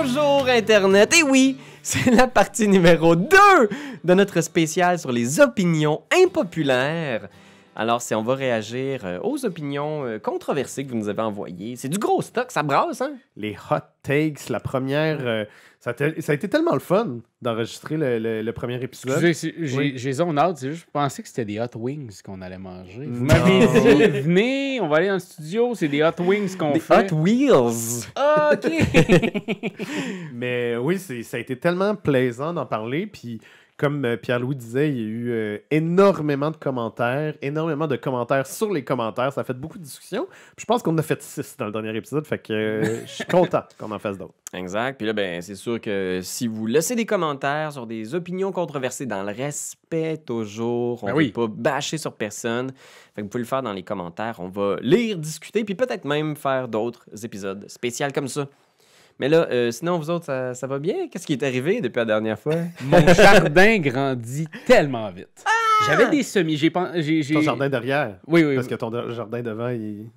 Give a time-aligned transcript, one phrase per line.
[0.00, 1.12] Bonjour Internet!
[1.18, 3.36] Et oui, c'est la partie numéro 2
[4.04, 7.28] de notre spécial sur les opinions impopulaires.
[7.80, 11.76] Alors, si on va réagir euh, aux opinions euh, controversées que vous nous avez envoyées,
[11.76, 13.12] c'est du gros stock, ça brasse, hein?
[13.36, 15.18] Les hot takes, la première.
[15.24, 15.44] euh,
[15.78, 19.20] ça, a te- ça a été tellement le fun d'enregistrer le, le- le premier épisode.
[19.32, 20.12] J'ai- Oui.
[20.12, 23.06] zone out, c'est juste, je pensais que c'était des hot wings qu'on allait manger.
[23.06, 26.72] Vous m'avez dit, venez, on va aller dans le studio, c'est des hot wings qu'on
[26.72, 27.12] Des fait.
[27.12, 28.06] Hot Wheels!
[28.16, 28.72] Ah, ok!
[30.32, 33.06] Mais oui, ça a été tellement plaisant d'en parler.
[33.06, 33.40] Puis,
[33.78, 38.46] comme euh, Pierre-Louis disait, il y a eu euh, énormément de commentaires, énormément de commentaires
[38.46, 39.32] sur les commentaires.
[39.32, 40.26] Ça a fait beaucoup de discussions.
[40.56, 42.26] Puis je pense qu'on en a fait six dans le dernier épisode.
[42.26, 44.34] Fait que euh, je suis content qu'on en fasse d'autres.
[44.52, 44.98] Exact.
[44.98, 49.06] Puis là, ben, c'est sûr que si vous laissez des commentaires sur des opinions controversées
[49.06, 51.30] dans le respect toujours, on Ben ne oui.
[51.30, 52.72] pas bâcher sur personne.
[53.14, 54.40] Fait que vous pouvez le faire dans les commentaires.
[54.40, 58.48] On va lire, discuter, puis peut-être même faire d'autres épisodes spéciaux comme ça.
[59.18, 61.08] Mais là, euh, sinon, vous autres, ça, ça va bien?
[61.10, 62.54] Qu'est-ce qui est arrivé depuis la dernière fois?
[62.84, 65.44] Mon jardin grandit tellement vite.
[65.86, 68.18] J'avais des semis, j'ai j'ai- j'ai- Ton jardin derrière.
[68.26, 68.54] Oui, oui.
[68.56, 70.10] Parce que ton jardin devant, il.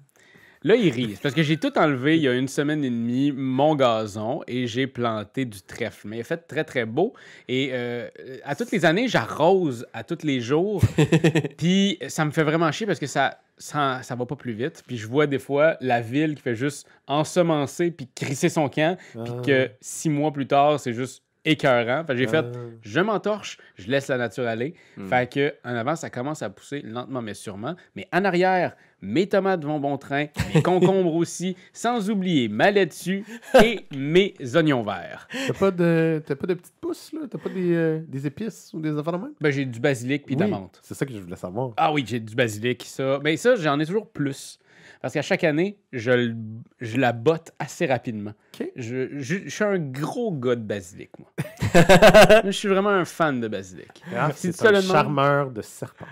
[0.63, 1.13] Là, il rit.
[1.15, 4.41] C'est parce que j'ai tout enlevé il y a une semaine et demie, mon gazon,
[4.47, 6.07] et j'ai planté du trèfle.
[6.07, 7.13] Mais il a fait très, très beau.
[7.47, 8.07] Et euh,
[8.43, 10.83] à toutes les années, j'arrose à tous les jours.
[11.57, 14.83] Puis ça me fait vraiment chier parce que ça, ça, ça va pas plus vite.
[14.85, 18.97] Puis je vois des fois la ville qui fait juste ensemencer puis crisser son camp.
[19.13, 19.41] Puis Ah.
[19.45, 22.03] que six mois plus tard, c'est juste écœurant.
[22.05, 22.59] Fait j'ai fait, Ah.
[22.83, 24.75] je m'entorche, je laisse la nature aller.
[24.95, 25.07] Hmm.
[25.07, 27.75] Fait que en avant, ça commence à pousser lentement mais sûrement.
[27.95, 33.23] Mais en arrière, mes tomates vont bon train, mes concombres aussi, sans oublier ma laitue
[33.63, 35.27] et mes oignons verts.
[35.47, 37.21] T'as pas de, t'as pas de petites pousses, là?
[37.29, 39.33] T'as pas des, euh, des épices ou des affaires de même?
[39.41, 40.79] Ben, j'ai du basilic puis de Oui, la menthe.
[40.83, 41.71] C'est ça que je voulais savoir.
[41.77, 43.19] Ah oui, j'ai du basilic, ça.
[43.23, 44.59] Mais ça, j'en ai toujours plus.
[45.01, 46.35] Parce qu'à chaque année, je, le-
[46.79, 48.33] je la botte assez rapidement.
[48.59, 48.67] OK.
[48.75, 51.31] Je, je- je suis un gros gars de basilic, moi.
[52.45, 54.03] Je suis vraiment un fan de basilic.
[54.35, 56.05] Si c'est un charmeur de serpent.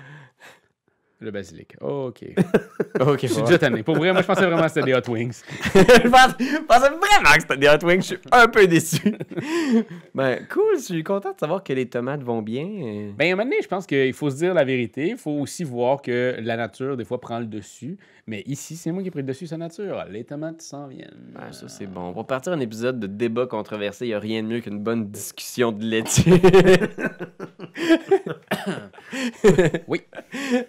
[1.21, 1.75] Le basilic.
[1.81, 2.23] OK.
[3.01, 3.83] OK, Je suis déjà tanné.
[3.83, 5.41] Pour vrai, moi, je pensais vraiment que c'était des Hot Wings.
[5.75, 8.01] je pensais vraiment que c'était des Hot Wings.
[8.01, 9.01] Je suis un peu déçu.
[10.15, 10.77] ben, cool.
[10.77, 12.63] Je suis content de savoir que les tomates vont bien.
[12.65, 15.09] Euh, Ben, à un moment donné, je pense qu'il faut se dire la vérité.
[15.09, 17.97] Il faut aussi voir que la nature, des fois, prend le dessus.
[18.25, 20.05] Mais ici, c'est moi qui ai pris le dessus la nature.
[20.09, 21.33] Les tomates s'en viennent.
[21.35, 22.01] Ah, ça, c'est bon.
[22.01, 24.05] On va partir un épisode de débat controversé.
[24.05, 26.39] Il n'y a rien de mieux qu'une bonne discussion de laitier.
[29.87, 30.01] Oui.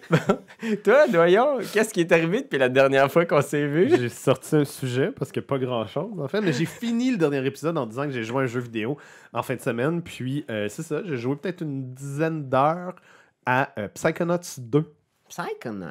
[0.09, 0.17] Bon.
[0.83, 3.89] Toi, Doyon, qu'est-ce qui est arrivé depuis la dernière fois qu'on s'est vu?
[3.89, 6.41] J'ai sorti un sujet parce a pas grand-chose, en fait.
[6.41, 8.97] Mais j'ai fini le dernier épisode en disant que j'ai joué un jeu vidéo
[9.33, 10.01] en fin de semaine.
[10.01, 12.95] Puis, euh, c'est ça, j'ai joué peut-être une dizaine d'heures
[13.45, 14.85] à euh, Psychonauts 2.
[15.31, 15.85] Psychonauts.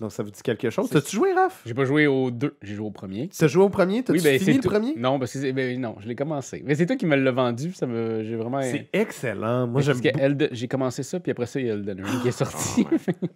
[0.00, 0.90] Donc, ça vous dit quelque chose?
[0.90, 1.62] T'as-tu joué, Raph?
[1.64, 3.30] J'ai pas joué aux deux, j'ai joué au premier.
[3.36, 4.02] T'as joué au premier?
[4.02, 4.94] T'as-tu ben, fini le tout- premier?
[4.96, 6.62] Non, parce que ben, non, je l'ai commencé.
[6.66, 8.60] Mais c'est toi qui me l'as vendu, ça me, j'ai vraiment.
[8.60, 9.66] C'est excellent.
[9.66, 10.24] Moi, j'aime parce que beaucoup.
[10.24, 12.86] Elden- j'ai commencé ça, puis après ça, il y a Elden Ring qui est sorti.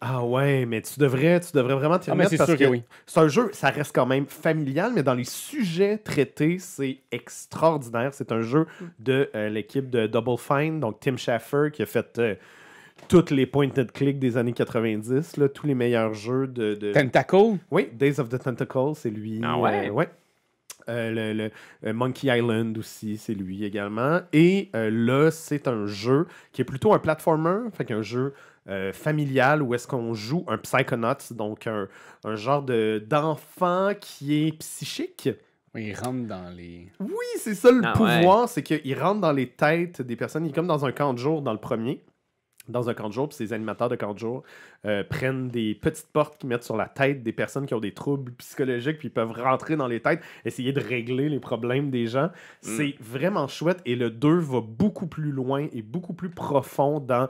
[0.03, 2.65] Ah ouais, mais tu devrais, tu devrais vraiment t'y ah, remettre c'est parce sûr que,
[2.67, 2.83] oui.
[3.07, 8.13] C'est un jeu, ça reste quand même familial, mais dans les sujets traités, c'est extraordinaire.
[8.13, 8.67] C'est un jeu
[8.99, 12.35] de euh, l'équipe de Double Fine, donc Tim Schafer, qui a fait euh,
[13.09, 16.75] toutes les point and click des années 90, là, tous les meilleurs jeux de.
[16.75, 17.59] de- Tentacle?
[17.71, 19.41] Oui, Days of the Tentacle, c'est lui.
[19.45, 19.89] Ah ouais?
[19.89, 20.09] Euh, ouais.
[20.89, 21.51] Euh, le, le-
[21.87, 24.21] euh, Monkey Island aussi, c'est lui également.
[24.33, 28.33] Et euh, là, c'est un jeu qui est plutôt un platformer, fait qu'un jeu
[28.69, 31.89] euh, familial où est-ce qu'on joue un Psychonauts, donc un,
[32.25, 35.29] un genre de- d'enfant qui est psychique.
[35.75, 36.89] Oui, il rentre dans les.
[37.01, 40.47] Oui, c'est ça le Ah pouvoir, c'est qu'il rentre dans les têtes des personnes.
[40.47, 42.03] Il est comme dans un camp de jour dans le premier.
[42.69, 44.43] Dans un camp de jour, puis ces animateurs de camp de jour
[44.85, 47.93] euh, prennent des petites portes qu'ils mettent sur la tête des personnes qui ont des
[47.93, 52.07] troubles psychologiques, puis ils peuvent rentrer dans les têtes, essayer de régler les problèmes des
[52.07, 52.31] gens.
[52.61, 53.81] C'est vraiment chouette.
[53.87, 57.29] Et le 2 va beaucoup plus loin et beaucoup plus profond dans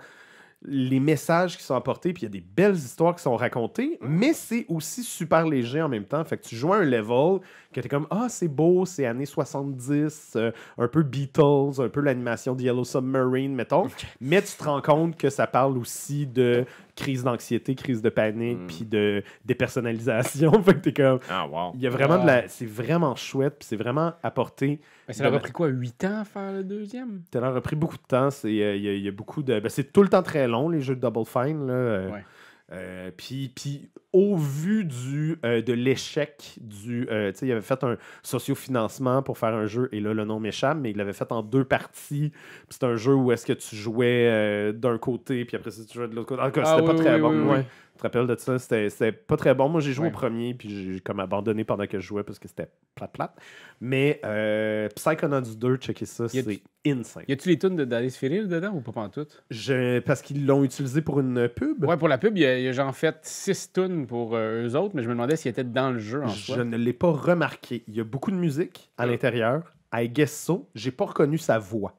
[0.63, 3.99] les messages qui sont apportés, puis il y a des belles histoires qui sont racontées,
[4.01, 6.25] mais c'est aussi super léger en même temps.
[6.25, 7.41] Fait que tu joues à un level
[7.73, 12.01] que t'es comme Ah, c'est beau, c'est années 70, euh, un peu Beatles, un peu
[12.01, 13.87] l'animation de Yellow Submarine, mettons.
[14.21, 16.65] Mais tu te rends compte que ça parle aussi de
[16.98, 18.66] crise d'anxiété, crise de panique, Mm.
[18.66, 20.50] puis de dépersonnalisation.
[20.62, 21.21] fait que t'es comme.
[21.30, 21.72] Ah, wow.
[21.74, 22.48] Il y a vraiment de la.
[22.48, 24.80] C'est vraiment chouette, puis c'est vraiment apporté.
[25.10, 27.22] Ça leur a pris quoi, 8 ans à faire le deuxième?
[27.33, 28.30] Ça leur a pris beaucoup de temps.
[28.30, 29.59] C'est, euh, Il y, a- il y a beaucoup de.
[29.60, 31.66] ben, c'est tout le temps très long, les jeux de Double Fine.
[31.66, 32.24] Là, euh, Ouais.
[32.72, 37.09] Euh, puis, puis au vu du, euh, de l'échec du.
[37.10, 40.24] euh, tu sais, il avait fait un sociofinancement pour faire un jeu, et là, le
[40.24, 42.32] nom m'échappe, mais il l'avait fait en deux parties.
[42.68, 46.09] C'est un jeu où est-ce que tu jouais d'un côté, puis après ça, tu jouais
[46.09, 46.42] de l'autre côté.
[46.42, 47.50] En tout cas, Ah c'était oui, pas très oui, bon.
[47.53, 47.65] ouais.
[47.98, 48.59] Te rappelles de ça?
[48.59, 49.68] C'était pas très bon.
[49.68, 50.10] Moi, j'ai joué Ouais.
[50.10, 53.36] au premier, puis j'ai comme abandonné pendant que je jouais parce que c'était plate-plate.
[53.80, 57.24] Mais euh, Psychonauts 2, checker ça, c'est insane.
[57.28, 59.42] Y a-tu les tunes de Daddy's Feel dedans ou pas pantoute?
[59.50, 61.84] Je, parce qu'ils l'ont utilisé pour une pub.
[61.84, 64.94] Ouais, pour la pub, il y a, genre fait 6 tunes pour euh, eux autres,
[64.94, 67.84] mais je me demandais s'ils étaient dans le jeu en Je ne l'ai pas remarqué.
[67.89, 69.74] Il y a beaucoup de musique à l'intérieur.
[69.94, 70.68] I guess so.
[70.74, 71.94] J'ai pas reconnu sa voix.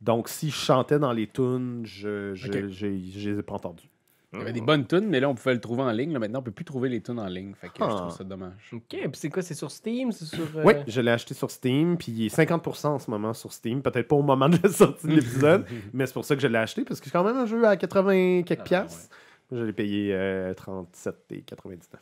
[0.00, 3.88] Donc, s'il chantait dans les tunes, je, je les ai pas entendus.
[4.32, 6.12] Il y avait des bonnes tunes, mais là, on pouvait le trouver en ligne.
[6.12, 7.52] Là, maintenant, on peut plus trouver les tunes en ligne.
[7.54, 7.88] Fait que je Ah.
[7.88, 8.70] trouve ça dommage.
[8.72, 9.42] OK, puis c'est quoi?
[9.42, 10.10] C'est sur Steam?
[10.12, 10.40] C'est sur...
[10.56, 13.52] euh, Oui, je l'ai acheté sur Steam, puis il est 50% en ce moment sur
[13.52, 13.82] Steam.
[13.82, 16.46] Peut-être pas au moment de la sortie de l'épisode, mais c'est pour ça que je
[16.46, 19.14] l'ai acheté, parce que c'est quand même un jeu à 80 quelques Ah, piastres.
[19.50, 22.00] Je l'ai payé euh, 37 et 99.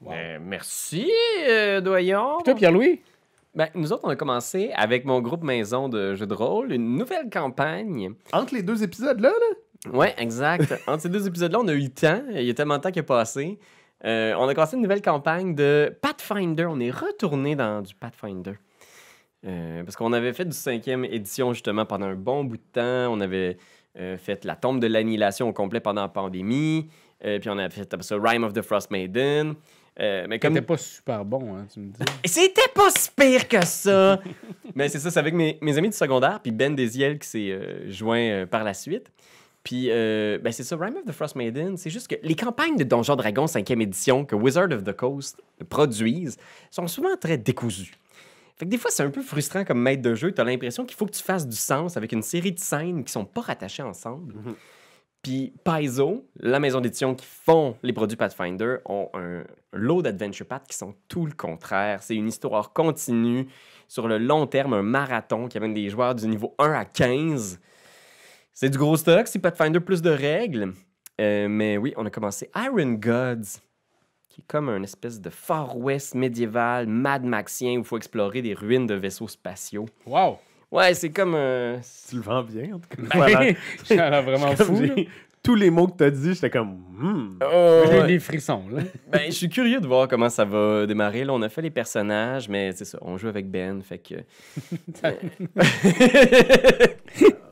[0.00, 0.10] Wow.
[0.10, 1.10] Ben, merci,
[1.48, 2.36] euh, Doyon.
[2.38, 3.00] Puis toi, Pierre-Louis?
[3.56, 6.96] Ben, nous autres, on a commencé avec mon groupe maison de jeux de rôle, une
[6.96, 8.12] nouvelle campagne.
[8.32, 9.56] Entre les deux épisodes-là, là,
[9.92, 10.74] Ouais, exact.
[10.86, 12.22] Entre ces deux épisodes-là, on a eu le temps.
[12.30, 13.58] Il y a tellement de temps qui a passé.
[14.04, 16.66] Euh, on a commencé une nouvelle campagne de Pathfinder.
[16.66, 18.54] On est retourné dans du Pathfinder.
[19.46, 23.12] Euh, parce qu'on avait fait du cinquième édition justement pendant un bon bout de temps.
[23.12, 23.58] On avait
[23.98, 26.88] euh, fait la tombe de l'annihilation au complet pendant la pandémie.
[27.20, 29.54] Puis on avait fait ça Rime of the Frost Maiden.
[30.00, 32.00] Euh, mais comme T'étais pas super bon, hein, tu me dis.
[32.24, 34.20] C'était pas si pire que ça.
[34.74, 37.50] Mais c'est ça, c'est avec mes, mes amis du secondaire, puis Ben Desiel qui s'est
[37.50, 39.06] euh, joint euh, par la suite.
[39.64, 42.76] Puis, euh, ben c'est ça, Rime of the Frost Maiden, c'est juste que les campagnes
[42.76, 46.36] de Donjons Dragons 5e édition que Wizard of the Coast produisent
[46.70, 47.94] sont souvent très décousues.
[48.56, 50.32] Fait que des fois, c'est un peu frustrant comme maître de jeu.
[50.32, 53.04] Tu as l'impression qu'il faut que tu fasses du sens avec une série de scènes
[53.04, 54.34] qui sont pas rattachées ensemble.
[55.22, 60.64] Puis Paizo, la maison d'édition qui font les produits Pathfinder, ont un lot d'Adventure Path
[60.68, 62.02] qui sont tout le contraire.
[62.02, 63.48] C'est une histoire continue
[63.88, 67.58] sur le long terme, un marathon qui amène des joueurs du niveau 1 à 15.
[68.56, 70.74] C'est du gros stock, c'est Pathfinder plus de règles.
[71.20, 73.58] Euh, mais oui, on a commencé Iron Gods,
[74.28, 78.42] qui est comme un espèce de Far West médiéval, Mad Maxien, où il faut explorer
[78.42, 79.86] des ruines de vaisseaux spatiaux.
[80.06, 80.38] Wow!
[80.70, 81.80] Ouais, c'est comme un...
[82.08, 83.18] tu le vends bien, en tout cas.
[83.18, 84.80] Ben, j'ai l'air vraiment fou.
[85.42, 86.78] Tous les mots que tu as dit, j'étais comme.
[86.92, 87.38] Hmm.
[87.44, 88.06] Oh, J'ai ouais.
[88.06, 88.82] des frissons, là.
[89.10, 91.24] Ben, je suis curieux de voir comment ça va démarrer.
[91.24, 94.14] Là, on a fait les personnages, mais c'est ça, on joue avec Ben, fait que...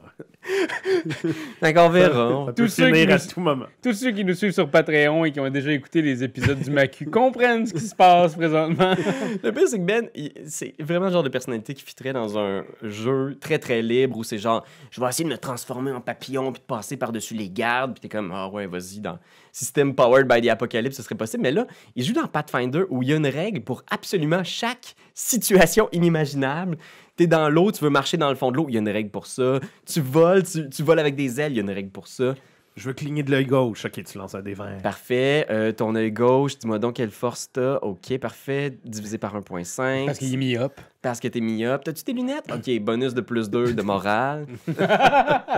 [1.61, 2.15] Fait qu'on verra.
[2.29, 3.67] Ça on- peut Tous ceux finir qui à nous- tout moment.
[3.83, 6.71] Tous ceux qui nous suivent sur Patreon et qui ont déjà écouté les épisodes du
[6.71, 8.95] Macu comprennent ce qui se passe présentement.
[9.43, 10.09] Le pire, c'est que Ben,
[10.47, 14.25] c'est vraiment le genre de personnalité qui fitterait dans un jeu très très libre où
[14.25, 17.49] c'est genre, je vais essayer de me transformer en papillon puis de passer par-dessus les
[17.51, 19.19] gardes, puis t'es comme, ah ouais, vas-y, dans
[19.53, 21.43] System Powered by the Apocalypse, ce serait possible.
[21.43, 24.95] Mais là, il joue dans Pathfinder où il y a une règle pour absolument chaque
[25.15, 26.79] situation inimaginable.
[27.17, 28.89] T'es dans l'eau, tu veux marcher dans le fond de l'eau, il y a une
[28.89, 29.61] règle pour ça.
[29.87, 32.35] Tu voles, tu, tu voles avec des ailes, il y a une règle pour ça.
[32.75, 33.85] Je veux cligner de l'œil gauche.
[33.85, 34.79] Ok, tu lances un des verts.
[34.83, 35.45] Parfait.
[35.51, 37.77] Euh, ton œil gauche, dis-moi donc quelle force t'as.
[37.83, 38.79] Ok, parfait.
[38.83, 40.07] Divisé par 1.5.
[40.07, 40.73] Parce qu'il est mis up.
[41.03, 41.83] Parce que t'es mis up.
[41.85, 42.51] T'as-tu tes lunettes?
[42.51, 44.47] Ok, bonus de plus 2 de morale.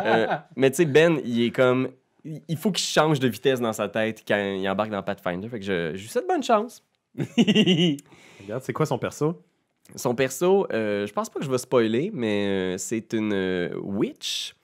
[0.07, 1.89] Euh, mais tu sais, Ben, il est comme.
[2.25, 5.49] il- Il faut qu'il change de vitesse dans sa tête quand il embarque dans Pathfinder.
[5.49, 6.83] Fait que je, je lui souhaite bonne chance.
[7.39, 9.41] Regarde, c'est quoi son perso?
[9.97, 13.69] Son perso, euh, je pense pas que je vais spoiler, mais euh, c'est une euh,
[13.83, 14.55] witch.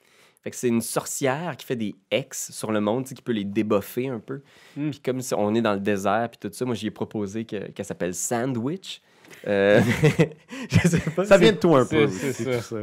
[0.43, 3.43] Fait que c'est une sorcière qui fait des ex sur le monde, qui peut les
[3.43, 4.41] débuffer un peu.
[4.75, 4.89] Mm.
[4.89, 7.45] Puis comme si on est dans le désert, puis tout ça, moi, j'y ai proposé
[7.45, 9.01] que- qu'elle s'appelle Sandwich.
[9.47, 9.79] Euh,
[10.69, 11.25] je sais pas.
[11.25, 12.07] Ça c'est- vient de toi un peu.
[12.07, 12.75] c'est- c'est ça.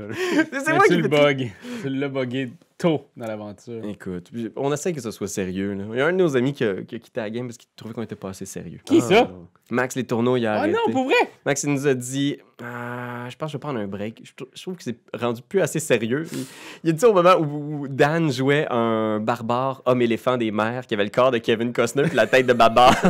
[0.64, 1.50] C'est moi tu qui le bug.
[1.82, 3.84] Tu l'as bugué tôt dans l'aventure.
[3.84, 5.74] Écoute, on essaie que ce soit sérieux.
[5.74, 5.84] là.
[5.92, 7.58] Il y a un de nos amis qui a, qui a quitté la game parce
[7.58, 8.78] qu'il trouvait qu'on était pas assez sérieux.
[8.84, 9.30] Qui ça?
[9.70, 10.74] Max Les Tourneaux, il a Ah arrêté.
[10.86, 11.14] non, pour vrai?
[11.44, 14.20] Max, il nous a dit Ah, Je pense que je vais prendre un break.
[14.24, 16.24] Je, trou- je trouve que c'est rendu plus assez sérieux.
[16.32, 16.44] Il,
[16.82, 20.94] il a dit au moment où, où Dan jouait un barbare homme-éléphant des mers qui
[20.94, 22.92] avait le corps de Kevin Costner et la tête de Babar.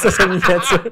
[0.00, 0.84] ça, c'est miniature.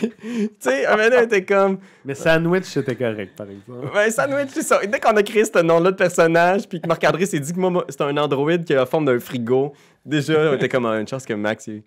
[0.00, 0.10] tu
[0.58, 3.94] sais, un moment, était comme Mais Sandwich, c'était correct, par exemple.
[3.94, 4.80] Ouais, sandwich, c'est ça.
[4.86, 7.84] Dès qu'on a créé ce nom-là de personnage, puis que Marc-André s'est dit que moi,
[7.88, 9.72] c'était un androïde qui a la forme d'un frigo,
[10.04, 11.66] déjà, on était comme ah, une chance que Max.
[11.66, 11.82] il-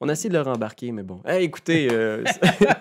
[0.00, 1.20] On a essayé de le rembarquer, mais bon.
[1.26, 2.22] Hey, écoutez, euh,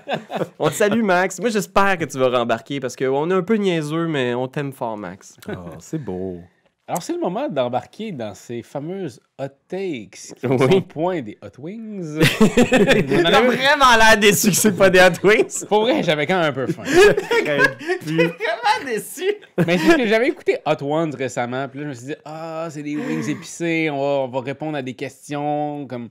[0.59, 1.39] on te salue, Max.
[1.39, 4.71] Moi, j'espère que tu vas rembarquer parce qu'on est un peu niaiseux, mais on t'aime
[4.71, 5.35] fort, Max.
[5.49, 6.41] Oh, c'est beau.
[6.89, 10.57] Alors, c'est le moment d'embarquer dans ces fameuses hot takes qui Oui.
[10.71, 12.19] sont point des hot wings.
[12.39, 15.65] T'as vraiment l'air déçu que c'est pas des Hot Wings.
[15.67, 16.83] Pour vrai, j'avais quand même un peu faim.
[18.05, 19.25] vraiment déçu.
[19.65, 22.83] Mais que j'avais écouté Hot Ones récemment, puis là, je me suis dit, ah, c'est
[22.83, 25.85] des wings épicés, on va, on va répondre à des questions.
[25.87, 26.07] comme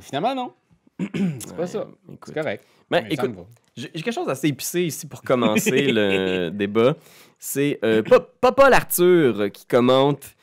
[0.00, 0.52] Finalement, non.
[1.38, 1.86] c'est pas ça.
[2.24, 2.64] C'est correct.
[2.90, 3.34] Ben, Mais écoute.
[3.76, 6.96] J'ai quelque chose d'assez épicé ici pour commencer le débat.
[7.38, 10.34] C'est euh, Pa- Papa l'Arthur qui commente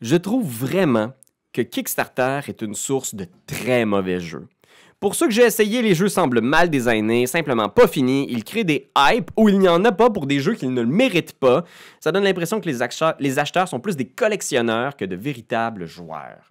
[0.00, 1.12] Je trouve vraiment
[1.52, 4.48] que Kickstarter est une source de très mauvais jeux.
[4.98, 8.26] Pour ceux que j'ai essayé, les jeux semblent mal designés, simplement pas finis.
[8.28, 10.80] Ils créent des hypes où il n'y en a pas pour des jeux qu'ils ne
[10.82, 11.64] le méritent pas.
[12.00, 15.86] Ça donne l'impression que les, acheteurs- les acheteurs sont plus des collectionneurs que de véritables
[15.86, 16.50] joueurs.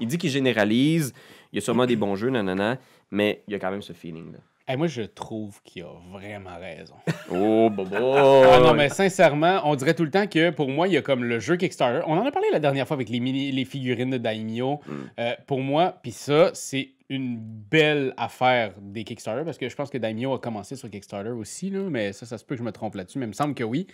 [0.00, 1.12] Il dit qu'il généralise.
[1.52, 2.78] Il y a sûrement des bons jeux, nanana,
[3.10, 4.38] mais il y a quand même ce feeling-là.
[4.70, 6.94] Hey, moi, je trouve qu'il a vraiment raison.
[7.30, 7.96] Oh, bobo!
[7.96, 11.02] Ah non, mais sincèrement, on dirait tout le temps que pour moi, il y a
[11.02, 12.02] comme le jeu Kickstarter.
[12.06, 14.80] On en a parlé la dernière fois avec les, mini, les figurines de Daimyo.
[15.18, 19.88] Euh, pour moi, puis ça, c'est une belle affaire des Kickstarter parce que je pense
[19.88, 22.64] que Daimyo a commencé sur Kickstarter aussi, là, mais ça, ça se peut que je
[22.64, 23.86] me trompe là-dessus, mais il me semble que oui.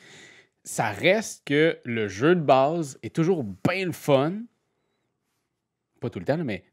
[0.65, 4.33] Ça reste que le jeu de base est toujours bien le fun.
[6.01, 6.65] Pas tout le temps, là, mais.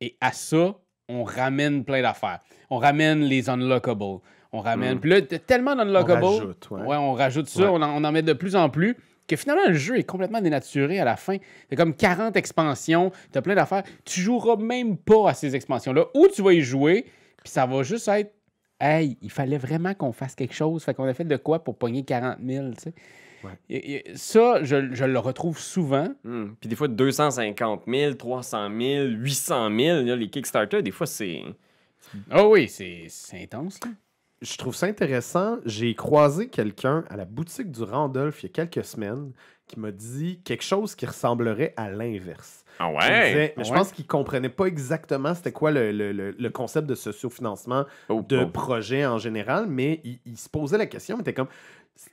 [0.00, 0.74] Et à ça,
[1.08, 2.40] on ramène plein d'affaires.
[2.70, 4.20] On ramène les unlockables.
[4.52, 4.96] On ramène.
[4.96, 5.00] Mm.
[5.00, 6.24] Puis là, t'as tellement d'unlockables.
[6.24, 6.82] On rajoute, ouais.
[6.82, 7.68] Ouais, on rajoute ça, Ouais.
[7.72, 8.96] on, en, on en met de plus en plus.
[9.26, 11.36] Que finalement, le jeu est complètement dénaturé à la fin.
[11.68, 13.82] T'as comme 40 expansions, t'as plein d'affaires.
[14.06, 16.06] Tu joueras même pas à ces expansions-là.
[16.14, 17.04] Ou tu vas y jouer,
[17.42, 18.32] puis ça va juste être
[18.80, 20.84] Hey, il fallait vraiment qu'on fasse quelque chose.
[20.84, 22.94] Fait qu'on a fait de quoi pour pogner 40 000, tu sais?
[23.44, 23.52] Ouais.
[23.70, 26.08] Et- et ça, je, je le retrouve souvent.
[26.24, 26.48] Hmm.
[26.60, 31.42] Puis des fois, 250 000, 300 000, 800 000, là, les Kickstarter, des fois, c'est...
[32.30, 33.08] Ah oui, c'est
[33.42, 33.78] intense.
[33.84, 33.90] là.
[34.40, 35.58] Je trouve ça intéressant.
[35.66, 39.32] J'ai croisé quelqu'un à la boutique du Randolph il y a quelques semaines
[39.66, 42.64] qui m'a dit quelque chose qui ressemblerait à l'inverse.
[42.78, 43.76] Ah Il disait- mais je Ouais?
[43.76, 48.24] pense qu'il comprenait pas exactement c'était quoi le, le- le- le concept de sociofinancement Oh,
[48.26, 48.46] de oh.
[48.46, 51.48] projet en général, mais il, il se posait la question, mais était comme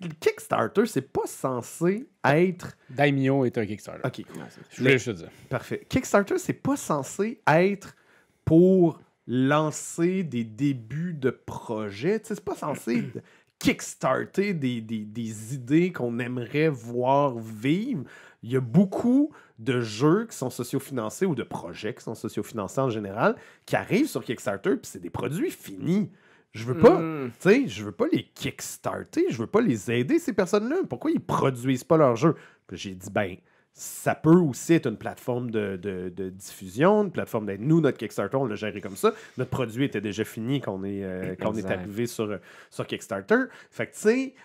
[0.01, 2.75] le Kickstarter, c'est pas censé être.
[2.89, 4.01] Daimyo est un Kickstarter.
[4.06, 4.25] Ok,
[4.72, 5.30] Je voulais juste te dire.
[5.50, 5.86] parfait.
[5.88, 7.96] Kickstarter, c'est pas censé être
[8.44, 12.20] pour lancer des débuts de projet.
[12.24, 13.04] C'est pas censé
[13.60, 18.04] kickstarter des, des- des idées qu'on aimerait voir vivre.
[18.44, 22.82] Il y a beaucoup de jeux qui sont sociofinancés ou de projets qui sont sociofinancés
[22.82, 26.12] en général qui arrivent sur Kickstarter puis c'est des produits finis.
[26.55, 27.31] Je veux pas, Hmm.
[27.39, 30.77] tu sais, je veux pas les kickstarter, je veux pas les aider ces personnes-là.
[30.89, 32.35] Pourquoi ils produisent pas leur jeu?
[32.67, 33.35] Puis j'ai dit ben
[33.74, 37.97] ça peut aussi être une plateforme de, de- de diffusion, une plateforme d'être nous, notre
[37.97, 39.13] Kickstarter, on l'a géré comme ça.
[39.38, 42.39] Notre produit était déjà fini quand on est, euh, quand on est arrivé sur,
[42.71, 43.35] sur Kickstarter.
[43.69, 44.35] Fait que, tu sais,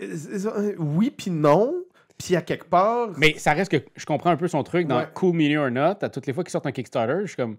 [0.00, 1.74] euh, oui puis non,
[2.16, 3.10] puis à quelque part...
[3.18, 5.08] Mais ça reste que je comprends un peu son truc dans Ouais.
[5.14, 5.96] Cool Mini or Not.
[6.02, 7.56] À toutes les fois qu'ils sortent un Kickstarter, je suis comme.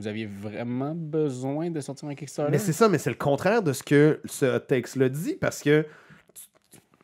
[0.00, 2.50] Vous aviez vraiment besoin de sortir un Kickstarter?
[2.50, 5.84] Mais c'est ça, mais c'est le contraire de ce que ce texte-là dit, parce que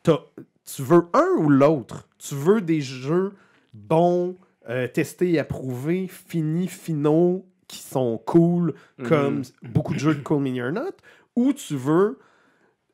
[0.03, 2.09] tu- veux un ou l'autre.
[2.17, 3.33] Tu veux des jeux
[3.73, 4.35] bons,
[4.69, 8.73] euh, testés approuvés, finis, finaux, qui sont cool,
[9.03, 10.91] comme beaucoup de jeux de Cool Mini or Not,
[11.35, 12.17] ou tu veux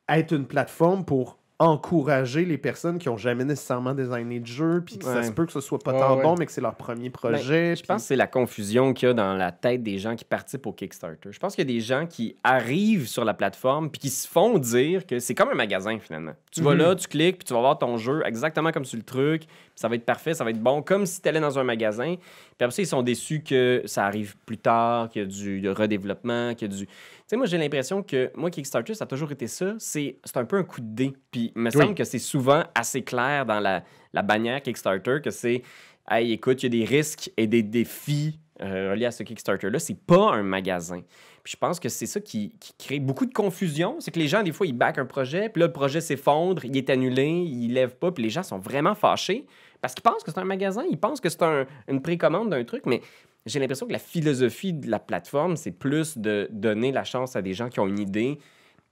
[0.09, 4.97] être une plateforme pour encourager les personnes qui ont jamais nécessairement designé de jeu, puis
[4.97, 6.23] que ça se peut que ce soit pas Ouais, tant ouais.
[6.23, 7.69] bon, mais que c'est leur premier projet.
[7.69, 10.15] Ben, Je pense que c'est la confusion qu'il y a dans la tête des gens
[10.15, 11.31] qui participent au Kickstarter.
[11.31, 14.27] Je pense qu'il y a des gens qui arrivent sur la plateforme puis qui se
[14.27, 16.33] font dire que c'est comme un magasin finalement.
[16.51, 16.77] Tu vas Mhm.
[16.77, 19.49] là, tu cliques, puis tu vas voir ton jeu exactement comme sur le truc, puis
[19.75, 22.15] ça va être parfait, ça va être bon, comme si tu allais dans un magasin.
[22.17, 25.69] Puis après ça, ils sont déçus que ça arrive plus tard, qu'il y a du
[25.69, 26.87] redéveloppement, qu'il y a du...
[27.23, 29.73] Tu sais, moi, j'ai l'impression que moi, Kickstarter, ça a toujours été ça.
[29.79, 31.13] C'est c'est un peu un coup de dé.
[31.31, 35.31] Puis il me semble que c'est souvent assez clair dans la, la bannière Kickstarter que
[35.31, 35.61] c'est
[36.09, 39.79] Hey, écoute, il y a des risques et des défis euh, reliés à ce Kickstarter-là.
[39.79, 41.01] C'est pas un magasin.
[41.43, 43.95] Puis je pense que c'est ça qui, qui crée beaucoup de confusion.
[44.01, 46.65] C'est que les gens, des fois, ils backent un projet, puis là, le projet s'effondre,
[46.65, 49.45] il est annulé, il lève pas, puis les gens sont vraiment fâchés
[49.81, 52.63] parce qu'ils pensent que c'est un magasin, ils pensent que c'est un- une précommande d'un
[52.65, 53.01] truc, mais
[53.45, 57.41] j'ai l'impression que la philosophie de la plateforme, c'est plus de donner la chance à
[57.41, 58.39] des gens qui ont une idée,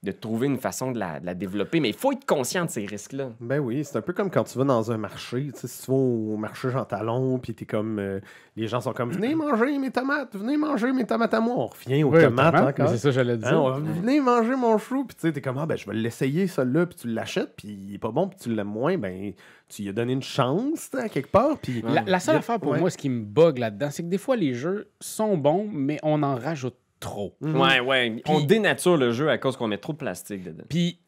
[0.04, 1.80] de trouver une façon de la, de la développer.
[1.80, 3.30] Mais il faut être conscient de ces risques-là.
[3.40, 5.50] Ben oui, c'est un peu comme quand tu vas dans un marché.
[5.54, 8.00] Tu sais, si tu vas au marché Jean Talon, puis t'es comme.
[8.00, 8.20] euh,
[8.56, 11.54] les gens sont comme Venez manger mes tomates, venez manger mes tomates à moi.
[11.56, 12.86] On revient aux Oui, tomates tomates, encore.
[12.92, 13.48] mais C'est ça que j'allais dire.
[13.48, 16.48] Hein, venez manger mon chou, puis tu sais, t'es comme, ah, ben, je vais l'essayer,
[16.48, 19.34] celui-là, puis tu l'achètes, puis il est pas bon, puis tu l'aimes moins, ben,
[19.70, 21.82] tu lui as donné une chance, à quelque part, puis...
[21.88, 22.80] La, la seule affaire pour ouais.
[22.80, 26.00] moi, ce qui me bug là-dedans, c'est que des fois, les jeux sont bons, mais
[26.04, 27.36] on en rajoute trop.
[27.42, 27.60] Mhm.
[27.60, 28.22] Ouais, ouais.
[28.28, 30.64] On dénature le jeu à cause qu'on met trop de plastique dedans.
[30.70, 31.00] Puis,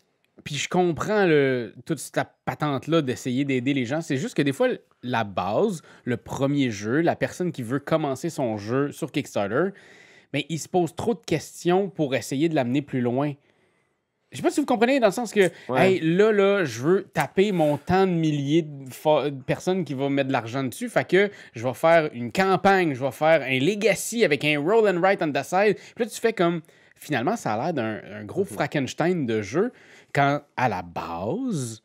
[0.44, 4.02] Puis je comprends le, toute cette patente-là d'essayer d'aider les gens.
[4.02, 4.68] C'est juste que des fois,
[5.04, 9.70] la base, le premier jeu, la personne qui veut commencer son jeu sur Kickstarter,
[10.34, 13.34] mais il se pose trop de questions pour essayer de l'amener plus loin.
[14.34, 15.94] Je sais pas si vous comprenez, dans le sens que, Ouais.
[15.94, 20.28] hey, là, là, je veux taper mon temps de milliers de, personnes qui vont mettre
[20.28, 20.90] de l'argent dessus.
[20.90, 24.90] Fait que je vais faire une campagne, je vais faire un legacy avec un roll
[24.90, 25.76] and write on the side.
[25.96, 26.62] Puis là, tu fais comme.
[26.96, 29.74] Finalement, ça a l'air d'un un gros Frankenstein de jeu,
[30.14, 31.84] quand à la base,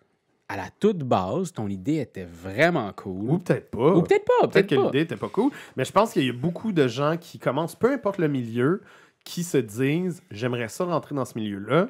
[0.49, 3.31] à la toute base, ton idée était vraiment cool.
[3.31, 3.95] Ou peut-être pas.
[3.95, 5.50] Ou peut-être pas, Peut-être que l'idée était pas cool.
[5.76, 8.83] Mais je pense qu'il y a beaucoup de gens qui commencent, peu importe le milieu,
[9.25, 11.88] qui se disent J'aimerais ça rentrer dans ce milieu-là.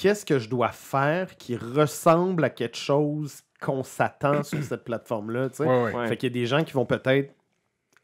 [0.00, 5.48] Qu'est-ce que je dois faire qui ressemble à quelque chose qu'on s'attend sur cette plateforme-là?
[5.50, 5.64] tu sais?
[5.64, 5.94] Ouais, ouais.
[5.94, 6.06] Ouais.
[6.08, 7.34] Fait qu'il y a des gens qui vont peut-être.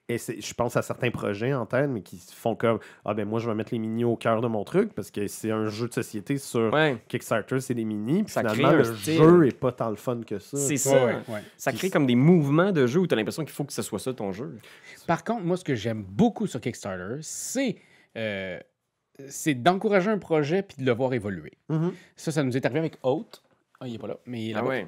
[0.06, 3.40] Et je pense à certains projets en tête, mais qui font comme Ah ben moi
[3.40, 5.88] je vais mettre les minis au cœur de mon truc parce que c'est un jeu
[5.88, 6.98] de société sur Ouais.
[7.08, 8.22] Kickstarter, c'est des minis.
[8.24, 9.14] Puis Ça crée finalement, un le style.
[9.16, 10.58] jeu est pas tant le fun que ça.
[10.58, 10.90] C'est ça.
[10.92, 11.42] Ouais, ouais, ouais.
[11.56, 13.80] Ça crée comme des mouvements de jeu où tu as l'impression qu'il faut que ce
[13.80, 14.58] soit ça ton jeu.
[15.06, 17.76] Par contre, moi, ce que j'aime beaucoup sur Kickstarter, c'est
[18.18, 18.58] euh,
[19.28, 21.52] c'est d'encourager un projet puis de le voir évoluer.
[21.68, 21.92] Mhm.
[22.16, 23.42] Ça, ça nous est arrivé avec Oath.
[23.80, 24.60] Ah, il est pas là, mais il est là.
[24.62, 24.86] Ah ouais.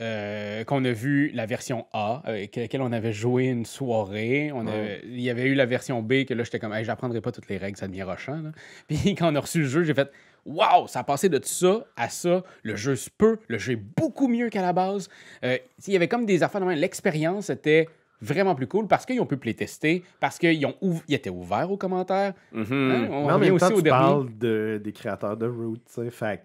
[0.00, 4.50] Euh, qu'on a vu la version A, avec laquelle on avait joué une soirée.
[4.52, 7.20] On avait- Il y avait eu la version B, que là, j'étais comme, hey, j'apprendrai
[7.20, 8.40] pas toutes les règles, ça devient rochant.
[8.40, 8.52] là.
[8.88, 10.10] Puis quand on a reçu le jeu, j'ai fait,
[10.46, 12.42] waouh, ça a passé de ça à ça.
[12.62, 15.08] Le jeu se peut, le jeu est beaucoup mieux qu'à la base.
[15.44, 16.64] Euh, il y avait comme des affaires.
[16.64, 17.88] L'expérience était
[18.20, 21.70] vraiment plus cool parce qu'ils ont pu playtester, parce qu'ils ont ouv- ils étaient ouverts
[21.70, 22.34] aux commentaires.
[22.52, 22.62] Mhm.
[22.72, 24.06] Hein, On Mais revient même aussi temps, au tu dernier.
[24.06, 26.10] parles de, des créateurs de Root, tu sais.
[26.10, 26.42] Fait,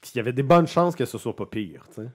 [0.00, 2.08] qu'il y avait des bonnes chances que ce soit pas pire, tu sais.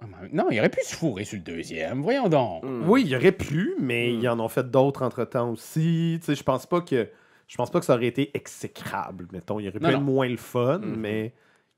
[0.00, 2.02] Ah, mais Non, il aurait pu se fourrer sur le deuxième.
[2.02, 2.64] Voyons donc.
[2.64, 2.88] Mm.
[2.88, 4.20] Oui, il y aurait pu, mais Mm.
[4.20, 6.18] ils en ont fait d'autres entre-temps aussi.
[6.20, 7.08] Tu sais, je pense pas que
[7.46, 9.60] je pense pas que ça aurait été exécrable, mettons.
[9.60, 10.04] Il aurait pu Non, être non.
[10.04, 10.96] moins le fun, Mhm.
[10.96, 11.34] mais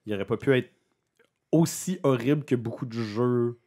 [0.07, 0.71] il aurait pas pu être
[1.53, 3.59] aussi horrible que beaucoup de jeux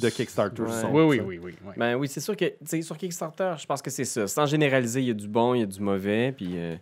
[0.00, 0.80] de Kickstarter Ouais.
[0.80, 0.90] sont.
[0.92, 1.54] Oui, oui, oui, oui.
[1.64, 1.72] oui.
[1.76, 4.26] Ben oui, c'est sûr que tu sais, sur Kickstarter, je pense que c'est ça.
[4.26, 6.76] Sans généraliser, il y a du bon, il y a du mauvais, puis euh,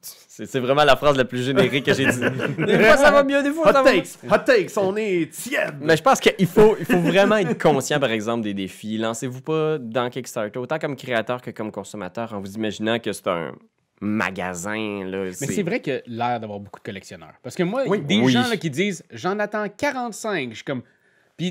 [0.00, 2.20] c'est vraiment la phrase la plus générique que j'ai dit.
[2.58, 4.18] Des fois ça va mieux, des fois ça Hot va takes!
[4.30, 4.76] Hot takes!
[4.76, 5.76] On est tiède!
[5.80, 8.98] Mais je pense qu'il faut, il faut vraiment être conscient, par exemple, des défis.
[8.98, 13.28] Lancez-vous pas dans Kickstarter, autant comme créateur que comme consommateur, en vous imaginant que c'est
[13.28, 13.52] un
[14.00, 15.04] magasin.
[15.04, 17.34] Là, Mais c'est vrai que l'air d'avoir beaucoup de collectionneurs.
[17.42, 18.00] Parce que moi, Oui.
[18.00, 18.32] des Oui.
[18.32, 20.82] gens là, qui disent j'en attends 45, je suis comme.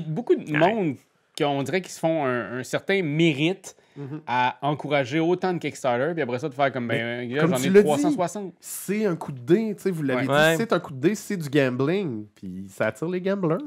[0.10, 0.94] beaucoup de monde
[1.36, 4.22] qui on dirait qu'ils se font un, un certain mérite Mhm.
[4.26, 7.66] à encourager autant de Kickstarter, puis après ça, de faire comme ben, comme j'en tu
[7.66, 8.54] ai l'as dit, 360.
[8.58, 10.26] C'est un coup de dé, tu sais, vous l'avez Ouais.
[10.26, 10.54] dit, Ouais.
[10.56, 13.58] c'est un coup de dé, c'est du gambling, puis ça attire les gamblers.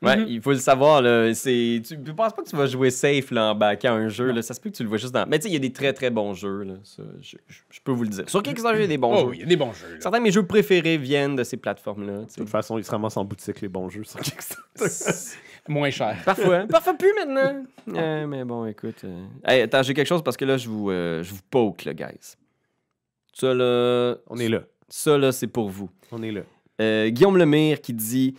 [0.00, 0.26] Ouais, Mhm.
[0.28, 1.02] il faut le savoir.
[1.02, 4.08] Là, c'est, tu ne penses pas que tu vas jouer safe là, en backant un
[4.08, 4.30] jeu.
[4.30, 5.26] Là, ça se peut que tu le vois juste dans.
[5.26, 6.62] Mais tu sais, il y a des très très bons jeux.
[6.62, 8.30] Là, ça, je, je- je peux vous le dire.
[8.30, 9.26] Sur Kickstarter, il y a des bons Oh, jeux.
[9.30, 9.94] oui, il y a des bons jeux.
[9.94, 10.00] là.
[10.00, 12.18] Certains de mes jeux préférés viennent de ces plateformes-là.
[12.18, 14.62] De toute façon, ils se ramassent en boutique, les bons jeux sur Kickstarter.
[15.68, 16.16] Moins cher.
[16.24, 16.66] Parfois.
[16.70, 17.64] Parfois plus maintenant.
[17.96, 19.02] Euh, mais bon, écoute.
[19.04, 21.84] euh, hey, attends, j'ai quelque chose parce que là, je vous, euh, je vous poke,
[21.84, 22.36] là, guys.
[23.34, 24.62] Ça, là, On est là.
[24.88, 25.90] ça, là, c'est pour vous.
[26.12, 26.42] On est là.
[26.80, 28.34] Euh, Guillaume Lemire qui dit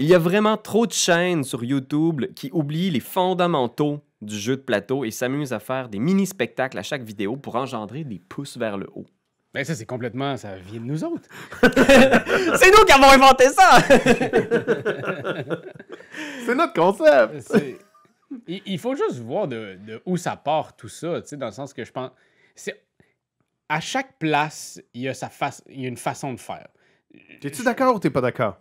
[0.00, 4.56] Il y a vraiment trop de chaînes sur YouTube qui oublient les fondamentaux du jeu
[4.56, 8.56] de plateau et s'amusent à faire des mini-spectacles à chaque vidéo pour engendrer des pouces
[8.56, 9.04] vers le haut.
[9.52, 10.38] Ben ça, c'est complètement.
[10.38, 11.28] Ça vient de nous autres.
[11.62, 13.78] c'est nous qui avons inventé ça
[16.46, 17.40] C'est notre concept!
[17.42, 17.76] C'est-
[18.46, 21.46] il, il faut juste voir de, de où ça part tout ça, tu sais, dans
[21.46, 22.10] le sens que je pense.
[22.54, 22.80] c'est
[23.68, 26.68] À chaque place, il y a, sa face, il y a une façon de faire.
[27.42, 28.56] T'es-tu d'accord ou t'es pas d'accord?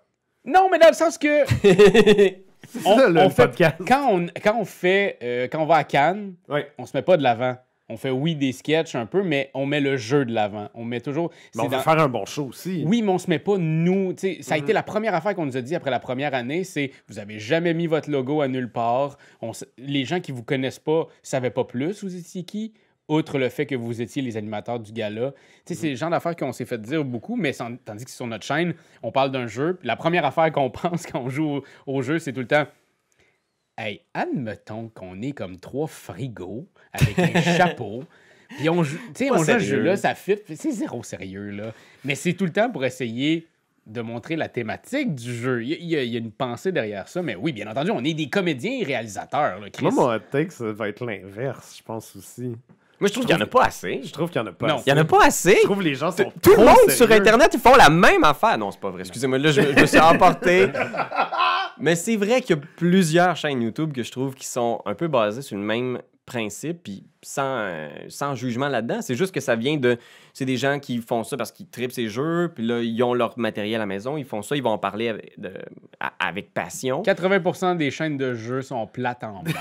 [0.50, 1.44] Non, mais dans le sens que
[2.86, 3.76] On- ça, le on fait- podcast.
[3.88, 6.68] quand on, quand on fait, euh, quand on va à Cannes, Ouais.
[6.78, 7.56] on se met pas de l'avant.
[7.92, 10.70] On fait oui des sketchs un peu, mais on met le jeu de l'avant.
[10.76, 11.32] On met toujours.
[11.56, 12.84] Mais on dans- faire un bon show aussi.
[12.86, 14.14] Oui, mais on se met pas nous.
[14.42, 14.64] Ça a Mhm.
[14.64, 17.40] été la première affaire qu'on nous a dit après la première année, c'est vous avez
[17.40, 19.18] jamais mis votre logo à nulle part.
[19.42, 22.74] On s- les gens qui vous connaissent pas savaient pas plus vous étiez qui,
[23.10, 25.32] outre le fait que vous étiez les animateurs du gala.
[25.66, 28.12] Tu sais, C'est le genre d'affaires qu'on s'est fait dire beaucoup, mais sans- tandis que
[28.12, 29.78] sur notre chaîne, on parle d'un jeu.
[29.84, 32.68] La première affaire qu'on pense quand on joue au, jeu, c'est tout le temps.
[33.78, 38.04] Hey, admettons qu'on est comme trois frigos avec un chapeau.
[38.58, 39.76] Puis on joue, tu sais, Pas on joue à ce sérieux.
[39.78, 40.38] jeu-là, ça fit.
[40.56, 41.74] C'est zéro sérieux, là.
[42.04, 43.48] Mais c'est tout le temps pour essayer
[43.86, 45.64] de montrer la thématique du jeu.
[45.64, 48.14] Il y, a- il y une pensée derrière ça, mais oui, bien entendu, on est
[48.14, 49.84] des comédiens et réalisateurs, là, Chris.
[49.84, 52.52] Moi, mon ça va être l'inverse, je pense aussi.
[53.00, 54.02] Moi, je trouve qu'il n'y en a pas assez.
[54.04, 54.68] Je trouve qu'il y en a pas.
[54.68, 54.76] Non.
[54.76, 54.84] assez.
[54.88, 55.56] Il n'y en a pas assez.
[55.62, 57.10] Je trouve que les gens sont Tout le monde sur.
[57.12, 58.58] Internet, ils font la même affaire.
[58.58, 59.02] Non, c'est pas vrai.
[59.02, 60.68] Excusez-moi, là, je, je me suis emporté.
[61.80, 64.96] Mais c'est vrai qu'il y a plusieurs chaînes YouTube que je trouve qui sont un
[64.96, 69.02] peu basées sur le même principe, puis sans, euh, sans jugement là-dedans.
[69.02, 69.98] C'est juste que ça vient de.
[70.34, 73.14] C'est des gens qui font ça parce qu'ils tripent ces jeux, puis là, ils ont
[73.14, 75.54] leur matériel à la maison, ils font ça, ils vont en parler avec, de-
[76.20, 77.02] avec passion.
[77.02, 79.44] 80% des chaînes de jeux sont plates en mort.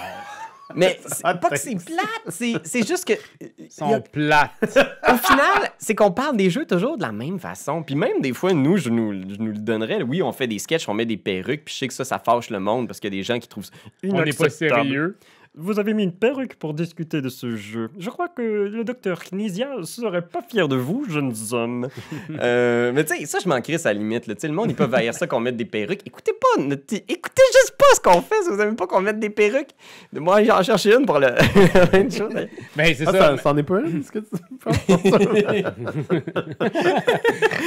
[0.75, 3.15] Mais c'est pas que c'est plate, c'est juste que.
[3.41, 4.51] il y sont a- plates.
[4.63, 7.83] au final, c'est qu'on parle des jeux toujours de la même façon.
[7.83, 10.03] Puis même des fois, nous, je nous, je nous le donnerais.
[10.03, 12.19] Oui, on fait des sketchs, on met des perruques, puis je sais que ça, ça
[12.19, 13.73] fâche le monde parce qu'il y a des gens qui trouvent ça
[14.05, 15.17] On n'est pas sérieux.
[15.55, 17.91] Vous avez mis une perruque pour discuter de ce jeu.
[17.99, 21.89] Je crois que le docteur Knizia serait pas fier de vous, jeunes hommes.
[22.41, 24.27] Euh, mais tu sais, ça, je m'en crisse à la limite.
[24.27, 24.35] là.
[24.35, 26.03] Tu sais, le monde, ils peuvent haïr ça qu'on mette des perruques.
[26.07, 29.19] Écoutez pas, notre- écoutez juste pas ce qu'on fait si vous aimez pas qu'on mette
[29.19, 29.71] des perruques.
[30.13, 31.29] Moi, j'en cherche une pour le.
[31.93, 32.33] même chose.
[32.77, 33.19] Ben, c'est Ah, ça.
[33.19, 34.27] ça, c'en est pas une, ce que tu
[34.63, 34.77] penses?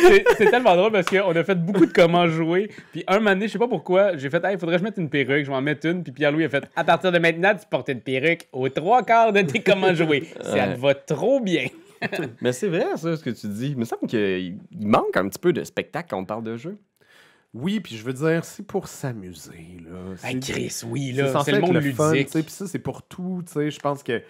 [0.05, 2.69] C'est c'est tellement drôle parce qu'on a fait beaucoup de comment jouer.
[2.91, 4.97] Puis un moment donné, je sais pas pourquoi, j'ai fait, il faudrait que je mette
[4.97, 5.43] une perruque.
[5.45, 6.03] Je vais en mettre une.
[6.03, 9.33] Puis Pierre-Louis a fait, à partir de maintenant, tu portes une perruque aux trois quarts
[9.33, 10.27] de tes comment jouer.
[10.41, 11.67] Ça te va trop bien.
[12.41, 13.69] Mais c'est vrai, ça, ce que tu dis.
[13.69, 16.57] Il me semble qu'il il manque un petit peu de spectacle quand on parle de
[16.57, 16.77] jeu.
[17.53, 20.31] Oui, puis je veux dire, c'est pour s'amuser, là.
[20.39, 21.43] Chris, oui, C'est là.
[21.43, 22.29] C'est le monde le ludique.
[22.29, 23.71] puis ça, c'est pour tout, tu sais.
[23.71, 24.21] Je pense que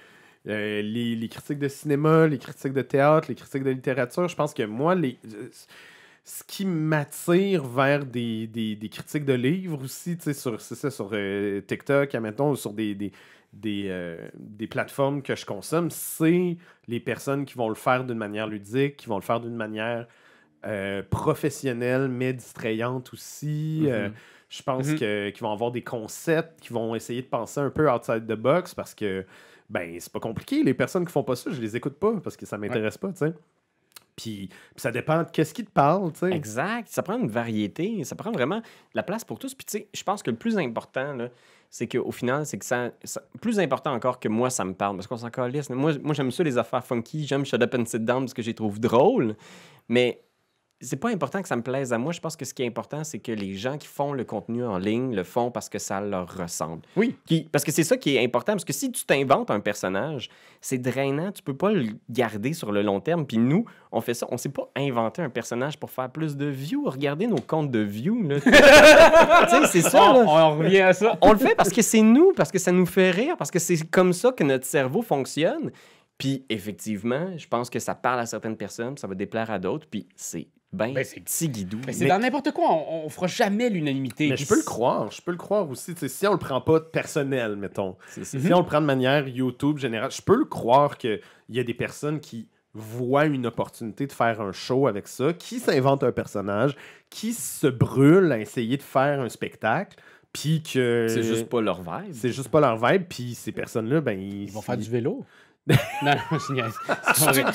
[0.47, 4.35] euh, les, les critiques de cinéma, les critiques de théâtre, les critiques de littérature, je
[4.35, 5.49] pense que moi, les, euh,
[6.23, 10.91] ce qui m'attire vers des, des, des critiques de livres aussi, tu sais, sur, ça,
[10.91, 13.11] sur euh, TikTok, admettons, ou sur des, des,
[13.53, 16.57] des, euh, des plateformes que je consomme, c'est
[16.87, 20.07] les personnes qui vont le faire d'une manière ludique, qui vont le faire d'une manière
[20.63, 23.79] euh, professionnelle, mais distrayante aussi.
[23.81, 24.11] Mhm.
[24.47, 24.99] je pense Mhm.
[24.99, 28.33] que- qu'ils vont avoir des concepts, qui vont essayer de penser un peu outside the
[28.35, 29.25] box parce que,
[29.69, 30.61] ben, c'est pas compliqué.
[30.61, 33.07] Les personnes qui font pas ça, je les écoute pas parce que ça m'intéresse pas,
[33.11, 33.33] tu sais.
[34.15, 36.31] Puis, ça dépend de qu'est-ce qui te parle, tu sais.
[36.31, 36.87] Exact.
[36.89, 38.03] Ça prend une variété.
[38.03, 38.61] Ça prend vraiment
[38.93, 39.53] la place pour tous.
[39.53, 41.29] Puis, tu sais, je pense que le plus important, là,
[41.69, 42.91] c'est qu'au final, c'est que ça,
[43.41, 44.97] Plus important encore que moi, ça me parle.
[44.97, 45.69] Parce qu'on s'en calisse.
[45.69, 47.25] Moi, moi j'aime ça, les affaires funky.
[47.25, 49.35] J'aime Shut Up and Sit Down parce que les trouve drôles.
[49.87, 50.21] Mais
[50.81, 52.11] c'est pas important que ça me plaise à moi.
[52.11, 54.63] Je pense que ce qui est important, c'est que les gens qui font le contenu
[54.65, 56.81] en ligne le font parce que ça leur ressemble.
[56.95, 57.15] Oui.
[57.25, 58.53] Qui- parce que c'est ça qui est important.
[58.53, 61.31] Parce que si tu t'inventes un personnage, c'est drainant.
[61.31, 63.25] Tu peux pas le garder sur le long terme.
[63.25, 64.27] Puis nous, on fait ça.
[64.31, 66.83] On s'est pas inventé un personnage pour faire plus de views.
[66.89, 68.27] Regardez nos comptes de views.
[69.71, 70.13] c'est ça.
[70.13, 71.17] On revient à ça.
[71.21, 73.59] On le fait parce que c'est nous, parce que ça nous fait rire, parce que
[73.59, 75.71] c'est comme ça que notre cerveau fonctionne.
[76.17, 79.87] Puis effectivement, je pense que ça parle à certaines personnes, ça va déplaire à d'autres.
[79.89, 81.79] Puis c'est ben, Ben, c'est- petit guidou.
[81.85, 82.69] Mais c'est Mais- dans n'importe quoi.
[82.71, 84.29] On, on fera jamais l'unanimité.
[84.29, 85.93] Mais je peux le croire, je peux le croire aussi.
[85.93, 87.95] tu sais, si on le prend pas personnel, mettons.
[88.23, 91.63] Si on le prend de manière YouTube générale, je peux le croire qu'il y a
[91.63, 96.13] des personnes qui voient une opportunité de faire un show avec ça, qui s'inventent un
[96.13, 96.77] personnage,
[97.09, 99.97] qui se brûlent à essayer de faire un spectacle,
[100.31, 102.13] puis que C'est juste pas leur vibe.
[102.13, 105.25] c'est juste pas leur vibe, puis ces personnes-là, ben ils, Ils vont faire du vélo.
[105.67, 105.75] Non,
[106.31, 106.73] non, je niaise.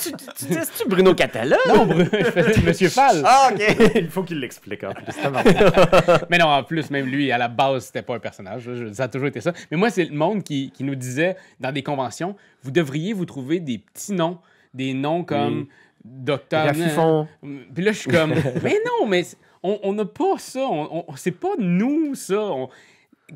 [0.00, 1.56] Tu, tu, tu, tu Bruno Catala?
[1.68, 3.22] Non, Bru- je fais Monsieur Fall.
[3.24, 3.60] Ah, OK.
[3.96, 5.06] il faut qu'il l'explique en plus.
[6.30, 8.62] Mais non, en plus, même lui, à la base, c'était pas un personnage.
[8.72, 9.52] Je- ça a toujours été ça.
[9.70, 13.24] Mais moi, c'est le monde qui, qui nous disait dans des conventions, vous devriez vous
[13.26, 14.38] trouver des petits noms,
[14.72, 15.68] des noms comme Oui.
[16.04, 16.66] Docteur.
[16.66, 17.26] Raffifon.
[17.74, 19.24] Puis là, je suis comme, mais non, mais
[19.64, 20.60] on on n'a pas ça.
[20.60, 22.38] On, on- c'est pas nous, ça.
[22.38, 22.68] On-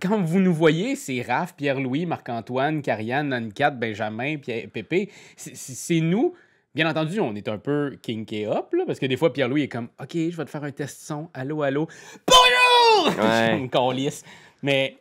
[0.00, 5.10] quand vous nous voyez, c'est Raph, Pierre-Louis, Marc-Antoine, Carianne, Anne-Cat, Benjamin, Pierre, Pépé.
[5.36, 6.34] C'est- nous.
[6.72, 9.68] Bien entendu, on est un peu kinké up, là, parce que des fois, Pierre-Louis est
[9.68, 11.28] comme, OK, je vais te faire un test son.
[11.34, 11.88] Allô, allô.
[12.28, 13.18] Bonjour!
[13.24, 13.56] Ouais.
[13.58, 14.22] Une calisse.
[14.62, 14.96] Mais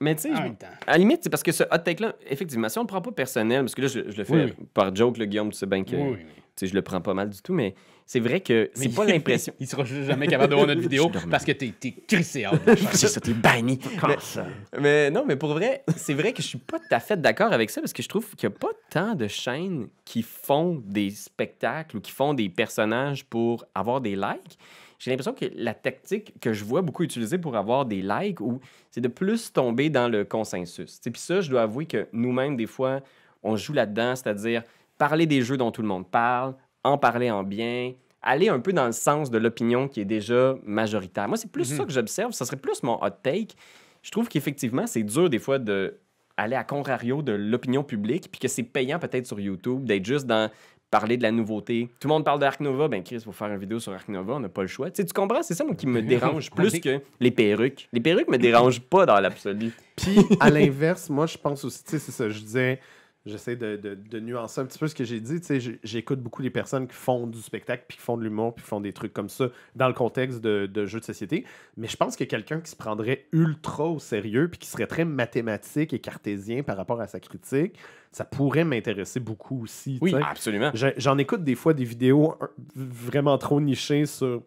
[0.00, 0.42] Mais tu sais, je-
[0.86, 3.12] à la limite, c'est parce que ce hot take-là, effectivement, si on le prend pas
[3.12, 5.66] personnel, parce que là, je, je le fais Oui, par joke, le Guillaume, tu sais
[5.66, 6.16] bien que oui.
[6.18, 7.74] tu sais, je le prends pas mal du tout, mais
[8.10, 9.52] c'est vrai que c'est pas l'impression.
[9.60, 12.44] Il sera jamais capable de voir notre vidéo parce que t'es t'es crissé
[12.92, 13.78] c'est ça, t'es banni.
[14.02, 17.20] Mais, mais non, mais pour vrai, c'est vrai que je suis pas tout à fait
[17.20, 20.22] d'accord avec ça parce que je trouve qu'il y a pas tant de chaînes qui
[20.22, 24.58] font des spectacles ou qui font des personnages pour avoir des likes.
[24.98, 28.58] J'ai l'impression que la tactique que je vois beaucoup utilisée pour avoir des likes, ou
[28.90, 30.98] c'est de plus tomber dans le consensus.
[31.00, 33.02] Puis ça, je dois avouer que nous-mêmes, des fois,
[33.44, 34.64] on joue là-dedans, c'est-à-dire
[34.98, 38.72] parler des jeux dont tout le monde parle, en parler en bien, aller un peu
[38.72, 41.28] dans le sens de l'opinion qui est déjà majoritaire.
[41.28, 41.76] Moi, c'est plus Mhm.
[41.78, 42.32] ça que j'observe.
[42.32, 43.54] Ça serait plus mon hot take.
[44.02, 45.96] Je trouve qu'effectivement, c'est dur des fois de
[46.36, 50.26] aller à contrario de l'opinion publique, puis que c'est payant peut-être sur YouTube d'être juste
[50.26, 50.50] dans
[50.90, 51.88] parler de la nouveauté.
[52.00, 53.92] Tout le monde parle de Ark Nova, ben Chris, il faut faire une vidéo sur
[53.92, 54.90] Ark Nova, on n'a pas le choix.
[54.90, 55.42] Tu comprends?
[55.42, 57.88] C'est ça moi, qui me dérange plus que les perruques.
[57.92, 59.70] Les perruques me dérangent pas dans l'absolu.
[59.96, 62.80] Puis, à l'inverse, moi, je pense aussi, tu sais, c'est ça, je disais,
[63.26, 65.40] j'essaie de, de- de nuancer un petit peu ce que j'ai dit.
[65.84, 68.68] J'écoute beaucoup les personnes qui font du spectacle, puis qui font de l'humour, puis qui
[68.70, 71.44] font des trucs comme ça dans le contexte de, de jeux de société.
[71.76, 75.04] Mais je pense que quelqu'un qui se prendrait ultra au sérieux, puis qui serait très
[75.04, 77.76] mathématique et cartésien par rapport à sa critique,
[78.12, 79.98] ça pourrait m'intéresser beaucoup aussi.
[80.00, 80.14] Oui.
[80.14, 80.70] Absolument.
[80.74, 82.34] J'en écoute des fois des vidéos
[82.74, 84.42] vraiment trop nichées sur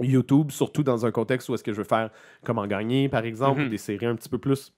[0.00, 2.10] YouTube, surtout dans un contexte où est-ce que je veux faire
[2.44, 3.66] comment gagner, par exemple, Mhm.
[3.66, 4.72] ou des séries un petit peu plus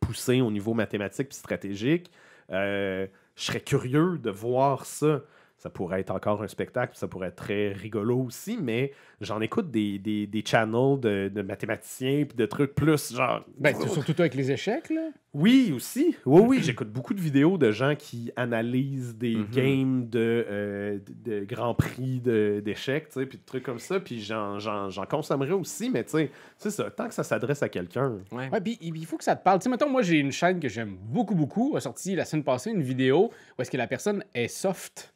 [0.00, 2.10] poussées au niveau mathématique puis stratégique.
[2.50, 5.22] Euh, je serais curieux de voir ça.
[5.62, 9.70] Ça pourrait être encore un spectacle, ça pourrait être très rigolo aussi, mais j'en écoute
[9.70, 13.44] des, des, des channels de, de mathématiciens puis de trucs plus genre.
[13.58, 15.10] Ben, tu- surtout toi avec les échecs, là.
[15.32, 16.16] Oui, aussi.
[16.26, 19.46] Oui, oui, j'écoute beaucoup de vidéos de gens qui analysent des Mhm.
[19.52, 20.18] games de,
[20.50, 24.20] euh, de, de Grand Prix de- d'échecs, tu sais, puis de trucs comme ça, puis
[24.20, 27.68] j'en, j'en, j'en consommerais aussi, mais tu sais, c'est ça, tant que ça s'adresse à
[27.68, 28.18] quelqu'un.
[28.32, 28.50] Ouais.
[28.50, 29.60] Ouais, puis il faut que ça te parle.
[29.60, 31.76] Tu sais, mettons, moi, j'ai une chaîne que j'aime beaucoup, beaucoup.
[31.76, 35.11] a sorti la semaine passée une vidéo où est-ce que la personne est soft.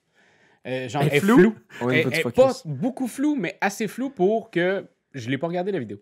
[0.67, 1.39] Euh, genre, Elle est floue?
[1.39, 1.55] floue.
[1.83, 2.33] Au Elle focus.
[2.35, 5.99] pas beaucoup floue, mais assez floue pour que je l'ai pas regardé la vidéo.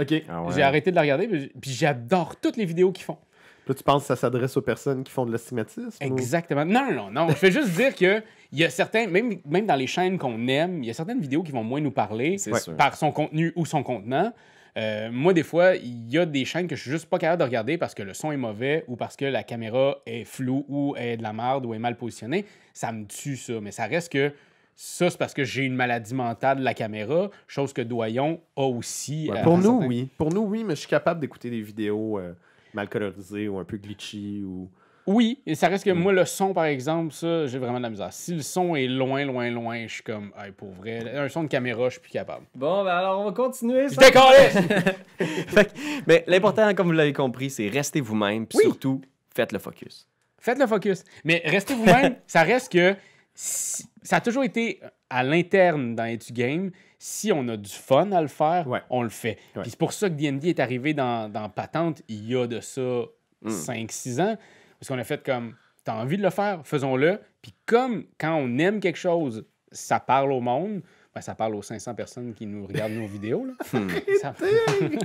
[0.00, 0.14] OK.
[0.28, 0.52] Ah ouais.
[0.54, 1.26] J'ai arrêté de la regarder,
[1.60, 3.18] puis j'adore toutes les vidéos qu'ils font.
[3.66, 5.88] Là, tu penses que ça s'adresse aux personnes qui font de l'astigmatisme?
[6.00, 6.64] ou- Exactement.
[6.64, 7.28] Non, non, non.
[7.30, 10.46] Je fais juste dire que il y a certains, même, même dans les chaînes qu'on
[10.46, 12.60] aime, il y a certaines vidéos qui vont moins nous parler Ouais.
[12.60, 12.76] sûr.
[12.76, 14.32] par son contenu ou son contenant.
[14.76, 17.40] Euh, moi, des fois, il y a des chaînes que je suis juste pas capable
[17.40, 20.66] de regarder parce que le son est mauvais ou parce que la caméra est floue
[20.68, 22.44] ou est de la merde ou est mal positionnée.
[22.74, 23.54] Ça me tue, ça.
[23.62, 24.32] Mais ça reste que
[24.74, 28.62] ça, c'est parce que j'ai une maladie mentale de la caméra, chose que Doyon a
[28.64, 29.30] aussi.
[29.30, 30.08] Ouais, euh, pour nous, certains- oui.
[30.18, 32.34] Pour nous, oui, mais je suis capable d'écouter des vidéos euh,
[32.74, 34.68] mal colorisées ou un peu glitchy ou...
[35.06, 35.98] Oui, et ça reste que Mm.
[36.00, 38.12] moi, le son, par exemple, ça, j'ai vraiment de la misère.
[38.12, 41.44] Si le son est loin, loin, loin, je suis comme, hey, pour vrai, un son
[41.44, 42.44] de caméra, je suis plus capable.
[42.54, 43.88] Bon, ben alors on va continuer.
[43.88, 44.00] Je ça.
[44.04, 44.94] décolle!
[45.48, 48.64] Fait que- mais l'important, comme vous l'avez compris, c'est rester vous-même, puis Oui.
[48.64, 49.00] surtout,
[49.34, 50.08] faites le focus.
[50.40, 51.04] Faites le focus.
[51.24, 52.94] Mais restez vous-même, ça reste que
[53.34, 56.70] si- ça a toujours été à l'interne dans Etu Game.
[56.98, 58.80] Si on a du fun à le faire, Ouais.
[58.90, 59.38] on le fait.
[59.54, 59.62] Ouais.
[59.62, 62.58] Puis c'est pour ça que D&D est arrivé dans, dans Patente il y a de
[62.60, 63.02] ça
[63.42, 63.50] Mm.
[63.50, 64.36] 5-6 ans.
[64.78, 67.18] Parce qu'on a fait comme, t'as envie de le faire, faisons-le.
[67.42, 70.82] Puis comme quand on aime quelque chose, ça parle au monde,
[71.14, 73.46] ben, ça parle aux 500 personnes qui nous regardent nos vidéos.
[73.46, 73.52] Là.
[73.72, 73.88] Hmm.
[74.20, 74.34] Ça-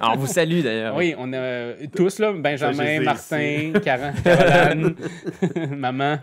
[0.02, 0.94] Alors, on vous salue d'ailleurs.
[0.98, 4.96] Oui, on a euh, tous, là, Benjamin, Martin, Caroline,
[5.78, 6.18] maman.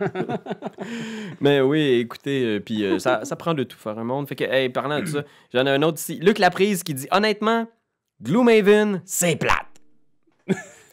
[1.40, 4.28] Mais oui, écoutez, euh, puis euh, ça, ça prend de tout faire un monde.
[4.28, 6.18] Fait que, hey, parlant de ça, j'en ai un autre ici.
[6.20, 7.66] Luc Laprise qui dit honnêtement,
[8.22, 9.67] Gloomhaven, c'est plate.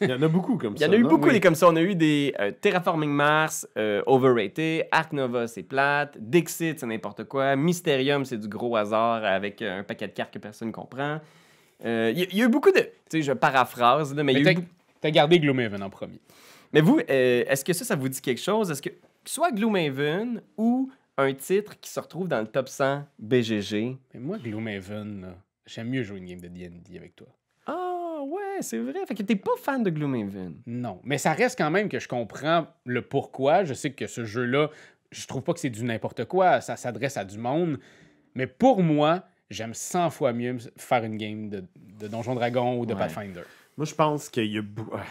[0.00, 0.88] Il y en a beaucoup comme Il y ça.
[0.88, 1.08] en a eu non?
[1.08, 1.32] beaucoup Oui.
[1.34, 1.68] des comme ça.
[1.68, 6.86] On a eu des euh, Terraforming Mars, euh, Overrated, Ark Nova, c'est plate, Dixit, c'est
[6.86, 10.68] n'importe quoi, Mysterium, c'est du gros hasard avec euh, un paquet de cartes que personne
[10.68, 11.20] ne comprend.
[11.84, 12.80] Euh, Il y, a- il y a eu beaucoup de.
[12.80, 14.64] Tu sais, je paraphrase, là, mais il y a Mais eu
[15.00, 16.20] t'as- gardé Gloomhaven en premier.
[16.72, 18.70] Mais vous, euh, est-ce que ça, ça vous dit quelque chose?
[18.70, 18.90] Est-ce que
[19.24, 23.96] soit Gloomhaven ou un titre qui se retrouve dans le top 100 BGG?
[24.14, 25.34] Mais moi, Gloomhaven,
[25.66, 27.28] j'aime mieux jouer une game de D&D avec toi.
[28.30, 29.04] Ah, ouais, c'est vrai.
[29.06, 30.54] Fait que t'es pas fan de Gloomhaven.
[30.66, 31.00] Non.
[31.04, 33.64] Mais ça reste quand même que je comprends le pourquoi.
[33.64, 34.70] Je sais que ce jeu-là,
[35.10, 36.60] je trouve pas que c'est du n'importe quoi.
[36.60, 37.78] Ça s'adresse à du monde.
[38.34, 41.64] Mais pour moi, j'aime 100 fois mieux faire une game de,
[42.00, 42.98] de Donjon Dragon ou de Ouais.
[43.00, 43.42] Pathfinder.
[43.76, 44.62] Moi, je pense qu'il y a...
[44.92, 45.02] Ah,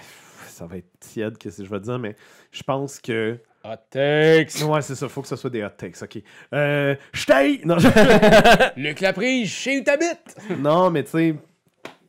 [0.47, 2.15] Ça va être tiède, qu'est-ce que je vais dire, mais
[2.51, 3.39] je pense que...
[3.63, 4.61] Hot takes!
[4.63, 6.21] Ouais, c'est ça, faut que ce soit des hot takes, OK.
[6.53, 7.65] Euh, je!
[7.65, 10.37] Non, je- Luc Laprise, chez où t'habites?
[10.59, 11.35] non, mais tu sais,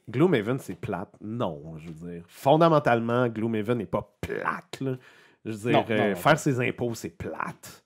[0.08, 1.10] Gloomhaven, c'est plate.
[1.20, 2.22] Non, je veux dire.
[2.28, 4.96] Fondamentalement, Gloomhaven n'est pas plate, là.
[5.44, 6.14] Je veux dire, Non, euh, non, non.
[6.16, 7.84] faire ses impôts, c'est plate.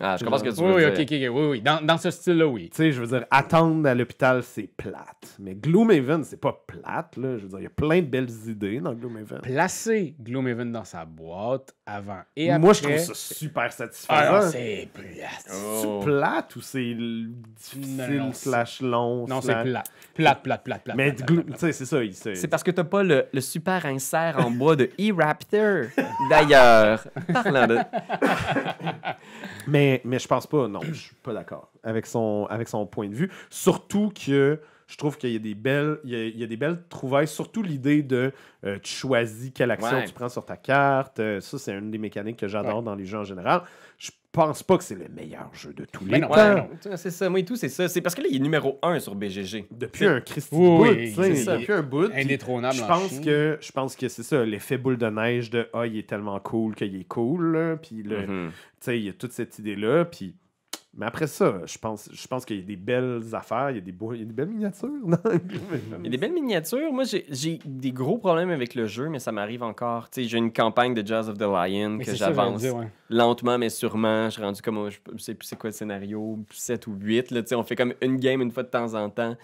[0.00, 1.22] Ah, je comprends ce que tu Oui, veux oui, dire.
[1.22, 1.60] ok, ok, ok, oui, oui.
[1.60, 2.70] Dans, dans ce style-là, oui.
[2.70, 5.36] Tu sais, je veux dire, attendre à l'hôpital, c'est plate.
[5.38, 7.36] Mais Gloomhaven, c'est pas plate, là.
[7.36, 9.40] Je veux dire, il y a plein de belles idées dans Gloomhaven.
[9.42, 12.58] Placer Gloomhaven dans sa boîte avant et après.
[12.58, 14.32] Moi, je trouve ça super Ah, satisfaisant.
[14.32, 15.44] non, c'est plate.
[15.46, 16.00] C'est Oh.
[16.02, 19.26] plate ou c'est difficile Non, non, slash long?
[19.28, 19.90] Non, c'est plate.
[20.14, 20.96] Plate, plate, plate, plate.
[20.96, 21.24] Mais tu
[21.56, 21.98] sais, c'est ça.
[22.12, 25.86] c'est- C'est parce que t'as pas le, le super insert en bois de E-Raptor.
[26.30, 27.78] D'ailleurs, parlant de.
[29.66, 33.08] Mais, mais je pense pas, non, je suis pas d'accord avec son, avec son point
[33.08, 33.30] de vue.
[33.50, 36.46] Surtout que je trouve qu'il y a des belles, il y a, il y a
[36.46, 38.32] des belles trouvailles, surtout l'idée de
[38.64, 40.04] euh, tu choisis quelle action Ouais.
[40.04, 41.18] tu prends sur ta carte.
[41.18, 43.62] Euh, ça, c'est une des mécaniques que j'adore dans les jeux en général.
[44.04, 44.10] Je
[44.40, 46.54] pense pas que c'est le meilleur jeu de tous les non, temps.
[46.54, 47.86] ouais, C'est ça, moi et tout, c'est ça.
[47.86, 49.66] C'est parce que là, il est numéro 1 sur BGG.
[49.70, 51.56] Depuis un Christy Oui, bout, ça.
[51.58, 52.10] depuis un bout.
[52.14, 55.68] Indétrônable Je en pense que je pense que c'est ça l'effet boule de neige de
[55.74, 58.50] ah il est tellement cool qu'il est cool là, puis le- Mhm.
[58.50, 60.34] tu sais il y a toute cette idée là puis
[60.94, 63.78] Mais après ça, je pense, je pense qu'il y a des belles affaires, il y
[63.78, 64.88] a des, beaux- il y a des belles miniatures.
[65.06, 65.16] non?
[65.24, 66.92] Il y a des belles miniatures.
[66.92, 70.10] Moi, j'ai- des gros problèmes avec le jeu, mais ça m'arrive encore.
[70.10, 72.88] Tu sais, j'ai une campagne de Jazz of the Lion Mais que j'avance ouais.
[73.08, 74.26] lentement, mais sûrement.
[74.26, 77.30] Je suis rendu comme, je sais plus c'est quoi le scénario, 7 ou 8.
[77.30, 79.34] Là, tu sais, on fait comme une game une fois de temps en temps.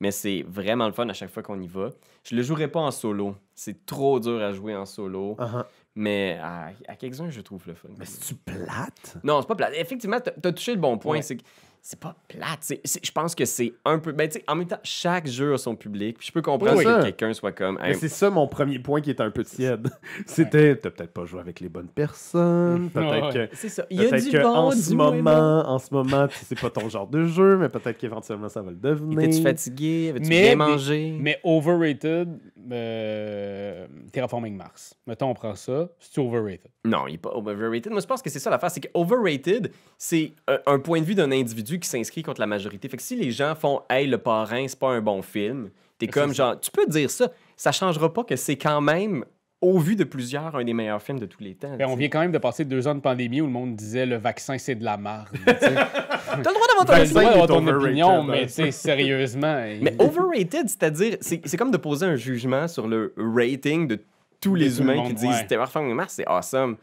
[0.00, 1.90] Mais c'est vraiment le fun à chaque fois qu'on y va.
[2.24, 3.34] Je le jouerai pas en solo.
[3.54, 5.34] C'est trop dur à jouer en solo.
[5.38, 5.64] Uh-huh.
[6.00, 7.88] Mais à, à quelques-uns, je trouve le fun.
[7.98, 9.16] Mais c'est-tu plate?
[9.24, 9.72] Non, c'est pas plate.
[9.74, 11.16] Effectivement, t'as as touché le bon point.
[11.16, 11.22] Ouais.
[11.22, 11.42] C'est que
[11.82, 12.72] c'est pas plate.
[12.84, 14.12] Je pense que c'est un peu.
[14.12, 16.18] Ben, tu sais, en même temps, chaque jeu a son public.
[16.20, 17.78] Je peux comprendre Oui, que quelqu'un soit comme.
[17.82, 19.88] Hey, c'est ça mon premier point qui est un peu tiède.
[20.26, 23.48] C'était, t'as peut-être pas joué avec les bonnes personnes, peut-être Ouais.
[23.48, 23.56] que...
[23.56, 23.84] c'est ça.
[23.90, 26.70] Il y a du que bon, en du ce moment, en ce moment, c'est pas
[26.70, 29.18] ton genre de jeu, mais peut-être qu'éventuellement ça va le devenir.
[29.20, 30.08] Étais-tu fatigué?
[30.10, 31.16] Avais-tu bien mangé?
[31.20, 32.38] Mais overrated,
[32.70, 34.94] euh, Terraforming Mars.
[35.06, 35.88] Mettons, on prend ça.
[35.98, 36.70] C'est overrated?
[36.84, 37.90] Non, il n'est pas overrated.
[37.90, 38.70] Moi, je pense que c'est ça l'affaire.
[38.70, 42.46] C'est que overrated, c'est un, un point de vue d'un individu qui s'inscrit contre la
[42.46, 42.88] majorité.
[42.88, 46.06] Fait que si les gens font Hey, le parrain, c'est pas un bon film, t'es
[46.06, 46.34] C'est comme ça.
[46.34, 47.30] genre, tu peux dire ça.
[47.56, 49.24] Ça changera pas que c'est quand même,
[49.60, 51.76] au vu de plusieurs, un des meilleurs films de tous les temps.
[51.76, 54.06] Ben, on vient quand même de passer deux ans de pandémie où le monde disait
[54.06, 55.28] le vaccin, c'est de la marde.
[55.44, 58.26] T'as le droit d'avoir ton Vaccin droit ton opinion, hein.
[58.28, 59.60] mais sérieusement.
[59.80, 63.98] Mais overrated, c'est-à-dire, c'est c'est comme de poser un jugement sur le rating de
[64.40, 65.46] tous De les humains qui disent ouais.
[65.46, 66.76] Terraforming Mars, c'est awesome.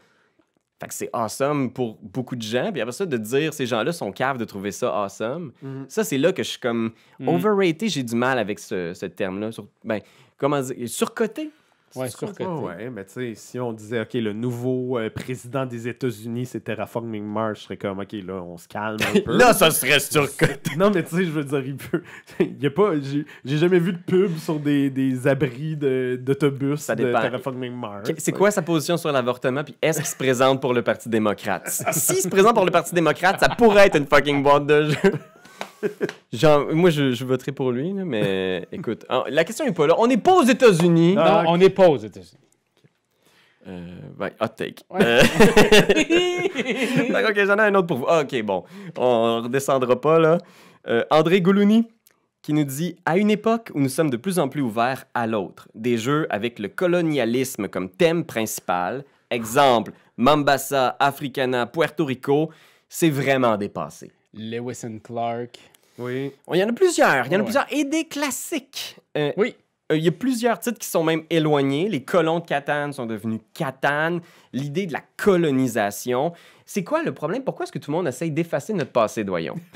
[0.78, 2.70] Fait que c'est awesome pour beaucoup de gens.
[2.70, 5.52] Puis après ça, de dire ces gens-là sont caves de trouver ça awesome.
[5.62, 5.86] Mhm.
[5.88, 7.28] Ça, c'est là que je suis comme Mhm.
[7.28, 7.88] overrated.
[7.88, 9.52] J'ai du mal avec ce, ce terme-là.
[9.52, 10.00] Sur, ben,
[10.36, 11.50] comment dire Surcoté
[11.96, 12.44] Ouais, surcoté.
[12.44, 16.46] Ouais, ouais, mais tu sais, si on disait, OK, le nouveau euh, président des États-Unis,
[16.46, 19.36] c'est Terraforming Mars, je serais comme, OK, là, on se calme un peu.
[19.36, 20.76] Là, ça serait surcoté.
[20.76, 22.02] Non, mais tu sais, je veux dire, il peut.
[22.40, 22.92] Il y a pas.
[23.44, 27.12] J'ai jamais vu de pub sur des, des abris de- d'autobus de.
[27.12, 28.10] Terraforming Mars.
[28.18, 29.64] C'est quoi sa position sur l'avortement?
[29.64, 31.68] Puis est-ce qu'il se présente pour le Parti démocrate?
[31.92, 35.12] S'il se présente pour le Parti démocrate, ça pourrait être une fucking boîte de jeu.
[36.32, 39.86] Genre, moi, je, je voterai pour lui, là, mais écoute, hein, la question n'est pas
[39.86, 39.94] là.
[39.98, 41.14] On n'est pas aux États-Unis.
[41.14, 42.40] Non, Ah, on n'est pas aux États-Unis.
[43.68, 43.84] Euh,
[44.16, 44.84] ben, hot take.
[44.90, 45.00] Ouais.
[45.02, 45.22] Euh,
[47.12, 48.06] D'accord, ok, j'en ai un autre pour vous.
[48.08, 48.64] Ah, ok, bon.
[48.96, 50.38] On redescendra pas, là.
[50.88, 51.88] Euh, André Goulouni
[52.42, 55.26] qui nous dit À une époque où nous sommes de plus en plus ouverts à
[55.26, 62.50] l'autre, des jeux avec le colonialisme comme thème principal, exemple Mambasa, Africana, Puerto Rico,
[62.88, 64.12] c'est vraiment dépassé.
[64.36, 65.58] Lewis and Clark.
[65.98, 66.30] Oui.
[66.46, 67.44] Oh, Il y en a plusieurs, il y en a Ouais.
[67.44, 67.66] plusieurs.
[67.72, 68.96] Et des classiques.
[69.16, 69.54] Euh, Oui.
[69.90, 71.88] euh, Il y a plusieurs titres qui sont même éloignés.
[71.88, 74.20] Les colons de Catane sont devenus Catane.
[74.52, 76.32] L'idée de la colonisation.
[76.68, 77.44] C'est quoi le problème?
[77.44, 79.54] Pourquoi est-ce que tout le monde essaye d'effacer notre passé, doyon?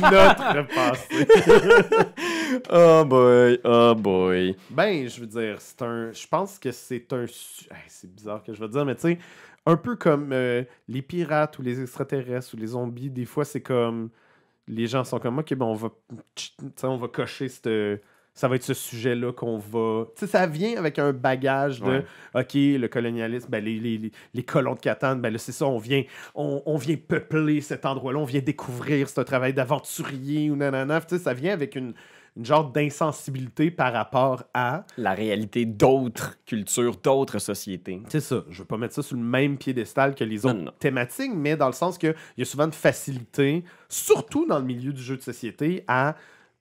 [0.00, 1.26] Notre passé.
[2.70, 4.56] oh boy, oh boy.
[4.70, 6.12] Ben, je veux dire, c'est un.
[6.12, 7.22] Je pense que c'est un.
[7.24, 7.28] Hey,
[7.88, 9.18] c'est bizarre que je veux dire, mais tu sais,
[9.66, 13.60] un peu comme euh, les pirates ou les extraterrestres ou les zombies, des fois, c'est
[13.60, 14.10] comme.
[14.68, 15.90] Les gens sont comme, OK, ben, on va.
[16.84, 17.68] on va cocher cette.
[18.34, 20.06] Ça va être ce sujet-là qu'on va.
[20.16, 21.90] Tu sais, ça vient avec un bagage de.
[21.90, 22.04] Ouais.
[22.34, 25.78] OK, le colonialisme, ben, les, les, les, colons de Catane, ben là, c'est ça, on
[25.78, 26.02] vient,
[26.34, 31.00] on, on vient peupler cet endroit-là, on vient découvrir, c'est un travail d'aventurier ou nanana.
[31.02, 31.92] Tu sais, ça vient avec une,
[32.36, 34.84] une genre d'insensibilité par rapport à.
[34.96, 38.02] La réalité d'autres cultures, d'autres sociétés.
[38.08, 40.72] C'est ça, je veux pas mettre ça sur le même piédestal que les autres non.
[40.78, 44.92] thématiques, mais dans le sens qu'il y a souvent de facilité, surtout dans le milieu
[44.92, 46.14] du jeu de société, à.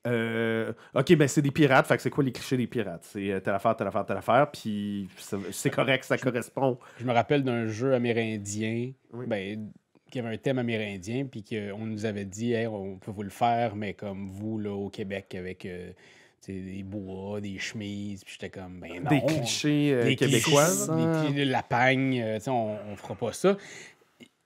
[0.08, 3.06] euh, ok, ben c'est des pirates, fait que c'est quoi les clichés des pirates?
[3.10, 5.08] C'est euh, telle affaire, telle affaire, telle affaire, puis
[5.52, 6.80] c'est correct, ça correspond.
[6.98, 9.26] Je me rappelle d'un jeu amérindien, Oui.
[9.28, 9.70] ben,
[10.12, 13.30] qui avait un thème amérindien, puis qu'on nous avait dit, Hey, on peut vous le
[13.30, 15.92] faire, mais comme vous, là, au Québec, avec euh,
[16.48, 19.10] des bois, des chemises, puis j'étais comme, ben non.
[19.10, 20.66] des clichés euh, des québécois.
[20.66, 20.86] clichés.
[20.96, 23.58] Des clichés de la pagne, euh, tu sais, on, on fera pas ça.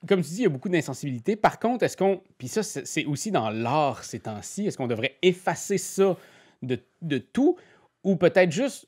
[0.06, 1.36] Comme tu dis, il y a beaucoup d'insensibilité.
[1.36, 2.20] Par contre, est-ce qu'on.
[2.38, 4.66] Puis ça, c'est aussi dans l'art ces temps-ci.
[4.66, 6.16] Est-ce qu'on devrait effacer ça
[6.62, 7.56] de, de tout
[8.04, 8.86] ou peut-être juste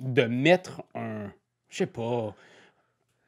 [0.00, 1.30] de mettre un.
[1.68, 2.34] Je sais pas.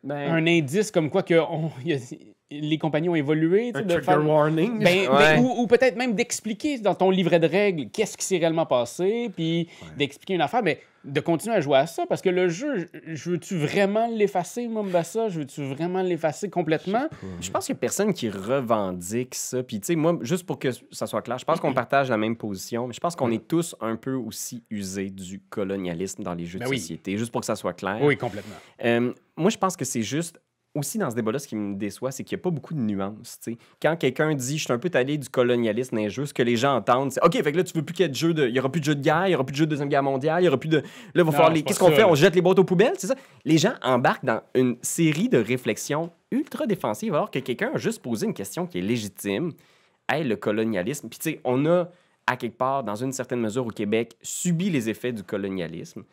[0.05, 2.17] Ben, Un indice comme quoi que on- il y a-
[2.51, 3.73] les compagnies ont évolué.
[3.73, 4.79] tu sais, Un de trigger faire- warning.
[4.83, 5.37] ben, Ouais.
[5.37, 8.67] ben, ou ou peut-être même d'expliquer dans ton livret de règles qu'est-ce qui s'est réellement
[8.67, 12.49] passé, puis d'expliquer une affaire, mais de continuer à jouer à ça, parce que le
[12.49, 15.29] jeu, je- je veux-tu vraiment l'effacer, Mombasa?
[15.29, 17.07] Je veux-tu vraiment l'effacer complètement?
[17.41, 19.63] Je pense qu'il n'y a personne qui revendique ça.
[19.63, 22.17] Puis, tu sais, moi, juste pour que ça soit clair, je pense qu'on partage la
[22.17, 26.35] même position, mais je pense qu'on est tous un peu aussi usés du colonialisme dans
[26.35, 26.79] les jeux Ben de oui.
[26.79, 27.99] société, juste pour que ça soit clair.
[28.03, 28.57] Oui, complètement.
[28.85, 30.41] Euh, moi, je pense que c'est juste
[30.79, 32.81] aussi dans ce débat-là, ce qui me déçoit, c'est qu'il n'y a pas beaucoup de
[32.81, 33.39] nuances.
[33.43, 33.59] tu sais.
[33.81, 36.43] Quand quelqu'un dit je suis un peu allé du colonialisme dans les jeux, ce que
[36.43, 38.15] les gens entendent, c'est OK, fait que là, tu veux plus qu'il y ait de
[38.15, 38.47] jeux de.
[38.47, 39.71] Il n'y aura plus de jeux de guerre, il n'y aura plus de jeux de
[39.71, 40.79] Deuxième Guerre mondiale, il n'y aura plus de.
[40.79, 41.63] Là, il va falloir les.
[41.63, 42.05] Qu'est-ce qu'on fait?
[42.05, 43.15] On jette les boîtes aux poubelles, c'est ça?
[43.45, 48.03] Les gens embarquent dans une série de réflexions ultra défensives alors que quelqu'un a juste
[48.03, 49.53] posé une question qui est légitime.
[50.09, 51.09] Hey, le colonialisme.
[51.09, 51.89] Puis, tu sais, on a,
[52.27, 56.05] à quelque part, dans une certaine mesure au Québec, subi les effets du colonialisme.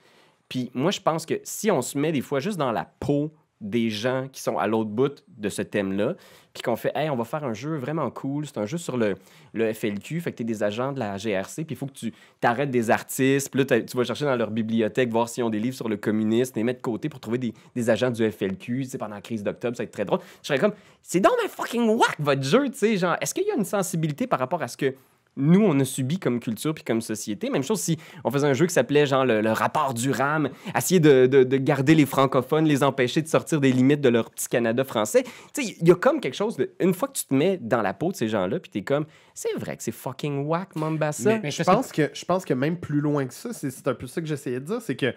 [0.50, 3.32] Puis moi, je pense que si on se met des fois juste dans la peau
[3.62, 6.16] des gens qui sont à l'autre bout de ce thème-là,
[6.54, 8.98] puis qu'on fait, hey, on va faire un jeu vraiment cool, c'est un jeu sur
[8.98, 9.16] le,
[9.54, 11.94] le FLQ, fait que tu es des agents de la GRC, puis il faut que
[11.94, 15.50] tu t'arrêtes des artistes, puis là, tu vas chercher dans leur bibliothèque, voir s'ils ont
[15.50, 18.30] des livres sur le communisme, les mettre de côté pour trouver des, des agents du
[18.30, 20.20] FLQ, tu pendant la crise d'octobre, ça va être très drôle.
[20.42, 23.46] Je serais comme, c'est donc un fucking whack, votre jeu, tu sais, genre, est-ce qu'il
[23.46, 24.96] y a une sensibilité par rapport à ce que
[25.38, 27.50] nous, on a subi comme culture puis comme société.
[27.50, 30.50] Même chose si on faisait un jeu qui s'appelait genre le, le rapport du RAM,
[30.76, 34.30] essayer de, de- de garder les francophones, les empêcher de sortir des limites de leur
[34.32, 35.24] petit Canada français.
[35.54, 36.74] Tu sais, il y a comme quelque chose de...
[36.80, 39.06] Une fois que tu te mets dans la peau de ces gens-là, puis t'es comme,
[39.34, 41.30] c'est vrai que c'est fucking whack, Mombasa.
[41.30, 42.10] Mais, Mais je, que- pense que...
[42.14, 44.66] je pense que même plus loin que ça, c'est un peu ça que j'essayais de
[44.66, 45.14] dire, c'est que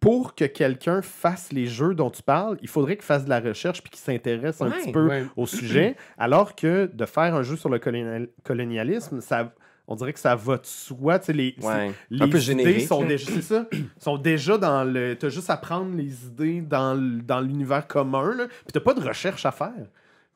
[0.00, 3.40] pour que quelqu'un fasse les jeux dont tu parles, il faudrait qu'il fasse de la
[3.40, 5.24] recherche puis qu'il s'intéresse un Ouais, petit peu ouais.
[5.36, 9.52] au sujet, alors que de faire un jeu sur le colonial- colonialisme, ça,
[9.88, 11.18] on dirait que ça va de soi.
[11.20, 11.92] tu sais, Les, Ouais.
[12.10, 13.66] les Un peu idées sont déjà, c'est ça,
[13.98, 15.14] sont déjà dans le.
[15.16, 16.94] T'as juste à prendre les idées dans,
[17.40, 19.72] l'univers commun, là, puis t'as pas de recherche à faire.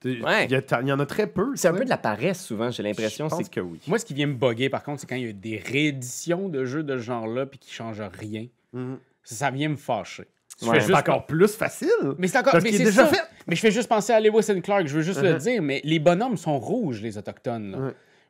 [0.05, 0.47] Il Ouais.
[0.47, 1.53] y, y en a très peu.
[1.57, 3.27] C'est un tu peu de la paresse, souvent, j'ai l'impression.
[3.27, 3.81] Je pense C'est que oui.
[3.87, 6.49] Moi, ce qui vient me bugger, par contre, c'est quand il y a des rééditions
[6.49, 8.47] de jeux de ce genre-là puis qui changent rien.
[8.73, 8.97] Mhm.
[8.97, 10.25] Ça, ça vient me fâcher.
[10.63, 10.81] Ouais.
[10.81, 11.89] C'est encore plus facile.
[12.19, 12.53] Mais c'est encore.
[12.53, 13.07] Parce mais c'est déjà ça.
[13.07, 13.23] fait.
[13.47, 15.39] Mais je fais juste penser à Lewis and Clark, je veux juste le Uh-huh.
[15.43, 17.71] dire, mais les bonhommes sont rouges, les Autochtones.
[17.73, 17.79] là.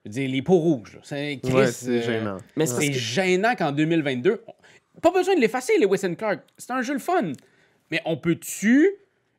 [0.05, 0.99] Je veux dire, les peaux rouges.
[1.03, 2.39] C'est Ouais, euh, gênant.
[2.57, 4.43] Mais c'est que- gênant qu'en 2022.
[4.47, 6.41] on- Pas besoin de l'effacer, Lewis and Clark.
[6.57, 7.33] C'est un jeu le fun.
[7.91, 8.91] Mais on peut-tu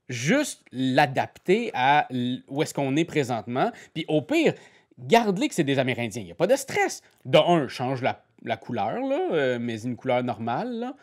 [0.09, 2.07] juste l'adapter à
[2.49, 3.71] où est-ce qu'on est présentement?
[3.93, 4.53] Puis au pire,
[4.99, 6.21] garde-les que c'est des Amérindiens.
[6.21, 7.01] Il n'y a pas de stress.
[7.25, 10.71] De un, change la, la couleur, là, euh, mais une couleur normale.
[10.73, 10.95] là.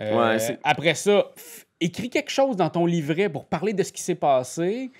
[0.00, 1.32] Euh, Ouais, après ça,
[1.80, 4.90] écris quelque chose dans ton livret pour parler de ce qui s'est passé.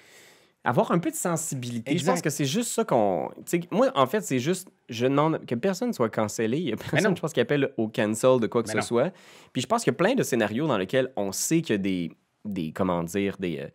[0.64, 1.92] avoir un peu de sensibilité.
[1.92, 2.12] Je Exact.
[2.12, 3.30] pense que c'est juste ça qu'on.
[3.70, 4.68] Moi, en fait, c'est juste.
[4.88, 6.58] Je demande que personne soit cancellé.
[6.58, 8.78] Il y a personne, je pense, qui appelle au cancel de quoi que Mais ce
[8.78, 8.82] non.
[8.82, 9.12] soit.
[9.52, 11.78] Puis je pense qu'il y a plein de scénarios dans lesquels on sait qu'il y
[11.78, 12.10] a des.
[12.44, 13.58] des comment dire, des.
[13.60, 13.68] euh,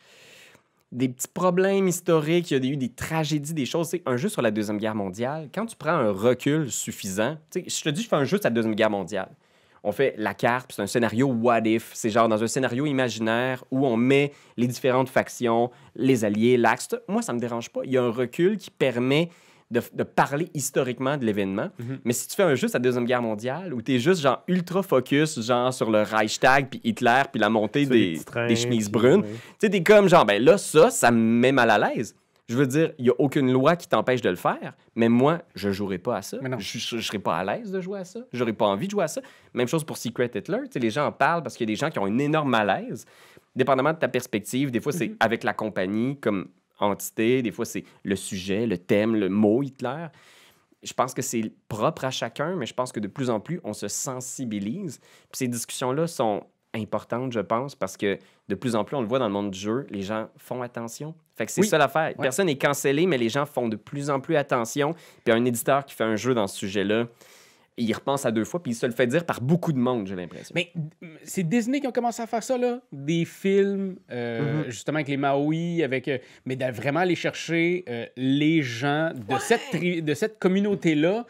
[0.91, 3.89] des petits problèmes historiques, il y a eu des tragédies, des choses.
[3.89, 7.37] Tu sais, un jeu sur la Deuxième Guerre mondiale, quand tu prends un recul suffisant,
[7.55, 9.29] je te dis, je fais un jeu sur la Deuxième Guerre mondiale.
[9.83, 11.91] On fait la carte, c'est un scénario what if.
[11.93, 16.87] C'est genre dans un scénario imaginaire où on met les différentes factions, les alliés, l'axe.
[17.07, 17.81] Moi, ça me dérange pas.
[17.83, 19.29] Il y a un recul qui permet
[19.71, 21.69] de, de parler historiquement de l'événement.
[21.79, 21.99] Mhm.
[22.05, 24.21] Mais si tu fais un jeu sur la Deuxième Guerre mondiale où tu es juste
[24.21, 28.55] genre ultra focus, genre sur le Reichstag, puis Hitler, puis la montée des, trains, des
[28.55, 29.29] chemises brunes, tu
[29.59, 32.15] sais, t'es comme genre, ben là, ça, ça me met mal à l'aise.
[32.49, 35.41] Je veux dire, il n'y a aucune loi qui t'empêche de le faire, mais moi,
[35.55, 36.37] je jouerai pas à ça.
[36.41, 36.59] Mais non.
[36.59, 38.19] Je ne serai pas à l'aise de jouer à ça.
[38.33, 39.21] J'aurais pas envie de jouer à ça.
[39.53, 40.59] Même chose pour Secret Hitler.
[40.65, 42.17] Tu sais, les gens en parlent parce qu'il y a des gens qui ont un
[42.17, 43.05] énorme malaise.
[43.55, 45.17] Dépendamment de ta perspective, des fois, c'est Mhm.
[45.21, 50.07] avec la compagnie comme entité, des fois, c'est le sujet, le thème, le mot Hitler.
[50.81, 53.61] Je pense que c'est propre à chacun, mais je pense que de plus en plus,
[53.63, 54.99] on se sensibilise.
[54.99, 58.17] Puis ces discussions-là sont importantes, je pense, parce que
[58.49, 60.61] de plus en plus, on le voit dans le monde du jeu, les gens font
[60.61, 61.15] attention.
[61.35, 61.67] Fait que c'est Oui.
[61.67, 62.09] ça l'affaire.
[62.09, 62.21] Ouais.
[62.21, 64.93] Personne n'est cancellé, mais les gens font de plus en plus attention.
[65.25, 67.07] Puis un éditeur qui fait un jeu dans ce sujet-là,
[67.77, 70.05] il repense à deux fois, puis il se le fait dire par beaucoup de monde,
[70.05, 70.53] j'ai l'impression.
[70.53, 72.79] Mais mm, c'est Disney qui ont commencé à faire ça, là?
[72.91, 78.05] Des films, euh, justement avec les Maui, avec, euh, mais de vraiment aller chercher euh,
[78.15, 81.25] les gens de cette, de cette communauté-là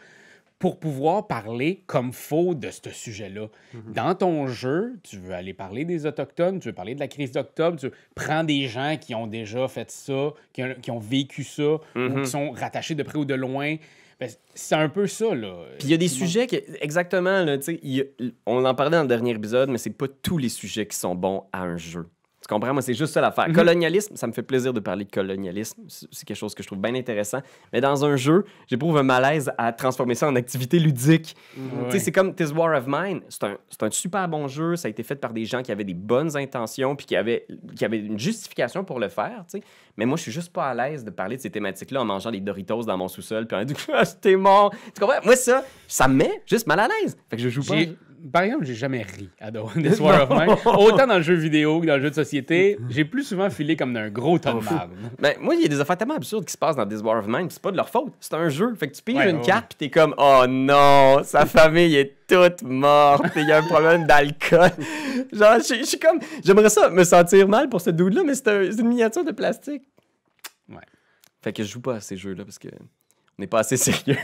[0.64, 3.48] pour pouvoir parler comme faux de ce sujet-là.
[3.92, 7.32] Dans ton jeu, tu veux aller parler des Autochtones, tu veux parler de la crise
[7.32, 11.44] d'octobre, tu prends des gens qui ont déjà fait ça, qui ont, qui ont vécu
[11.44, 11.62] ça,
[11.94, 13.76] ou qui sont rattachés de près ou de loin.
[14.18, 15.54] Ben, c'est un peu ça, là.
[15.78, 19.08] Puis il y a des sujets qui, exactement, là, a- on en parlait dans le
[19.08, 22.06] dernier épisode, mais c'est pas tous les sujets qui sont bons à un jeu.
[22.46, 22.74] Tu comprends?
[22.74, 23.50] Moi, c'est juste ça l'affaire.
[23.54, 25.80] Colonialisme, ça me fait plaisir de parler de colonialisme.
[25.88, 27.40] C'est quelque chose que je trouve bien intéressant.
[27.72, 31.34] Mais dans un jeu, j'éprouve un malaise à transformer ça en activité ludique.
[31.54, 33.22] Tu sais, c'est comme This War of Mine.
[33.30, 34.76] C'est un, un super bon jeu.
[34.76, 37.46] Ça a été fait par des gens qui avaient des bonnes intentions puis qui avaient,
[37.76, 39.64] qui avaient une justification pour le faire, tu sais.
[39.96, 42.30] Mais moi, je suis juste pas à l'aise de parler de ces thématiques-là en mangeant
[42.30, 44.74] des Doritos dans mon sous-sol puis en disant Ah, t'es mort.
[44.94, 45.20] Tu comprends?
[45.24, 47.16] Moi, ça, ça me met juste mal à l'aise.
[47.30, 47.76] Fait que je joue pas.
[48.32, 50.56] Par exemple, j'ai jamais ri à The This War of Mine.
[50.78, 53.76] Autant dans le jeu vidéo que dans le jeu de société, j'ai plus souvent filé
[53.76, 54.92] comme d'un gros de marde.
[55.18, 57.18] Ben, moi, il y a des affaires tellement absurdes qui se passent dans This War
[57.18, 58.12] of Mine, c'est pas de leur faute.
[58.20, 58.74] C'est un jeu.
[58.76, 59.42] Fait que tu piges Ouais, une ouais.
[59.42, 63.62] carte, puis t'es comme, oh non, sa famille est toute morte, il y a un
[63.66, 64.70] problème d'alcool.
[65.32, 68.70] Genre, je suis comme, j'aimerais ça me sentir mal pour ce dude-là, mais c'est un-
[68.70, 69.82] c'est une miniature de plastique.
[70.70, 70.76] Ouais.
[71.42, 72.68] Fait que je joue pas à ces jeux-là parce que
[73.38, 74.16] on n'est pas assez sérieux.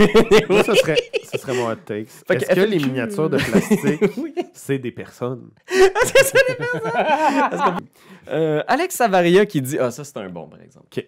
[0.48, 0.96] Moi, ce serait,
[1.32, 4.34] ce serait mon hot que Est-ce que les miniatures de plastique, Oui.
[4.52, 5.50] c'est des personnes?
[8.28, 10.86] Euh, Alex Savaria qui dit Ah, ça, c'est un bon, par exemple.
[10.96, 11.04] OK.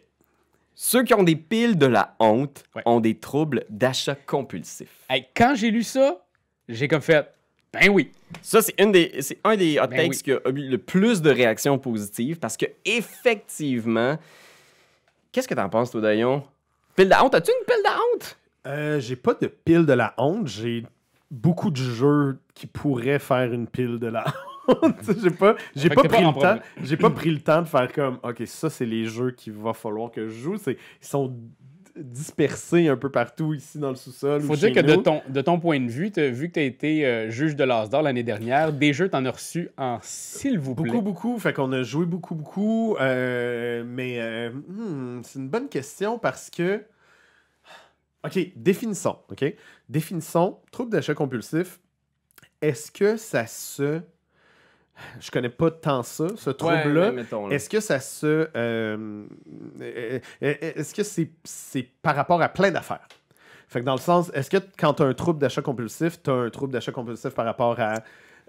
[0.74, 2.82] Ceux qui ont des piles de la honte Ouais.
[2.86, 4.88] ont des troubles d'achat compulsif.
[5.09, 6.24] Hey, quand j'ai lu ça,
[6.68, 7.28] j'ai comme fait,
[7.72, 8.11] ben oui.
[8.40, 10.22] Ça, c'est, une des, c'est un des hot Ben takes oui.
[10.22, 14.18] qui a eu le plus de réactions positives parce que, effectivement,
[15.30, 16.42] qu'est-ce que t'en penses, toi, Dayon?
[16.95, 18.38] Pile de honte, as-tu une pile de honte?
[18.66, 20.47] Euh, j'ai pas de pile de la honte.
[20.47, 20.84] J'ai
[21.30, 24.24] beaucoup de jeux qui pourraient faire une pile de la
[24.68, 24.97] honte.
[25.22, 26.32] j'ai pas, j'ai pas pris le temps.
[26.32, 26.61] problème.
[26.82, 29.72] J'ai pas pris le temps de faire comme OK, ça c'est les jeux qu'il va
[29.72, 30.57] falloir que je joue.
[30.59, 31.34] C'est, ils sont
[31.97, 34.43] dispersés un peu partout ici dans le sous-sol.
[34.43, 36.61] Faut ou dire chez que de ton, de ton point de vue, vu que tu
[36.61, 39.99] as été euh, juge de l'As d'or l'année dernière, des jeux, t'en as reçu en
[40.03, 40.90] s'il vous plaît.
[40.90, 41.38] Beaucoup, beaucoup.
[41.38, 42.97] Fait qu'on a joué beaucoup, beaucoup.
[43.01, 46.82] euh, mais euh, hmm, c'est une bonne question parce que.
[48.24, 49.18] OK, définissons.
[49.30, 49.45] OK?
[49.88, 50.59] Définissons.
[50.70, 51.80] Trouble d'achat compulsif.
[52.61, 54.01] Est-ce que ça se.
[55.20, 57.12] Je connais pas tant ça, ce trouble-là.
[57.12, 57.55] Ouais.
[57.55, 58.26] Est-ce que ça se.
[58.26, 59.24] euh, euh,
[59.80, 63.07] euh, est-ce que c'est c'est par rapport à plein d'affaires?
[63.68, 66.30] Fait que dans le sens, est-ce que quand tu as un trouble d'achat compulsif, tu
[66.30, 68.03] as un trouble d'achat compulsif par rapport à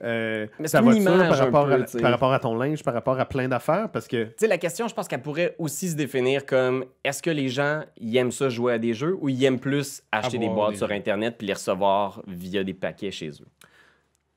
[0.04, 2.84] euh, Mais c'est ta voiture, par un rapport, peu, à, par rapport à ton linge,
[2.84, 3.90] par rapport à plein d'affaires?
[3.90, 4.26] Parce que.
[4.26, 7.48] Tu sais, la question, je pense qu'elle pourrait aussi se définir comme est-ce que les
[7.48, 10.72] gens ils aiment ça jouer à des jeux ou ils aiment plus acheter des boîtes
[10.72, 10.92] des sur.
[10.92, 13.48] Internet puis les recevoir via des paquets chez eux?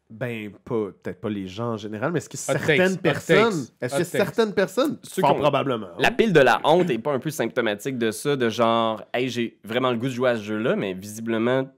[0.08, 3.66] Ben, pas, peut-être pas les gens en général, mais est-ce que certaines takes, personnes.
[3.80, 4.98] Est-ce que certaines personnes.
[5.02, 5.88] Ceux probablement?
[5.98, 9.28] La pile de la honte est pas un peu symptomatique de ça, de genre, hey,
[9.28, 11.68] j'ai vraiment le goût de jouer à ce jeu-là, mais visiblement,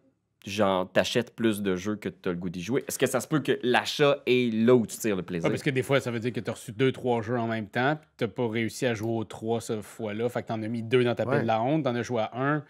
[0.44, 2.84] genre, t'achètes plus de jeux que t'as le goût d'y jouer.
[2.86, 5.46] Est-ce que ça se peut que l'achat est là où tu tires le plaisir?
[5.46, 7.38] Ouais, parce que des fois, ça veut dire que tu as reçu deux, trois jeux
[7.38, 10.28] en même temps, puis tu pas réussi à jouer aux trois cette fois-là.
[10.28, 11.32] Fait que tu en as mis deux dans ta Ouais.
[11.36, 12.62] pile de la honte, tu en as joué à un.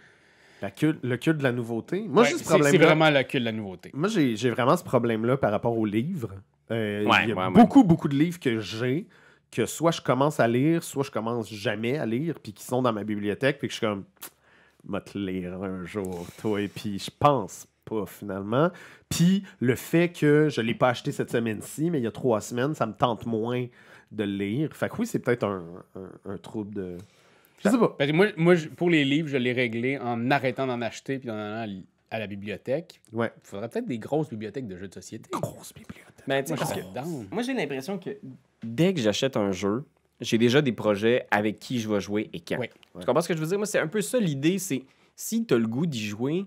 [0.63, 2.05] La culte- le culte de la nouveauté.
[2.09, 3.91] Moi, Ouais, j'ai ce c'est c'est vraiment le cul de la nouveauté.
[3.95, 6.31] Moi, j'ai j'ai vraiment ce problème-là par rapport aux livres.
[6.71, 7.51] Euh, Ouais, il y a ouais, ouais.
[7.51, 9.07] beaucoup, beaucoup de livres que j'ai
[9.51, 12.83] que soit je commence à lire, soit je commence jamais à lire, puis qui sont
[12.83, 14.05] dans ma bibliothèque, puis que je suis comme,
[14.87, 18.71] va te lire un jour, toi, et puis je pense pas finalement.
[19.09, 22.43] Puis le fait que je l'ai pas acheté cette semaine-ci, mais il y a trois
[22.43, 23.65] semaines, ça me tente moins
[24.13, 24.77] de le lire.
[24.77, 25.63] Fait que oui, c'est peut-être un,
[25.97, 26.97] un- un trouble de...
[27.65, 27.95] Je sais pas.
[27.99, 31.31] Parce que moi, moi, pour les livres, je l'ai réglé en arrêtant d'en acheter puis
[31.31, 31.81] en allant
[32.11, 33.01] à la bibliothèque.
[33.13, 33.31] Ouais.
[33.45, 35.29] Il faudrait peut-être des grosses bibliothèques de jeux de société.
[35.31, 36.25] Grosse bibliothèque.
[36.27, 38.11] Ben, tu sais, Moi, parce que- moi, j'ai l'impression que
[38.63, 39.85] dès que j'achète un jeu,
[40.21, 42.59] j'ai déjà des projets avec qui je vais jouer et quand.
[42.59, 42.69] Oui.
[42.99, 43.59] Tu comprends ce que je veux dire?
[43.59, 44.85] Moi, c'est un peu ça l'idée, c'est
[45.15, 46.45] si tu as le goût d'y jouer,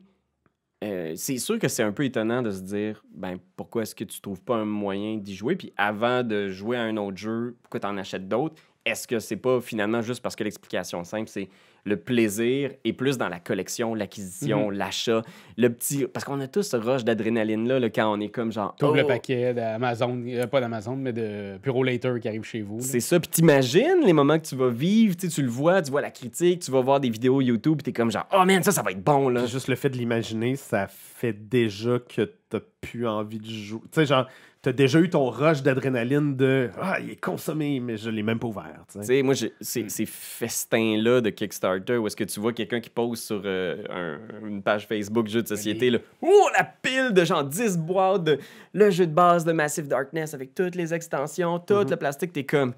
[0.84, 4.04] euh, c'est sûr que c'est un peu étonnant de se dire, ben pourquoi est-ce que
[4.04, 5.56] tu trouves pas un moyen d'y jouer?
[5.56, 8.62] Puis avant de jouer à un autre jeu, pourquoi tu en achètes d'autres?
[8.86, 11.50] Est-ce que c'est pas finalement juste parce que l'explication simple, c'est
[11.84, 15.22] le plaisir est plus dans la collection, l'acquisition, l'achat,
[15.58, 16.06] le petit.
[16.08, 18.76] Parce qu'on a tous ce rush d'adrénaline-là là, quand on est comme genre.
[18.78, 22.44] Tu ouvres le oh, paquet d'Amazon, euh, pas d'Amazon, mais de Puro Later qui arrive
[22.44, 22.78] chez vous.
[22.78, 22.84] là.
[22.84, 23.20] C'est ça.
[23.20, 26.02] Puis t'imagines les moments que tu vas vivre, tu sais, tu le vois, tu vois
[26.02, 28.72] la critique, tu vas voir des vidéos YouTube, puis t'es comme genre, oh man, ça,
[28.72, 29.46] ça va être bon, là.
[29.48, 33.82] Juste le fait de l'imaginer, ça fait déjà que t'as plus envie de jouer.
[33.84, 34.28] Tu sais, genre,
[34.62, 38.38] t'as déjà eu ton rush d'adrénaline de Ah, il est consommé, mais je l'ai même
[38.40, 38.84] pas ouvert.
[38.92, 39.24] tu sais.
[39.24, 43.42] moi, ces, ces festins-là de Kickstarter où est-ce que tu vois quelqu'un qui pose sur
[43.46, 47.78] euh, un- une page Facebook jeu de société, là, oh, la pile de genre 10
[47.78, 48.40] boîtes de
[48.74, 51.90] le jeu de base de Massive Darkness avec toutes les extensions, tout Mhm.
[51.90, 52.74] le plastique, t'es comme,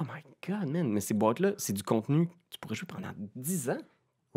[0.00, 3.08] oh my god, man, mais ces boîtes-là, c'est du contenu que tu pourrais jouer pendant
[3.34, 3.78] 10 ans?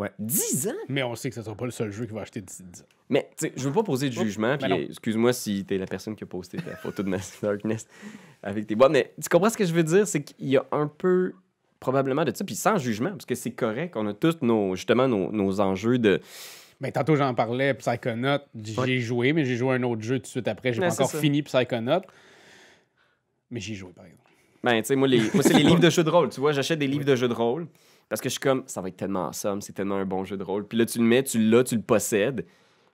[0.00, 0.10] Ouais.
[0.18, 0.72] 10 ans?
[0.88, 2.80] Mais on sait que ce sera pas le seul jeu qui va acheter 10 10
[2.82, 2.84] ans.
[3.10, 5.78] Mais, tu sais, je veux pas poser de Oh, jugement, ben puis excuse-moi si t'es
[5.78, 7.86] la personne qui a posté ta photo de Massive Darkness
[8.42, 10.06] avec tes boîtes, mais tu comprends ce que je veux dire?
[10.06, 11.32] C'est qu'il y a un peu,
[11.80, 15.06] probablement, de ça, puis sans jugement, parce que c'est correct, on a tous nos, justement,
[15.08, 16.20] nos, nos enjeux de...
[16.80, 18.98] Ben, tantôt, j'en parlais, Psychonaut, j'ai Ouais.
[19.00, 20.72] joué, mais j'ai joué à un autre jeu tout de suite après.
[20.72, 21.18] J'ai Ouais, pas encore ça.
[21.20, 22.00] fini Psychonaut.
[23.50, 24.30] Mais j'y ai joué, par exemple.
[24.62, 25.18] Ben, tu sais, moi, les...
[25.34, 27.28] moi c'est les livres de jeux de rôle, tu vois, j'achète des livres de jeux
[27.28, 27.66] de rôle,
[28.10, 30.36] parce que je suis comme, ça va être tellement awesome, c'est tellement un bon jeu
[30.36, 32.44] de rôle, puis là, tu le mets, tu l'as, tu le possèdes,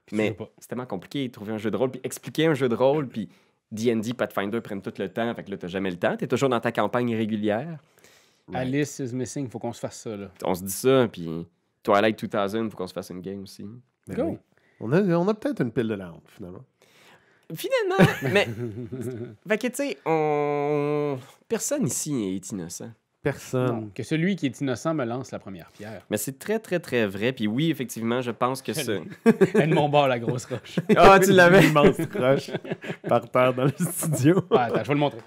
[0.05, 2.69] tu mais c'est tellement compliqué de trouver un jeu de rôle, puis expliquer un jeu
[2.69, 3.27] de rôle, puis
[3.71, 6.49] D&D, Pathfinder prennent tout le temps, fait que là, t'as jamais le temps, t'es toujours
[6.49, 7.79] dans ta campagne régulière.
[8.53, 10.31] Alice is missing, faut qu'on se fasse ça, là.
[10.45, 11.47] on se dit ça, puis
[11.81, 13.65] Twilight 2000, faut qu'on se fasse une game aussi.
[14.07, 14.23] Ben Go!
[14.29, 14.37] oui.
[14.79, 16.63] On a, on a peut-être une pile de la honte, finalement.
[17.55, 18.47] finalement, mais.
[19.47, 21.17] fait que, tu sais, on.
[21.47, 22.91] Personne ici est innocent.
[23.23, 23.81] Personne.
[23.81, 26.05] Non, que celui qui est innocent me lance la première pierre.
[26.09, 27.33] Mais c'est très, très, très vrai.
[27.33, 28.93] Puis oui, effectivement, je pense que ça.
[29.55, 30.79] Elle de mon bord, la grosse roche.
[30.95, 31.63] Ah, tu l'avais.
[31.63, 32.51] Une immense roche
[33.07, 34.43] par terre dans le studio.
[34.51, 35.19] Ah, attends, je vais le montrer.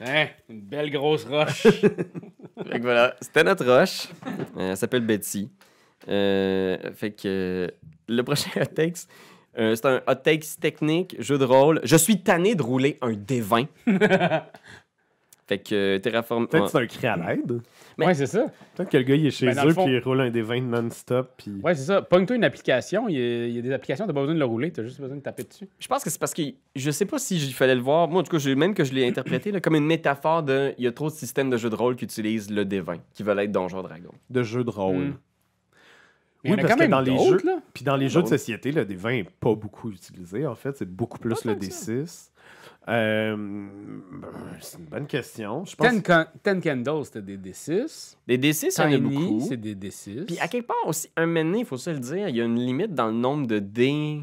[0.00, 1.62] Hein, une belle grosse roche.
[1.62, 4.08] Fait que voilà, c'était notre roche.
[4.56, 5.50] Euh, elle s'appelle Betsy.
[6.08, 7.68] Euh, fait que euh,
[8.08, 9.06] le prochain hot takes,
[9.58, 11.80] euh, c'est un hot takes technique, jeu de rôle.
[11.84, 13.66] Je suis tanné de rouler un D20.
[15.48, 16.46] Fait que euh, Terraform.
[16.46, 17.60] Peut-être que c'est un cri à l'aide.
[17.96, 18.46] Mais- Ouais, c'est ça.
[18.76, 20.42] Peut-être que le gars, il est chez Ben, eux fond- puis il roule un des
[20.42, 21.32] 20 non-stop.
[21.38, 21.52] Puis...
[21.64, 22.02] Ouais, c'est ça.
[22.02, 23.08] Pogne-toi une application.
[23.08, 24.84] Il y, a, il y a des applications, t'as pas besoin de le rouler, t'as
[24.84, 25.66] juste besoin de taper dessus.
[25.78, 26.42] Je pense que c'est parce que
[26.76, 28.06] je sais pas si il fallait le voir.
[28.08, 30.74] Moi, en tout cas, j'ai- même que je l'ai interprété là, comme une métaphore de.
[30.78, 33.22] Il y a trop de systèmes de jeux de rôle qui utilisent le D20, qui
[33.22, 34.12] veulent être Donjon Dragon.
[34.30, 34.96] de jeux de rôle.
[34.96, 35.14] Mm.
[36.44, 37.58] Mais Oui, parce quand que même dans les jeux- là.
[37.74, 40.76] Puis dans les jeux de société, le D20 n'est pas beaucoup utilisé, en fait.
[40.76, 41.92] C'est beaucoup plus le tant que ça.
[41.92, 42.30] D6.
[42.88, 43.36] Euh,
[44.60, 45.64] c'est une bonne question.
[45.64, 48.16] Je pense Ten, Ten Candles, c'était des D6.
[48.26, 49.46] Les D6, il y en a beaucoup.
[49.46, 50.24] c'est des D6.
[50.26, 52.44] Puis à quelque part aussi, un donné, il faut se le dire, il y a
[52.44, 54.20] une limite dans le nombre de dés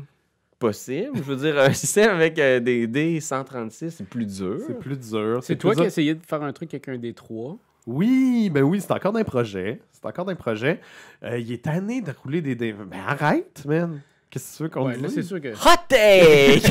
[0.57, 1.11] possibles.
[1.15, 4.59] Je veux dire, un système avec euh, des dés 136, c'est plus dur.
[4.65, 5.39] c'est plus dur.
[5.43, 5.87] C'est toi qui as dur.
[5.87, 7.57] essayé de faire un truc avec un D3.
[7.85, 9.79] Oui, ben oui, c'est encore d'un projet.
[9.91, 10.79] C'est encore d'un projet.
[11.23, 12.85] Euh, il est tanné de rouler des D20.
[12.85, 14.01] Ben arrête, man.
[14.31, 15.13] Qu'est-ce que tu veux qu'on Ouais, là, dise?
[15.13, 15.49] c'est sûr que.
[15.49, 16.63] Hot take!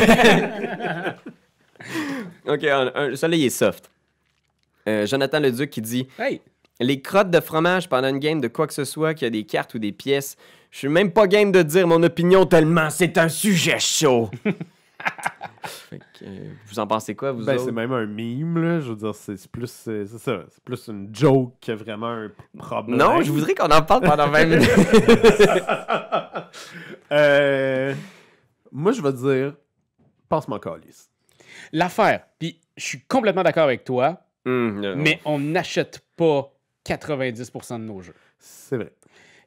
[2.47, 3.91] ok, un, un- celui-là, il est soft.
[4.89, 6.41] Euh, Jonathan Leduc qui dit Hey!
[6.81, 9.45] Les crottes de fromage pendant une game de quoi que ce soit, qui a des
[9.45, 10.37] cartes ou des pièces,
[10.73, 14.29] je suis même pas game de dire mon opinion tellement c'est un sujet chaud.
[15.65, 17.65] Fait que, euh, vous en pensez quoi, vous Ben, autres?
[17.65, 18.81] c'est même un meme, là.
[18.81, 20.41] Je veux dire, c'est plus, c'est c'est ça.
[20.51, 22.99] C'est plus une joke que vraiment un problème.
[22.99, 24.71] Non, je voudrais qu'on en parle pendant 20 minutes.
[27.13, 27.95] Euh,
[28.73, 29.55] moi, je vais dire,
[30.29, 31.09] passe-moi calice.
[31.73, 34.97] L'affaire, puis je suis complètement d'accord avec toi, Hum, non.
[34.97, 36.53] mais on n'achète pas
[36.87, 38.15] 90% de nos jeux.
[38.39, 38.93] C'est vrai.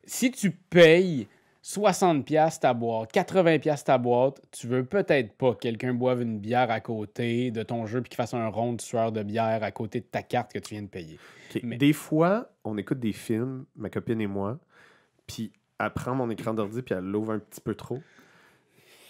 [0.05, 1.27] Si tu payes
[1.63, 6.21] 60$ piastres ta boîte, 80$ piastres ta boîte, tu veux peut-être pas que quelqu'un boive
[6.21, 9.21] une bière à côté de ton jeu puis qu'il fasse un rond de sueur de
[9.21, 11.19] bière à côté de ta carte que tu viens de payer.
[11.63, 14.57] Mais- Des fois, on écoute des films, ma copine et moi,
[15.27, 17.99] puis elle prend mon écran d'ordi puis elle l'ouvre un petit peu trop.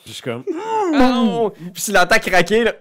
[0.04, 0.44] Puis je suis comme,
[0.94, 1.52] Non!
[1.52, 2.74] Puis si l'entend craquer, là.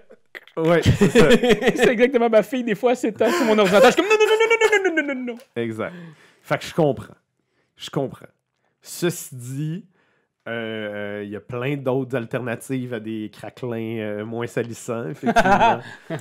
[0.57, 1.29] Ouais, c'est ça.
[1.75, 3.91] c'est exactement ma fille, des fois, c'est sur mon ordinateur.
[3.91, 5.61] Je suis comme non, non, non, non, non, non, non, non, non, non.
[5.61, 5.93] Exact.
[6.41, 7.15] Fait que je comprends.
[7.75, 8.25] Je comprends.
[8.81, 9.85] Ceci dit,
[10.47, 15.79] euh, il y a plein d'autres alternatives à des craquelins euh, moins salissants, effectivement.
[16.07, 16.17] Puis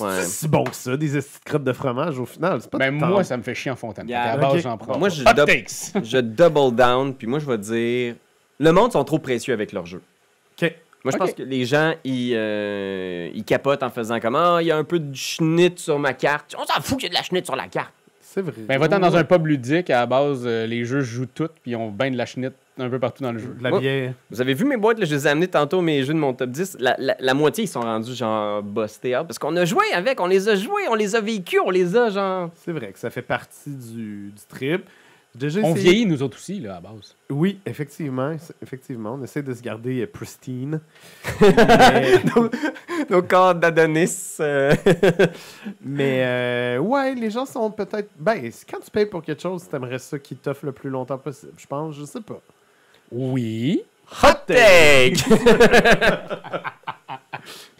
[0.00, 0.20] Ouais.
[0.20, 1.10] C'est si bon que ça, des
[1.44, 2.60] crottes de fromage, au final.
[2.60, 4.08] C'est pas Ben, moi, ça me fait chier en fontaine.
[4.08, 4.22] Yeah.
[4.22, 4.60] à la base, Ok.
[4.60, 4.98] j'en prends.
[4.98, 5.22] Moi, je.
[5.24, 8.14] Je double down, puis moi, je vais dire.
[8.58, 10.00] Le monde sont trop précieux avec leur jeu.
[10.62, 10.72] Ok.
[11.06, 14.66] Moi, je pense que les gens, ils, euh, ils capotent en faisant comme Ah, il
[14.66, 16.54] y a un peu de schnitt sur ma carte.
[16.58, 17.92] On s'en fout qu'il y a de la schnitt sur la carte.
[18.20, 18.52] C'est vrai.
[18.68, 21.70] Ben, va-t'en dans un pub ludique, à la base, euh, les jeux jouent tout, puis
[21.70, 23.54] ils ont ben de la chenette un peu partout dans le jeu.
[23.58, 23.78] De la Oh.
[23.80, 24.12] bière.
[24.30, 26.34] Vous avez vu mes boîtes, là, je les ai amenées tantôt, mes jeux de mon
[26.34, 26.76] top 10.
[26.80, 29.26] La, la- la moitié, ils sont rendus genre bustés out.
[29.26, 31.96] Parce qu'on a joué avec, on les a joués, on les a vécus, on les
[31.96, 32.50] a genre.
[32.56, 34.82] C'est vrai que ça fait partie du, du trip.
[35.38, 37.14] Déjà On essayé- vieillit, nous autres aussi, là, à base.
[37.28, 38.34] Oui, effectivement.
[38.62, 40.80] Effectivement, on essaie de se garder euh, pristine.
[41.40, 42.22] mais
[43.10, 44.36] Nos corps d'Adonis.
[44.40, 44.74] euh.
[45.84, 48.08] mais, euh, ouais, les gens sont peut-être.
[48.18, 51.52] Ben, quand tu payes pour quelque chose, t'aimerais ça qui t'offre le plus longtemps possible.
[51.58, 52.40] Je pense, je sais pas.
[53.12, 53.82] Oui.
[54.22, 55.16] Hot take!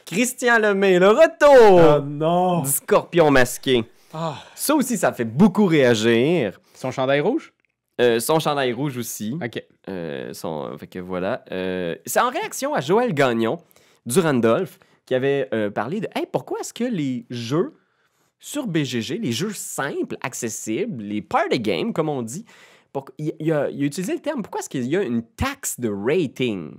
[0.04, 2.61] Christian Lemay, le retour non!
[2.62, 3.84] du scorpion masqué.
[4.14, 4.36] Ah.
[4.54, 6.61] Ça aussi, ça fait beaucoup réagir.
[6.77, 7.53] Son chandail rouge?
[8.01, 9.37] Euh, son chandail rouge aussi.
[9.43, 9.62] OK.
[9.89, 11.45] Euh, son- fait que voilà.
[11.51, 13.59] Euh, c'est en réaction à Joël Gagnon
[14.05, 17.74] du Randolph qui avait parlé de Hey, pourquoi est-ce que les jeux
[18.39, 22.45] sur BGG, les jeux simples, accessibles, les party games, comme on dit,
[22.93, 25.22] pour- il, il a, il a utilisé le terme pourquoi est-ce qu'il y a une
[25.22, 26.72] taxe de rating?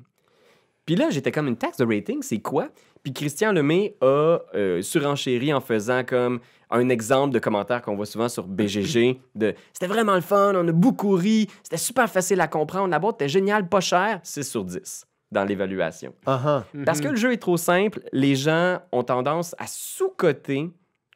[0.86, 2.70] Puis là, j'étais comme une taxe de rating, c'est quoi?
[3.04, 4.40] Puis Christian Lemay a
[4.82, 6.40] surenchéri en faisant comme
[6.70, 10.68] un exemple de commentaire qu'on voit souvent sur BGG de c'était vraiment le fun, on
[10.68, 14.44] a beaucoup ri, c'était super facile à comprendre, la boîte était géniale, pas cher, 6
[14.44, 16.14] sur 10 dans l'évaluation.
[16.26, 16.64] Ah ah.
[16.86, 20.70] Parce que le jeu est trop simple, les gens ont tendance à sous-coter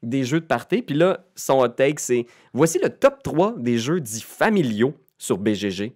[0.04, 0.82] des jeux de party.
[0.82, 5.38] Puis là, son hot take, c'est voici le top 3 des jeux dits familiaux sur
[5.38, 5.94] BGG.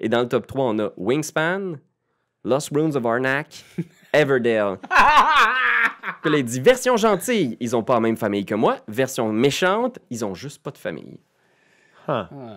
[0.00, 1.76] Et dans le top 3, on a Wingspan,
[2.44, 3.64] Lost Runes of Arnak,
[4.12, 4.78] Everdale.
[6.22, 8.78] Puis là, il dit version gentille, ils ont pas la même famille que moi.
[8.88, 11.18] Version méchante, ils ont juste pas de famille.
[12.08, 12.28] Ah.
[12.32, 12.56] Ah.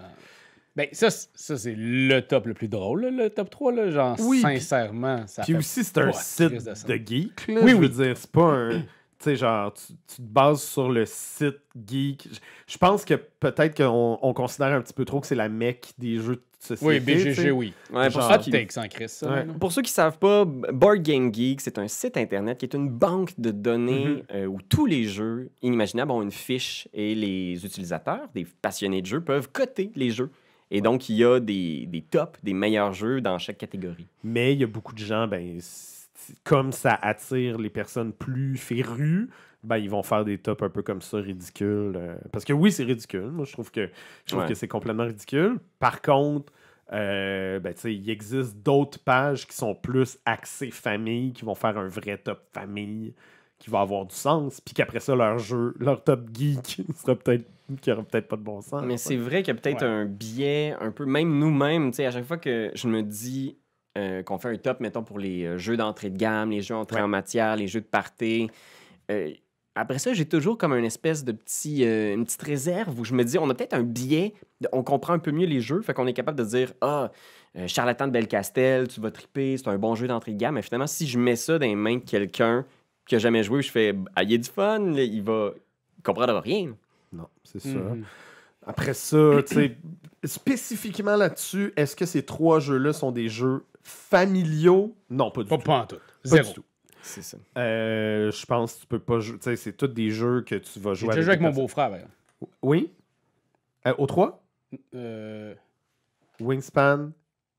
[0.75, 3.71] Ben, ça, ça c'est le top le plus drôle, là, le top 3.
[3.73, 7.47] Là, genre, Oui, sincèrement, ça Puis fait aussi, c'est un site de geek.
[7.47, 7.81] Là, Oui, je oui.
[7.81, 8.83] veux dire, c'est pas un.
[9.19, 12.27] Tu sais, genre, tu, tu te bases sur le site geek.
[12.31, 12.39] Je,
[12.73, 15.91] je pense que peut-être qu'on on considère un petit peu trop que c'est la mecque
[15.97, 16.85] des jeux de société.
[16.85, 16.99] Oui.
[17.01, 17.73] BGG, oui.
[17.91, 18.69] Ouais, pour, Genre- ceux Hot qui,
[19.09, 19.29] ça.
[19.29, 19.45] Ouais.
[19.45, 19.53] là.
[19.59, 22.89] pour ceux qui savent pas, Board Game Geek, c'est un site internet qui est une
[22.89, 24.23] banque de données Mhm.
[24.35, 29.07] euh, où tous les jeux inimaginables ont une fiche et les utilisateurs, des passionnés de
[29.07, 30.29] jeux, peuvent coter les jeux.
[30.71, 34.05] Et donc, il y a des, des tops, des meilleurs jeux dans chaque catégorie.
[34.23, 35.59] Mais il y a beaucoup de gens, ben,
[36.43, 39.29] comme ça attire les personnes plus férues,
[39.63, 41.93] ben, ils vont faire des tops un peu comme ça, ridicules.
[41.95, 43.29] euh, parce que oui, c'est ridicule.
[43.31, 43.89] Moi, je trouve que,
[44.25, 44.47] je trouve Ouais.
[44.49, 45.59] que c'est complètement ridicule.
[45.79, 46.51] Par contre,
[46.93, 51.87] euh, ben, il existe d'autres pages qui sont plus axées famille, qui vont faire un
[51.87, 53.13] vrai top famille,
[53.59, 57.45] qui va avoir du sens, puis qu'après ça, leur jeu, leur top geek sera peut-être,
[57.81, 58.81] qui aura peut-être pas de bon sens.
[58.85, 59.87] Mais c'est vrai qu'il y a peut-être Ouais.
[59.87, 63.57] un biais un peu, même nous-mêmes, tu sais, à chaque fois que je me dis
[63.97, 66.75] euh, qu'on fait un top, mettons, pour les euh, jeux d'entrée de gamme, les jeux
[66.75, 67.03] entrée Ouais.
[67.03, 68.49] en matière, les jeux de party,
[69.11, 69.31] euh,
[69.75, 73.13] après ça, j'ai toujours comme une espèce de petit, euh, une petite réserve où je
[73.13, 74.33] me dis, on a peut-être un biais,
[74.73, 77.11] on comprend un peu mieux les jeux, fait qu'on est capable de dire, ah,
[77.57, 80.61] euh, Charlatan de Belcastel, tu vas triper, c'est un bon jeu d'entrée de gamme, mais
[80.61, 82.65] finalement, si je mets ça dans les mains de quelqu'un
[83.07, 85.51] qui a jamais joué, je fais, ah, il y a du fun, là, il va
[85.97, 86.75] il comprendra rien.
[87.13, 87.69] Non, c'est ça.
[87.69, 88.03] Mhm.
[88.65, 89.17] Après ça,
[89.47, 89.77] tu sais,
[90.23, 94.95] spécifiquement là-dessus, est-ce que ces trois jeux-là sont des jeux familiaux?
[95.09, 95.63] Non, pas du Pas, tout.
[95.63, 95.95] pas en tout.
[95.97, 96.47] Pas Zéro.
[96.47, 96.63] du tout.
[97.01, 97.37] C'est ça.
[97.57, 99.37] Euh, je pense que tu peux pas jouer.
[99.37, 101.51] Tu sais, c'est tous des jeux que tu vas J'ai jouer déjà joué avec mon
[101.51, 101.93] beau-frère.
[101.95, 102.11] exemple.
[102.61, 102.91] Oui?
[103.87, 104.43] Euh, au 3,
[104.93, 105.55] Euh,
[106.39, 107.11] Wingspan,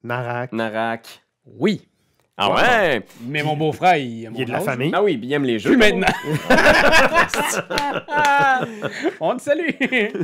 [0.04, 0.52] Narak.
[0.52, 1.24] Narak.
[1.46, 1.86] oui.
[2.42, 3.02] Ah ouais?
[3.26, 4.90] Mais mon beau-frère, il, Il y a de la famille.
[4.94, 5.70] Ah oui, puis il aime les jeux.
[5.70, 6.06] Plus maintenant.
[9.20, 9.68] On te salue.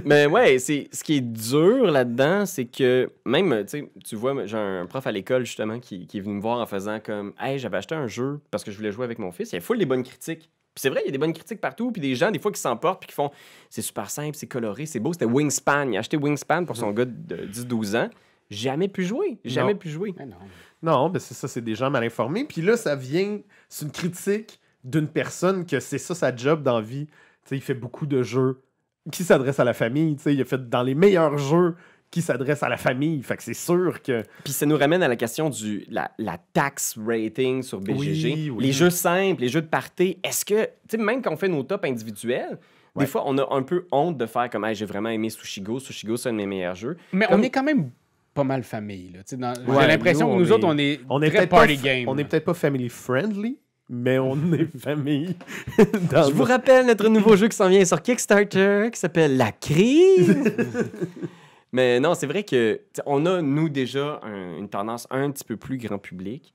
[0.04, 4.46] Mais ouais, c'est ce qui est dur là-dedans, c'est que même, tu sais, tu vois,
[4.46, 7.32] j'ai un prof à l'école justement qui, qui est venu me voir en faisant comme
[7.40, 9.52] Hey, j'avais acheté un jeu parce que je voulais jouer avec mon fils.
[9.52, 10.50] Il y a full des bonnes critiques.
[10.74, 12.52] Puis c'est vrai, il y a des bonnes critiques partout, puis des gens, des fois,
[12.52, 13.30] qui s'emportent, puis qui font
[13.70, 15.12] C'est super simple, c'est coloré, c'est beau.
[15.12, 15.88] C'était Wingspan.
[15.90, 18.10] Il a acheté Wingspan pour son gars de 10-12 ans.
[18.50, 19.38] Jamais pu jouer.
[19.44, 19.78] Jamais Non.
[19.78, 20.14] pu jouer.
[20.18, 20.36] Mais non.
[20.87, 22.45] Non, ben c'est ça, c'est des gens mal informés.
[22.45, 23.41] Puis là, ça vient.
[23.68, 27.07] C'est une critique d'une personne que c'est ça sa job dans la vie.
[27.07, 27.12] Tu
[27.51, 28.62] sais, il fait beaucoup de jeux
[29.12, 30.16] qui s'adressent à la famille.
[30.16, 31.74] Tu sais, il a fait dans les meilleurs jeux
[32.11, 33.20] qui s'adressent à la famille.
[33.22, 34.22] Fait que c'est sûr que.
[34.45, 37.97] Puis ça nous ramène à la question du la, la tax rating sur BGG.
[38.34, 38.64] Oui, oui.
[38.64, 41.49] Les jeux simples, les jeux de party, est-ce que, tu sais, même quand on fait
[41.49, 42.59] nos tops individuels,
[42.95, 43.05] Ouais.
[43.05, 45.78] des fois, on a un peu honte de faire comme, Hey, j'ai vraiment aimé Sushigo.
[45.80, 46.97] Sushigo, c'est un de mes meilleurs jeux.
[47.12, 47.91] Mais Comme- on est quand même
[48.37, 49.12] pas mal famille.
[49.16, 49.24] Ouais,
[49.80, 51.57] J'ai l'impression nous, que on nous est- autres, on est, On est très peut-être pas,
[51.66, 52.09] party game.
[52.09, 52.28] on est là.
[52.28, 53.59] peut-être pas family friendly,
[53.89, 55.34] mais on est famille.
[56.12, 59.51] dans Je vous rappelle notre nouveau jeu qui s'en vient sur Kickstarter qui s'appelle La
[59.51, 60.37] Crise.
[61.72, 65.57] Mais non, c'est vrai que on a, nous, déjà un- une tendance un petit peu
[65.57, 66.55] plus grand public.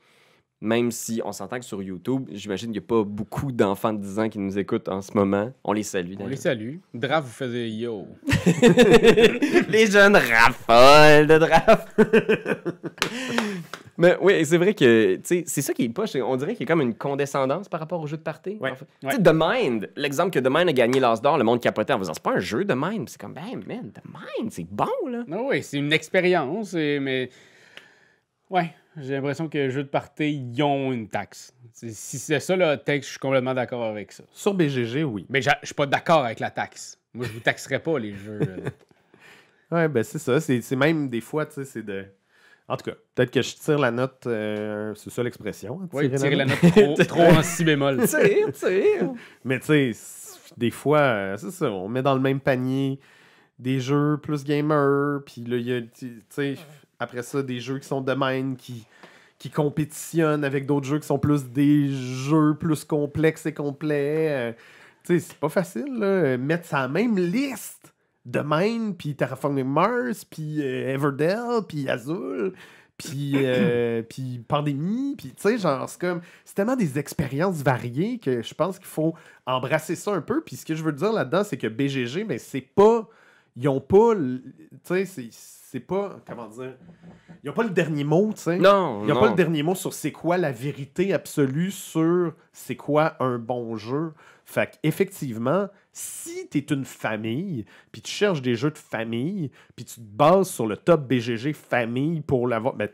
[0.63, 3.97] Même si on s'entend que sur YouTube, j'imagine qu'il n'y a pas beaucoup d'enfants de
[3.97, 5.51] 10 ans qui nous écoutent en ce moment.
[5.63, 6.13] On les salue.
[6.19, 6.75] On les salue.
[6.93, 8.07] Draft, vous faisiez yo.
[9.69, 11.87] les jeunes raffolent de draft.
[13.97, 16.15] Mais oui, c'est vrai que c'est ça qui est poche.
[16.15, 18.57] On dirait qu'il y a comme une condescendance par rapport au jeu de party.
[18.59, 18.71] Ouais.
[18.71, 18.87] en fait.
[19.03, 19.09] Ouais.
[19.11, 21.93] Tu sais, The Mind, l'exemple que The Mind a gagné l'As d'or, le monde capotait
[21.93, 23.09] en faisant c'est pas un jeu de Mind.
[23.09, 25.23] C'est comme, ben, man, The Mind, c'est bon, là.
[25.31, 27.29] Ah oui, c'est une expérience, mais.
[28.49, 31.53] Ouais, j'ai l'impression que les jeux de party, ils ont une taxe.
[31.73, 34.23] Si c'est ça le texte, je suis complètement d'accord avec ça.
[34.31, 35.25] Sur BGG, oui.
[35.29, 36.97] Mais je suis pas d'accord avec la taxe.
[37.13, 38.39] Moi, je vous taxerais pas les jeux.
[39.71, 40.41] Ouais, ben c'est ça.
[40.41, 42.03] C'est même des fois, tu sais, c'est de.
[42.67, 44.23] En tout cas, peut-être que je tire la note.
[44.27, 45.79] euh, c'est ça l'expression.
[45.81, 47.97] hein, Oui, tirer la note trop, trop en si bémol.
[48.01, 48.07] Tu
[48.53, 48.99] sais.
[49.45, 51.71] Mais tu sais, des fois, euh, c'est ça.
[51.71, 52.99] On met dans le même panier
[53.59, 55.21] des jeux plus gamers.
[55.25, 56.55] Puis là, il y a, tu sais,
[57.01, 58.85] après ça, des jeux qui sont de même, qui,
[59.39, 64.27] qui compétitionnent avec d'autres jeux qui sont plus des jeux plus complexes et complets.
[64.29, 64.51] euh,
[65.03, 66.05] tu sais, c'est pas facile, là.
[66.05, 67.93] euh, Mettre ça la même liste
[68.25, 72.53] de même, puis Terraforming Mars, puis euh, Everdell, puis Azul,
[72.97, 76.21] puis euh, puis Pandémie, puis tu sais, genre, c'est comme...
[76.45, 79.15] C'est tellement des expériences variées que je pense qu'il faut
[79.47, 80.41] embrasser ça un peu.
[80.43, 83.09] Puis ce que je veux dire là-dedans, c'est que BGG, mais c'est pas...
[83.55, 84.13] Ils ont pas...
[84.15, 84.43] Tu
[84.83, 85.29] sais, c'est-
[85.71, 86.19] c'est pas...
[86.27, 86.75] Comment dire?
[87.41, 88.57] Ils ont pas le dernier mot, tu sais.
[88.57, 89.19] Non, Ils n'ont non.
[89.21, 93.77] pas le dernier mot sur c'est quoi la vérité absolue sur c'est quoi un bon
[93.77, 94.11] jeu.
[94.43, 97.63] Fait qu'effectivement, si tu es une famille,
[97.93, 101.53] puis tu cherches des jeux de famille, puis tu te bases sur le top BGG
[101.53, 102.89] famille pour l'avoir, ben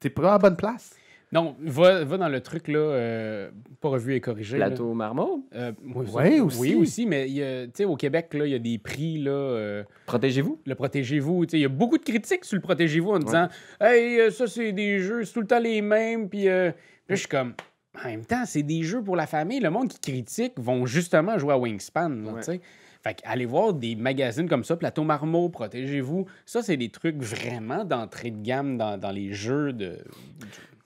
[0.00, 0.96] t'es pas à la bonne place.
[1.32, 3.50] Non, va, va dans le truc, là, euh,
[3.80, 4.56] pas revu et corrigé.
[4.56, 4.68] là.
[4.68, 5.44] Plateau marmot?
[5.54, 6.60] Euh, oui, Ouais, aussi.
[6.60, 8.78] Oui, aussi, mais il y a- tu sais, au Québec, là, il y a des
[8.78, 10.60] prix, là, euh, Protégez-vous?
[10.64, 11.46] le protégez-vous.
[11.46, 13.48] Tu sais, Il y a beaucoup de critiques sur le protégez-vous en disant
[13.80, 16.28] Hey, ça, c'est des jeux, c'est tout le temps les mêmes.
[16.28, 16.70] Puis euh,
[17.08, 17.54] je suis comme.
[18.04, 19.60] En même temps, c'est des jeux pour la famille.
[19.60, 22.08] Le monde qui critique vont justement jouer à Wingspan.
[22.08, 22.40] là, Ouais.
[22.40, 22.60] tu sais.
[23.02, 26.24] Fait allez voir des magazines comme ça, Plateau Marmot, Protégez-vous.
[26.46, 29.98] Ça, c'est des trucs vraiment d'entrée de gamme dans, dans les jeux de.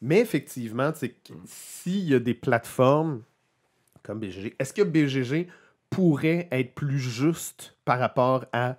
[0.01, 3.23] Mais effectivement, tu que s'il y a des plateformes
[4.03, 5.49] comme BGG, est-ce que BGG
[5.91, 8.77] pourrait être plus juste par rapport à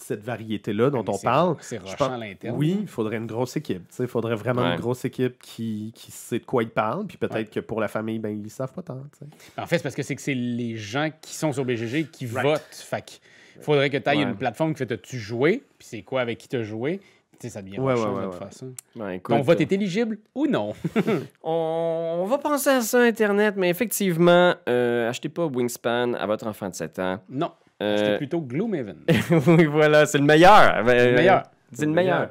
[0.00, 1.56] cette variété-là dont Mais on parle?
[1.60, 2.56] C'est pense- à l'interne.
[2.56, 3.82] Oui, il faudrait une grosse équipe.
[3.98, 4.74] Il faudrait vraiment Ouais.
[4.74, 7.06] une grosse équipe qui, qui sait de quoi ils parlent.
[7.06, 9.02] Puis peut-être que pour la famille, ben, ils savent pas tant.
[9.18, 9.24] tu.
[9.60, 12.26] En fait, c'est parce que c'est que c'est les gens qui sont sur BGG qui
[12.26, 12.42] Right.
[12.46, 12.62] votent.
[12.70, 13.20] Fait
[13.60, 14.30] faudrait que tu ailles Ouais.
[14.30, 15.64] une plateforme qui fait T'as-tu joué?
[15.78, 17.00] Puis c'est quoi avec qui t'as joué?
[17.40, 18.46] Tu sais, ça devient Ouais, rushant ouais, de toute ouais.
[18.46, 18.72] façon.
[18.96, 20.74] Ben, écoute, Ton vote euh, est éligible ou non
[21.42, 26.68] On, va penser à ça, Internet, mais effectivement, euh, achetez pas Wingspan à votre enfant
[26.68, 27.20] de 7 ans.
[27.28, 27.52] Non.
[27.80, 29.04] Euh, C'était plutôt Gloomhaven.
[29.46, 30.82] oui, voilà, c'est le meilleur.
[30.84, 31.42] Ben, le meilleur.
[31.72, 32.30] C'est le meilleur.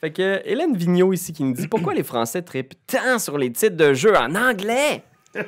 [0.00, 3.50] Fait que Hélène Vigneault ici qui nous dit pourquoi les Français trippent tant sur les
[3.52, 5.02] titres de jeux en anglais?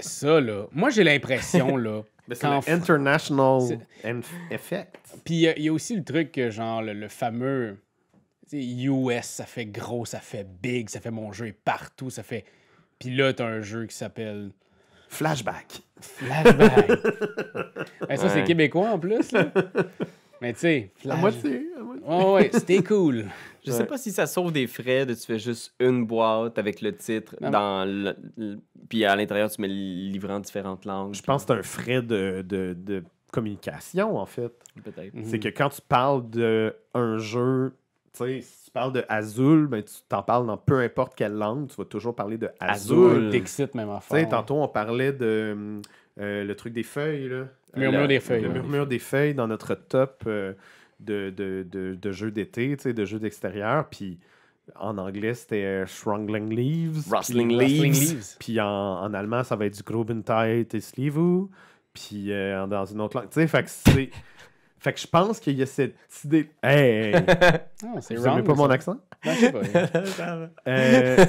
[0.00, 0.66] Ça, là.
[0.72, 2.02] Moi, j'ai l'impression, là.
[2.26, 3.78] Mais c'est International C'est-
[4.50, 4.96] Effect.
[5.24, 7.76] Puis il y a- il y, a aussi le truc, genre, le, le fameux.
[8.52, 12.44] US, ça fait gros, ça fait big, ça fait mon jeu est partout, ça fait.
[12.98, 14.50] Puis là, t'as un jeu qui s'appelle
[15.08, 15.82] Flashback.
[16.00, 16.90] Flashback.
[18.08, 19.50] Ben, ça, c'est québécois en plus, là.
[20.40, 21.20] Mais tu sais, À Flash...
[21.20, 21.66] moitié.
[21.78, 22.04] à moitié.
[22.06, 23.24] Ouais, ouais, c'était cool.
[23.64, 26.82] Je sais pas si ça sauve des frais de tu fais juste une boîte avec
[26.82, 27.50] le titre Non.
[27.50, 28.58] dans le, le-
[28.90, 31.14] puis à l'intérieur tu mets le livre en différentes langues.
[31.14, 34.52] Je pense que c'est un frais de, de, de communication, en fait.
[34.84, 35.14] peut-être.
[35.24, 37.72] C'est que quand tu parles d'un jeu,
[38.18, 41.68] sais, si tu parles de Azul, ben, tu t'en parles dans peu importe quelle langue,
[41.68, 43.30] tu vas toujours parler de Azul.
[43.32, 43.68] Azul.
[43.74, 44.18] Même affaire.
[44.20, 45.80] sais, tantôt, on parlait de
[46.20, 47.44] euh, le truc des feuilles, là.
[47.76, 48.54] Murmure Le- des feuilles, Le ouais.
[48.54, 50.52] murmure des feuilles dans notre top euh,
[51.00, 53.88] de, de, de, de jeux d'été, tu sais, de jeux d'extérieur.
[53.88, 54.20] Puis
[54.76, 57.02] en anglais, c'était euh, Shrungling Leaves.
[57.12, 57.82] Rustling Leaves.
[57.82, 58.36] Rustling Leaves.
[58.38, 61.46] Puis en, en allemand, ça va être du Grobentheit et Slivu.
[61.92, 63.28] Puis euh, dans une autre langue.
[63.28, 64.10] Tu sais, fait que c'est.
[64.84, 65.94] Fait que je pense qu'il y a cette
[66.26, 66.50] idée.
[66.62, 67.12] Hey!
[67.82, 68.98] Non, c'est Vous wrong, aimez pas mon accent?
[69.24, 69.60] Non, je sais pas.
[70.68, 71.24] Euh,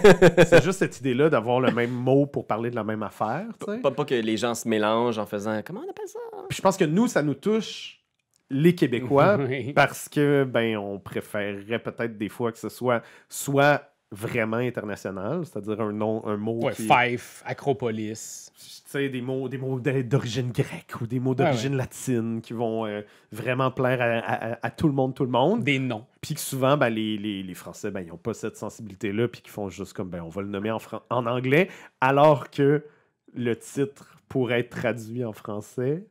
[0.45, 3.45] c'est juste cette idée-là d'avoir le même mot pour parler de la même affaire.
[3.65, 3.77] sais.
[3.79, 6.19] Pas, pas que les gens se mélangent en faisant comment on appelle ça?
[6.49, 8.01] Puis je pense que nous, ça nous touche,
[8.49, 9.71] les Québécois, Oui.
[9.71, 15.81] parce que, ben, on préférerait peut-être des fois que ce soit soit vraiment international, c'est-à-dire
[15.81, 16.87] un nom, un mot Ouais, qui...
[16.87, 18.51] Fife, Acropolis.
[18.55, 22.85] tu sais, des mots, des mots d'origine grecque ou des mots d'origine latine qui vont
[22.85, 23.01] euh,
[23.31, 25.63] vraiment plaire à, à- à tout le monde, tout le monde.
[25.63, 26.05] Des noms.
[26.21, 29.41] Puis que souvent, ben, les, les, les Français, ben, ils n'ont pas cette sensibilité-là, puis
[29.41, 32.85] qu'ils font juste comme, ben, on va le nommer en, fran- en anglais, alors que
[33.33, 36.05] le titre pourrait être traduit en français.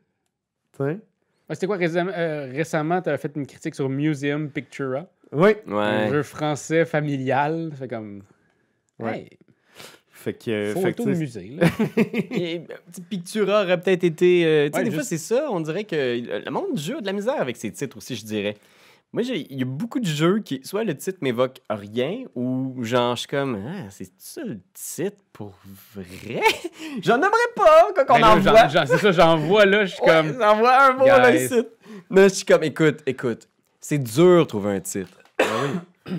[0.73, 0.85] Tu sais?
[1.49, 5.51] Ouais, C'était quoi récemment, euh, récemment tu as fait une critique sur Museum Pictura, Oui.
[5.69, 7.71] un jeu français familial.
[7.79, 8.23] Fait comme.
[8.99, 9.19] Ouais.
[9.19, 9.31] Hey,
[10.11, 10.51] Fait que.
[10.51, 11.57] euh, fait que, photo de musée.
[11.61, 11.67] Là.
[12.31, 14.45] Et, euh, petit Pictura aurait peut-être été.
[14.47, 15.49] euh, tu sais, Ouais, des fois, juste- c'est ça.
[15.51, 15.95] On dirait que
[16.45, 18.55] le monde du jeu a de la misère avec ses titres aussi, je dirais.
[19.13, 22.75] Moi, j'ai- il y a beaucoup de jeux qui, soit le titre m'évoque rien, ou
[22.83, 25.55] genre, je suis comme, ah, c'est ça le titre pour
[25.95, 26.41] vrai?
[27.03, 28.67] J'en aimerais pas, quand on Ben en voit.
[28.69, 30.37] j'en- C'est ça, j'en vois là, je suis Ouais, comme.
[30.41, 31.55] J'en vois un mot là ici.
[32.11, 33.47] Non, je suis comme, écoute, écoute,
[33.81, 35.17] c'est dur de trouver un titre.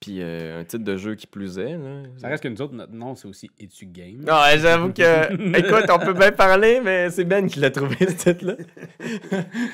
[0.00, 1.76] Puis euh, un titre de jeu qui plus est.
[1.76, 2.02] Là.
[2.16, 4.24] Ça reste que nous autres, notre nom, c'est aussi Etu Game.
[4.26, 5.58] Non, ouais, j'avoue que.
[5.58, 8.54] Écoute, on peut bien parler, mais c'est Ben qui l'a trouvé, ce titre-là.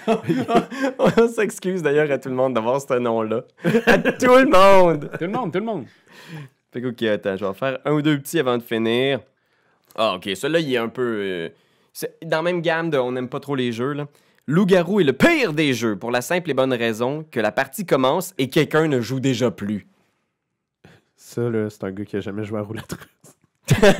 [0.98, 3.44] on s'excuse d'ailleurs à tout le monde d'avoir ce nom-là.
[3.86, 5.10] À tout le monde!
[5.12, 5.84] Tout le monde, tout le monde.
[6.72, 9.20] Fait que, ok, attends, je vais en faire un ou deux petits avant de finir.
[9.94, 11.20] Ah, ok, celui-là, il est un peu.
[11.22, 11.48] euh,
[11.92, 14.06] c'est dans la même gamme de On n'aime pas trop les jeux, là.
[14.48, 17.84] Loup-garou est le pire des jeux pour la simple et bonne raison que la partie
[17.84, 19.88] commence et quelqu'un ne joue déjà plus.
[21.16, 23.34] Ça, là, c'est un gars qui a jamais joué à roulette russe.
[23.76, 23.90] Encore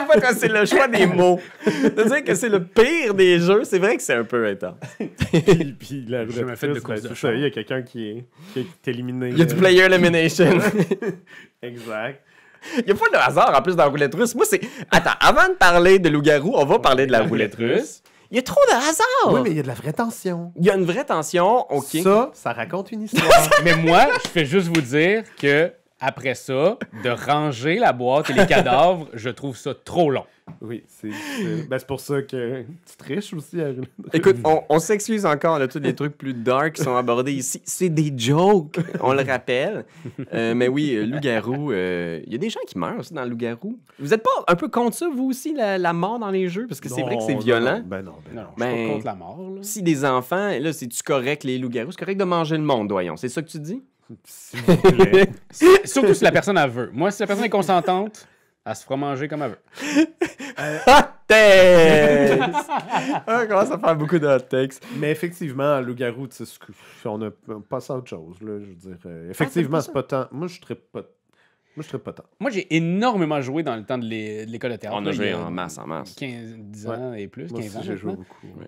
[0.00, 3.38] une fois, quand c'est le choix des mots, de dire que c'est le pire des
[3.38, 4.74] jeux, c'est vrai que c'est un peu intense.
[4.98, 5.08] puis,
[5.80, 8.60] puis la roulette fait de ben, de ça, Il y a quelqu'un qui est, qui
[8.60, 9.30] est éliminé.
[9.30, 10.58] Il y a du euh, player elimination.
[11.62, 12.22] Exact.
[12.76, 14.34] Il n'y a pas de hasard en plus dans la roulette russe.
[14.34, 14.60] Moi, c'est.
[14.90, 18.02] Attends, avant de parler de loup-garou, on va parler de la, roulette russe.
[18.30, 19.32] Il y a trop de hasard.
[19.34, 20.52] Oui, mais il y a de la vraie tension.
[20.56, 21.98] Il y a une vraie tension, ok.
[22.02, 23.30] Ça, ça raconte une histoire.
[23.64, 28.32] Mais moi, je fais juste vous dire que Après ça, de ranger la boîte et
[28.34, 30.24] les cadavres, je trouve ça trop long.
[30.60, 31.08] Oui, c'est
[31.68, 33.58] ben, c'est pour ça que tu triches aussi.
[34.12, 37.60] Écoute, on, on s'excuse encore de tous les trucs plus dark qui sont abordés ici.
[37.64, 39.84] C'est des jokes, on le rappelle.
[40.32, 43.24] Euh, mais oui, euh, loup-garou, euh, il y a des gens qui meurent aussi dans
[43.24, 43.78] le loup-garou.
[43.98, 46.66] Vous êtes pas un peu contre ça, vous aussi, la, la mort dans les jeux?
[46.68, 47.78] Parce que c'est vrai que c'est violent.
[47.80, 48.48] non, Ben non, ben Non, non.
[48.56, 49.50] je suis Ben, pas contre la mort.
[49.56, 49.62] là.
[49.62, 51.90] Si des enfants, là, c'est-tu correct, les loups-garous?
[51.92, 53.16] C'est correct de manger le monde, voyons.
[53.16, 53.82] C'est ça que tu dis?
[54.24, 55.28] S'il vous plaît.
[55.84, 56.90] Surtout si la personne elle veut.
[56.92, 58.26] Moi, si la personne est consentante,
[58.66, 60.06] elle se fera manger comme elle veut.
[60.86, 62.40] Hot takes!
[63.26, 64.74] ah, on commence à faire beaucoup de hot takes.
[64.96, 66.72] Mais effectivement, loup-garou, tu sais, ce que-
[67.04, 67.30] on a
[67.68, 68.36] passé à autre chose.
[68.40, 70.26] Là, je veux dire, euh, effectivement, pas c'est pas tant.
[70.32, 71.00] Moi, je serais pas.
[71.00, 72.24] Moi, je serais pas tant.
[72.40, 74.96] Moi, j'ai énormément joué dans le temps de l'é- de l'école de théâtre.
[74.98, 76.14] On a joué en masse, en masse.
[76.14, 77.82] 15, 10 ans et plus, Moi 15 aussi, ans.
[77.84, 78.46] j'ai joué beaucoup.
[78.58, 78.66] ouais.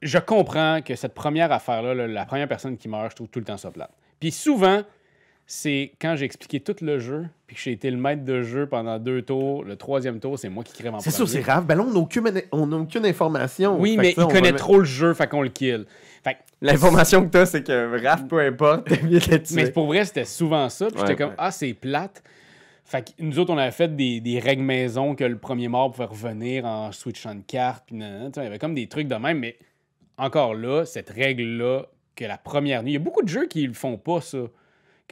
[0.00, 3.38] je comprends que cette première affaire-là, là, la première personne qui meurt, je trouve tout
[3.40, 3.92] le temps ça plate.
[4.18, 4.82] Puis souvent,
[5.54, 8.66] c'est quand j'ai expliqué tout le jeu, puis que j'ai été le maître de jeu
[8.66, 11.16] pendant deux tours, le troisième tour, c'est moi qui crève en C'est premier.
[11.26, 11.66] sûr, c'est grave.
[11.66, 13.78] Ben là, on n'a aucune, on n'a aucune information.
[13.78, 15.84] Oui, mais ça, il on connaît va- trop le jeu, fait qu'on le kill.
[16.24, 19.56] Fait que- L'information que t'as, c'est que Raph, peu importe, t'as bien le tuer.
[19.56, 20.86] mais pour vrai, c'était souvent ça.
[20.86, 21.36] Puis Ouais, j'étais comme, ouais.
[21.36, 22.22] ah, c'est plate.
[22.86, 25.90] Fait que nous autres, on avait fait des, des règles maison que le premier mort
[25.92, 27.84] pouvait revenir en switchant de carte.
[27.88, 29.38] Puis nanana, tu sais, il y avait comme des trucs de même.
[29.38, 29.58] Mais
[30.16, 31.82] encore là, cette règle-là,
[32.16, 34.38] que la première nuit, il y a beaucoup de jeux qui le font pas, ça.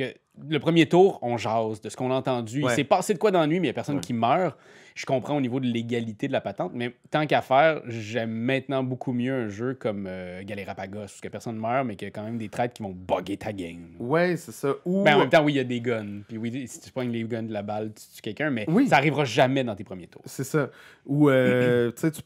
[0.01, 0.14] Que
[0.48, 2.62] le premier tour, on jase de ce qu'on a entendu.
[2.62, 2.72] Ouais.
[2.72, 4.01] Il s'est passé de quoi dans la nuit, mais il n'y a personne Ouais.
[4.01, 4.57] qui meurt.
[4.94, 8.82] Je comprends au niveau de l'égalité de la patente, mais tant qu'à faire, j'aime maintenant
[8.82, 12.12] beaucoup mieux un jeu comme euh, Galerapagos, où que personne meurt, mais qu'il y a
[12.12, 13.90] quand même des traites qui vont bugger ta game.
[13.98, 14.74] Ouais, c'est ça.
[14.86, 15.03] Ou.
[15.05, 16.22] Ben, en même temps, oui, il y a des guns.
[16.26, 18.88] Puis oui, si tu pognes les guns de la balle, tu tues quelqu'un, mais Oui.
[18.88, 20.22] ça arrivera jamais dans tes premiers tours.
[20.24, 20.70] C'est ça.
[21.07, 22.22] Ou, euh, tu sais, tu-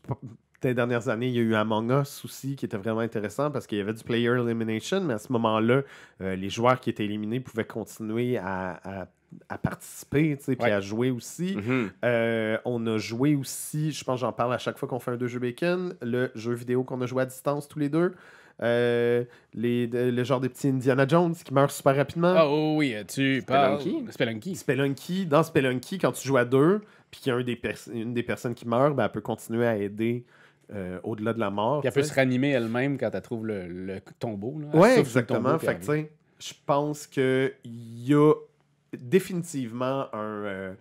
[0.69, 3.67] des dernières années, il y a eu Among Us aussi, qui était vraiment intéressant parce
[3.67, 5.83] qu'il y avait du player elimination, mais à ce moment-là,
[6.21, 9.07] euh, les joueurs qui étaient éliminés pouvaient continuer à, à-
[9.49, 10.73] à participer, tu sais, puis Ouais.
[10.73, 11.57] à jouer aussi.
[11.57, 11.91] Mhm.
[12.05, 15.11] Euh, on a joué aussi, je pense que j'en parle à chaque fois qu'on fait
[15.11, 18.13] un deux jeux bacon, le jeu vidéo qu'on a joué à distance tous les deux.
[18.63, 22.35] Euh, les, de- le genre des petits Indiana Jones qui meurent super rapidement.
[22.37, 23.81] Ah oh, oui, tu parles...
[23.81, 24.13] Spelunky?
[24.13, 24.55] Spelunky.
[24.57, 27.89] Spelunky, dans Spelunky, quand tu joues à deux, puis qu'il y a un des pers-
[27.93, 30.25] une des personnes qui meurt, ben, elle peut continuer à aider
[30.73, 31.81] euh, au-delà de la mort.
[31.81, 34.59] Puis elle peut se ranimer elle-même quand elle trouve le, le tombeau.
[34.59, 35.53] Le exactement.
[35.53, 38.33] tombeau, Fait que, tu sais, je pense qu'il y a
[39.09, 40.75] définitivement un, euh,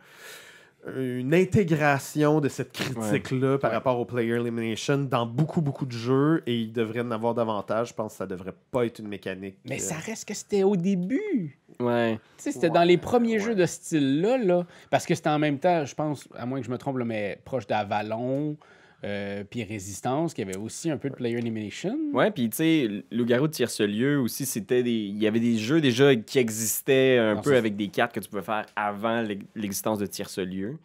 [0.97, 3.75] une intégration de cette critique-là par Ouais.
[3.77, 7.89] rapport au player elimination dans beaucoup, beaucoup de jeux et il devrait en avoir davantage.
[7.89, 9.57] Je pense que ça devrait pas être une mécanique.
[9.65, 11.57] Mais euh, ça reste que c'était au début.
[11.79, 12.19] Ouais.
[12.37, 13.39] Tu sais, c'était Ouais, dans les premiers ouais.
[13.39, 16.59] jeux de ce style-là, là, parce que c'était en même temps, je pense, à moins
[16.59, 18.57] que je me trompe, là, mais proche d'Avalon,
[19.03, 21.97] euh, puis Résistance, qui avait aussi un peu de player elimination.
[22.13, 24.91] Ouais, puis tu sais, Loup-garou de Tierce-Lieu aussi, c'était des.
[24.91, 28.19] Il y avait des jeux déjà qui existaient un Non, peu avec des cartes que
[28.19, 30.77] tu pouvais faire avant l'ex- l'existence de Tierce-Lieu.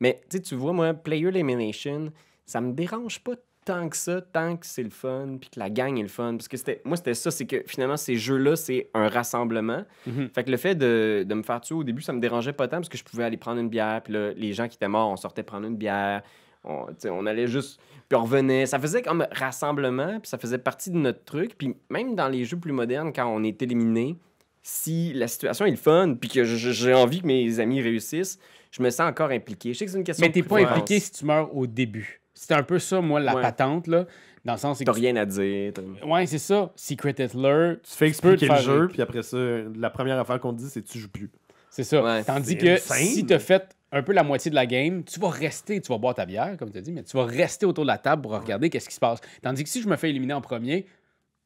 [0.00, 2.12] Mais tu sais, tu vois, moi, Player Elimination,
[2.46, 3.32] ça me dérange pas
[3.64, 6.32] tant que ça, tant que c'est le fun, puis que la gang est le fun.
[6.36, 9.84] Parce que c'était, moi, c'était ça, c'est que finalement, ces jeux-là, c'est un rassemblement.
[10.06, 10.30] Mhm.
[10.34, 12.66] Fait que le fait de, de me faire tuer au début, ça me dérangeait pas
[12.66, 14.88] tant parce que je pouvais aller prendre une bière, puis là, les gens qui étaient
[14.88, 16.22] morts, on sortait prendre une bière.
[16.68, 17.80] On, on allait juste.
[18.08, 18.66] Puis on revenait.
[18.66, 21.56] Ça faisait comme rassemblement, puis ça faisait partie de notre truc.
[21.58, 24.16] Puis même dans les jeux plus modernes, quand on est éliminé,
[24.62, 28.38] si la situation est le fun, puis que j'ai envie que mes amis réussissent,
[28.70, 29.72] je me sens encore impliqué.
[29.72, 32.20] Je sais que c'est une question Mais t'es pas impliqué si tu meurs au début.
[32.34, 33.42] C'était un peu ça, moi, la Ouais.
[33.42, 34.06] patente, là,
[34.44, 34.78] dans le sens...
[34.78, 35.72] c'est T'as rien à dire.
[35.74, 36.70] t'as- Ouais, c'est ça.
[36.76, 39.36] Secret Hitler, Tu fais expliquer le jeu, puis après ça,
[39.74, 41.30] la première affaire qu'on te dit, c'est tu joues plus.
[41.70, 42.02] C'est ça.
[42.02, 42.98] Ouais, Tandis c'est que insane.
[42.98, 45.88] si tu as fait un peu la moitié de la game, tu vas rester, tu
[45.92, 47.98] vas boire ta bière, comme tu as dit, mais tu vas rester autour de la
[47.98, 49.20] table pour regarder qu'est-ce qui se passe.
[49.42, 50.86] Tandis que si je me fais éliminer en premier,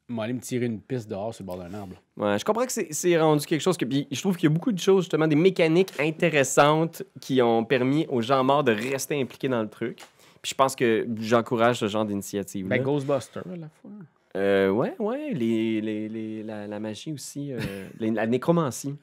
[0.09, 1.97] je vais aller me tirer une piste dehors sur le bord d'un arbre.
[2.17, 3.85] Ouais, je comprends que c'est- rendu quelque chose que.
[3.85, 7.65] Puis je trouve qu'il y a beaucoup de choses, justement, des mécaniques intéressantes qui ont
[7.65, 9.99] permis aux gens morts de rester impliqués dans le truc.
[10.43, 12.67] Puis je pense que j'encourage ce genre d'initiative.
[12.67, 13.91] Ben, Ghostbuster, à la fois.
[14.35, 17.59] Euh, ouais, ouais, les, les, les- la, la magie aussi, euh,
[18.01, 18.95] les- la nécromancie.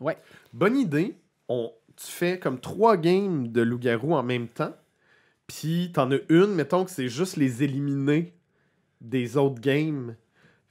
[0.52, 1.16] Bonne idée.
[1.48, 1.72] On,
[2.04, 4.74] tu fais comme trois games de loup-garou en même temps.
[5.48, 8.34] Puis t'en as une, mettons que c'est juste les éliminer
[9.02, 10.16] des autres games.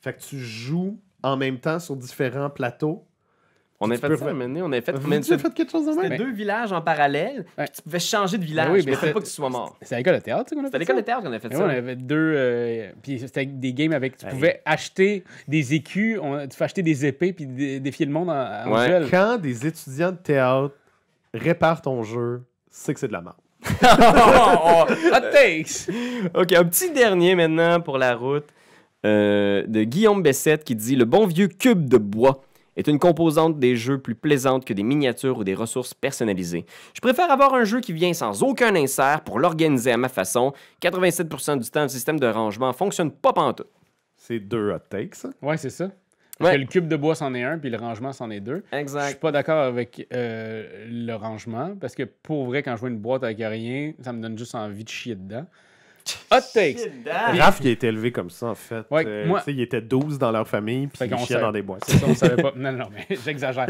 [0.00, 3.04] Fait que tu joues en même temps sur différents plateaux.
[3.80, 5.92] On a fait ça, faire- on a fait, mais avez c'était- fait quelque chose de
[5.92, 6.16] même?
[6.18, 7.64] deux villages en parallèle, Ouais.
[7.64, 9.76] puis tu pouvais changer de village, Ben oui, mais mais pas que tu sois mort.
[9.82, 11.00] C'est à l'école de théâtre, ça, qu'on a C'était à fait l'école ça?
[11.02, 11.66] de théâtre qu'on a fait Mais ça.
[11.66, 12.32] ouais, on avait deux.
[12.36, 14.16] euh, puis c'était des games avec.
[14.16, 14.32] Tu Hey.
[14.32, 18.30] pouvais acheter des écus, on- tu pouvais acheter des épées puis dé- défier le monde
[18.30, 18.32] en,
[18.68, 18.86] en Ouais.
[18.88, 19.06] duel.
[19.12, 20.74] Quand des étudiants de théâtre
[21.34, 23.36] réparent ton jeu, c'est que c'est de la merde.
[23.82, 25.88] Hot takes!
[26.34, 28.46] OK, un petit dernier maintenant pour la route
[29.04, 32.42] euh, de Guillaume Bessette qui dit Le bon vieux cube de bois
[32.76, 36.64] est une composante des jeux plus plaisante que des miniatures ou des ressources personnalisées.
[36.94, 40.52] Je préfère avoir un jeu qui vient sans aucun insert pour l'organiser à ma façon.
[40.80, 43.68] 87% du temps, le système de rangement fonctionne pas pantoute.
[44.16, 45.16] C'est deux hot takes.
[45.16, 45.30] ça.
[45.42, 45.90] Ouais, c'est ça.
[46.38, 46.56] Parce Ouais.
[46.56, 48.62] que le cube de bois, c'en est un, puis le rangement, c'en est deux.
[48.70, 49.20] Je suis Exact.
[49.20, 53.24] pas d'accord avec euh, le rangement, parce que pour vrai, quand je vois une boîte
[53.24, 55.46] avec rien, ça me donne juste envie de chier dedans.
[56.32, 56.78] Hot takes!
[57.06, 58.82] Raph, il a été élevé comme ça, en fait.
[58.90, 61.52] Ouais, Euh, moi- tu sais, il était 12 dans leur famille, puis il chiait dans
[61.52, 61.84] des boîtes.
[61.86, 62.52] C'est ça, on savait pas.
[62.56, 63.68] Non, non, mais j'exagère.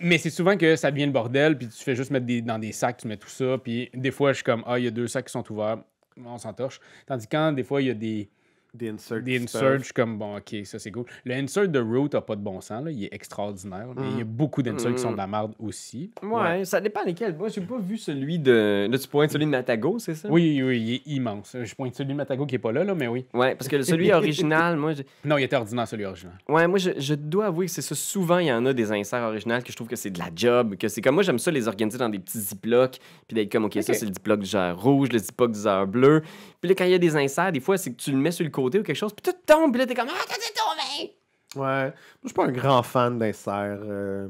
[0.00, 2.58] Mais c'est souvent que ça devient le bordel, puis tu fais juste mettre des, dans
[2.60, 4.88] des sacs, tu mets tout ça, puis des fois, je suis comme, ah, il y
[4.88, 5.78] a deux sacs qui sont ouverts,
[6.24, 6.80] on s'entorche.
[7.06, 8.28] Tandis que quand, des fois, il y a des,
[8.74, 9.22] Des inserts.
[9.22, 9.78] des qui se inserts, peuvent.
[9.78, 11.04] je suis comme, bon, ok, ça c'est cool.
[11.24, 14.18] Le insert de Root a pas de bon sens, là, il est extraordinaire, mais il
[14.18, 16.10] y a beaucoup d'inserts qui sont de la merde aussi.
[16.22, 17.36] Ouais, ça dépend lesquels.
[17.36, 18.88] Moi, j'ai pas vu celui de.
[18.90, 20.28] Là, tu pointes celui de Matago, c'est ça?
[20.28, 21.56] Oui, oui, il est immense.
[21.62, 23.24] Je pointe celui de Matago qui est pas là, là, mais oui.
[23.32, 24.92] Ouais, parce que celui original, moi,
[25.24, 26.34] Non, il était ordinaire, celui original.
[26.48, 27.94] ouais, moi, je, je dois avouer que c'est ça.
[27.94, 30.30] Souvent, il y en a des inserts originaux que je trouve que c'est de la
[30.34, 30.76] job.
[30.76, 32.98] Que c'est comme moi, j'aime ça les organiser dans des petits ziplocs.
[33.28, 35.86] Puis d'être comme, OK, ça, c'est le ziploc du genre rouge, le ziploc du genre
[35.86, 36.22] bleu.
[36.60, 38.30] Puis là, quand il y a des inserts, des fois, c'est que tu le mets
[38.30, 40.34] sur le côté ou quelque chose, puis tout tombe, puis là, t'es comme, ah, t'as
[40.34, 41.14] tombé!
[41.56, 41.84] Ouais.
[41.86, 41.92] Moi,
[42.22, 43.78] je suis pas un grand fan d'inserts.
[43.82, 44.28] euh,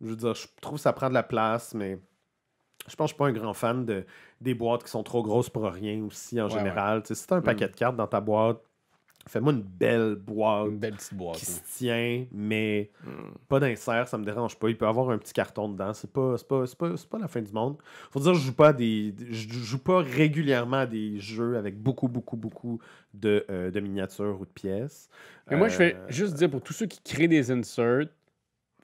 [0.00, 1.98] je veux dire, je trouve que ça prend de la place, mais
[2.88, 4.04] je pense que je suis pas un grand fan de,
[4.40, 7.02] des boîtes qui sont trop grosses pour rien aussi, en Ouais, général.
[7.02, 8.58] Tu sais, si t'as un paquet de cartes dans ta boîte,
[9.28, 11.36] fais-moi une belle boîte Une belle petite boîte.
[11.36, 13.30] qui se tient, mais Hmm.
[13.48, 14.68] pas d'insert, ça me dérange pas.
[14.68, 15.92] Il peut avoir un petit carton dedans.
[15.94, 17.76] C'est pas, c'est pas, c'est pas, pas la fin du monde.
[18.10, 19.14] Faut dire, je joue pas des.
[19.30, 22.80] Je joue pas régulièrement à des jeux avec beaucoup, beaucoup, beaucoup
[23.14, 25.08] de, euh, de miniatures ou de pièces.
[25.50, 28.06] Mais moi, je fais Euh, juste dire pour tous ceux qui créent des inserts,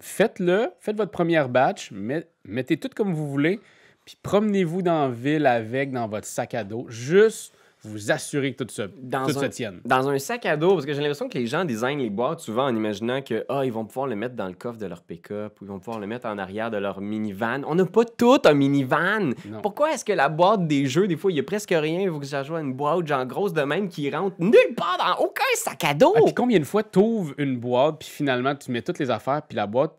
[0.00, 3.60] faites-le, faites votre première batch, met- mettez tout comme vous voulez,
[4.04, 7.54] puis promenez-vous dans la ville avec, dans votre sac à dos, juste
[7.84, 9.80] vous assurer que tout, se, Dans tout un- se tienne.
[9.84, 12.40] Dans un sac à dos, parce que j'ai l'impression que les gens designent les boîtes
[12.40, 15.02] souvent en imaginant que ah, ils vont pouvoir le mettre dans le coffre de leur
[15.02, 17.62] pick-up ou ils vont pouvoir le mettre en arrière de leur minivan.
[17.66, 19.32] On n'a pas tout un minivan.
[19.46, 19.60] Non.
[19.62, 22.08] Pourquoi est-ce que la boîte des jeux, des fois, il y a presque rien, il
[22.10, 25.42] faut que j'ajoute une boîte genre grosse de même qui rentre nulle part dans aucun
[25.56, 26.14] sac à dos?
[26.16, 29.10] Ah, puis combien de fois tu ouvres une boîte, puis finalement tu mets toutes les
[29.10, 29.98] affaires, puis la boîte,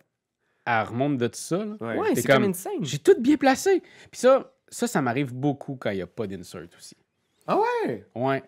[0.65, 1.57] elle remonte de tout ça.
[1.57, 1.75] là?
[1.79, 2.15] Ouais.
[2.15, 2.71] c'est comme comme- une scène.
[2.81, 3.81] J'ai tout bien placé.
[4.11, 6.97] Puis ça, ça, ça m'arrive beaucoup quand il n'y a pas d'insert aussi.
[7.47, 8.05] Ah ouais?
[8.15, 8.43] Ouais.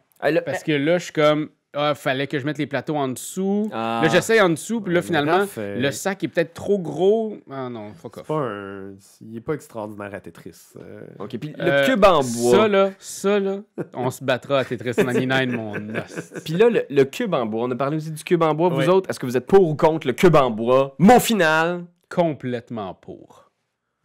[0.45, 3.69] Parce que là, je suis comme, ah, fallait que je mette les plateaux en dessous.
[3.71, 3.99] Ah.
[4.03, 7.37] Là, j'essaye en dessous, puis là, finalement, euh, le sac est peut-être trop gros.
[7.51, 8.27] Ah non, fuck off.
[8.27, 8.95] Pas un...
[9.21, 10.55] Il est pas extraordinaire à Tetris.
[10.77, 11.01] euh.
[11.19, 12.51] OK, puis le Euh, cube en bois.
[12.57, 13.59] Ça, là, ça, là,
[13.93, 16.33] on se battra à Tetris 99, mon os.
[16.43, 17.65] Puis là, le, le cube en bois.
[17.65, 18.69] On a parlé aussi du cube en bois.
[18.69, 20.95] Vous autres, est-ce que vous êtes pour ou contre le cube en bois?
[20.97, 21.85] Mot final.
[22.09, 23.51] Complètement pour.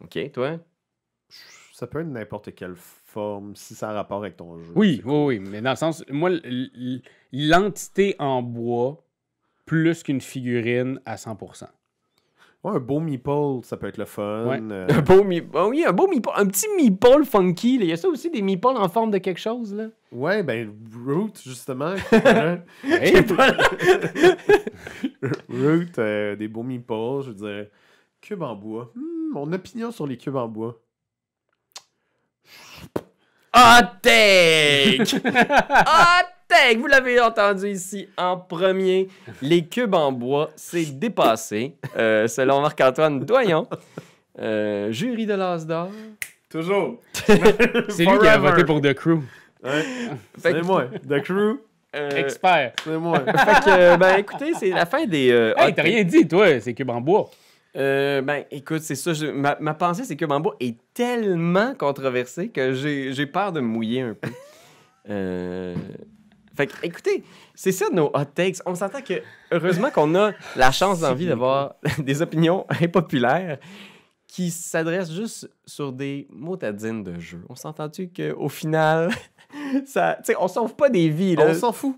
[0.03, 0.59] OK, toi?
[1.71, 2.75] Ça peut être n'importe quelle
[3.55, 4.71] si ça a rapport avec ton jeu.
[4.75, 6.29] Oui, oui, oui, mais dans le sens, moi,
[7.31, 9.03] l'entité en bois,
[9.65, 11.65] plus qu'une figurine à 100%.
[12.63, 14.45] Ouais, un beau meeple, ça peut être le fun.
[14.47, 14.59] Ouais.
[14.71, 17.77] euh, Un beau mi- oh oui, un beau meeple, un petit meeple funky.
[17.77, 17.83] là.
[17.83, 19.73] Il y a ça aussi, des meeples en forme de quelque chose.
[19.73, 19.87] Là.
[20.13, 20.73] ouais, ben,
[21.05, 21.93] Root, justement.
[22.25, 22.59] hein.
[25.49, 26.93] Root, euh, des beaux meeples,
[27.25, 27.67] je veux dire.
[28.21, 28.91] Cube en bois.
[28.95, 30.79] Hmm, mon opinion sur les cubes en bois.
[33.55, 35.03] Hot take!
[35.25, 36.77] Hot take!
[36.79, 39.07] Vous l'avez entendu ici en premier.
[39.41, 41.75] Les cubes en bois, c'est dépassé.
[41.97, 43.67] Euh, selon Marc-Antoine Doyon,
[44.39, 45.89] euh, jury de l'As d'or.
[46.49, 46.99] Toujours.
[47.13, 49.19] c'est lui qui a voté pour The Crew.
[49.63, 49.83] Ouais.
[50.37, 50.85] C'est moi.
[51.07, 51.59] The Crew,
[51.95, 52.73] Euh, Expert.
[52.83, 53.19] c'est moi.
[53.19, 55.31] fait que, ben écoutez, c'est la fin des.
[55.31, 57.29] euh, Hey, t'as rien dit, toi, c'est cube en bois.
[57.75, 59.13] Euh, ben, écoute, c'est ça.
[59.13, 63.59] je- ma, ma pensée, c'est que Bambo est tellement controversé que j'ai j'ai peur de
[63.61, 64.29] me mouiller un peu.
[65.09, 65.75] Euh,
[66.55, 67.23] Fait que, écoutez,
[67.55, 68.59] c'est ça nos hot takes.
[68.65, 69.15] On s'entend que,
[69.51, 73.57] heureusement qu'on a la chance d'envie d'avoir des opinions impopulaires
[74.27, 77.41] qui s'adressent juste sur des motadines de jeu.
[77.49, 79.09] On s'entend-tu qu'au final,
[79.85, 81.47] ça, on sauve pas des vies, là?
[81.49, 81.97] On s'en fout.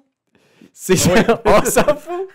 [0.74, 2.28] C'est ça, on s'en fout.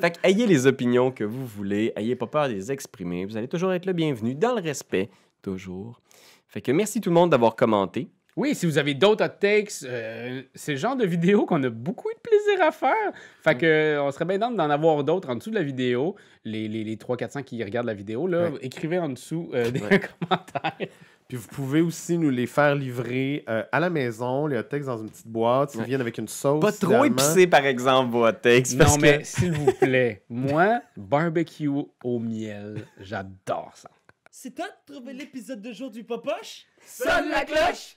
[0.00, 3.24] fait que ayez les opinions que vous voulez, ayez pas peur de les exprimer.
[3.24, 5.10] Vous allez toujours être le bienvenu, dans le respect,
[5.42, 6.00] toujours.
[6.46, 8.08] Fait que merci tout le monde d'avoir commenté.
[8.36, 11.70] Oui, si vous avez d'autres hot takes, euh, c'est le genre de vidéo qu'on a
[11.70, 13.12] beaucoup de plaisir à faire.
[13.44, 16.16] Fait que, euh, on serait bien d'en avoir d'autres en dessous de la vidéo.
[16.44, 18.58] Les, les, les 300-400 qui regardent la vidéo, là, Ouais.
[18.62, 20.00] écrivez en dessous euh, des Ouais.
[20.20, 20.88] commentaires.
[21.28, 24.84] Puis vous pouvez aussi nous les faire livrer euh, à la maison, les hot takes
[24.84, 25.72] dans une petite boîte.
[25.74, 25.86] Ils Ouais.
[25.86, 26.60] viennent avec une sauce.
[26.60, 28.76] Pas trop épicé, par exemple, vos hot takes.
[28.76, 33.90] parce Non, mais que- s'il vous plaît, moi, barbecue au miel, j'adore ça.
[34.30, 36.66] C'est toi de trouver l'épisode de jour du Popoche?
[36.84, 37.96] Sonne la cloche!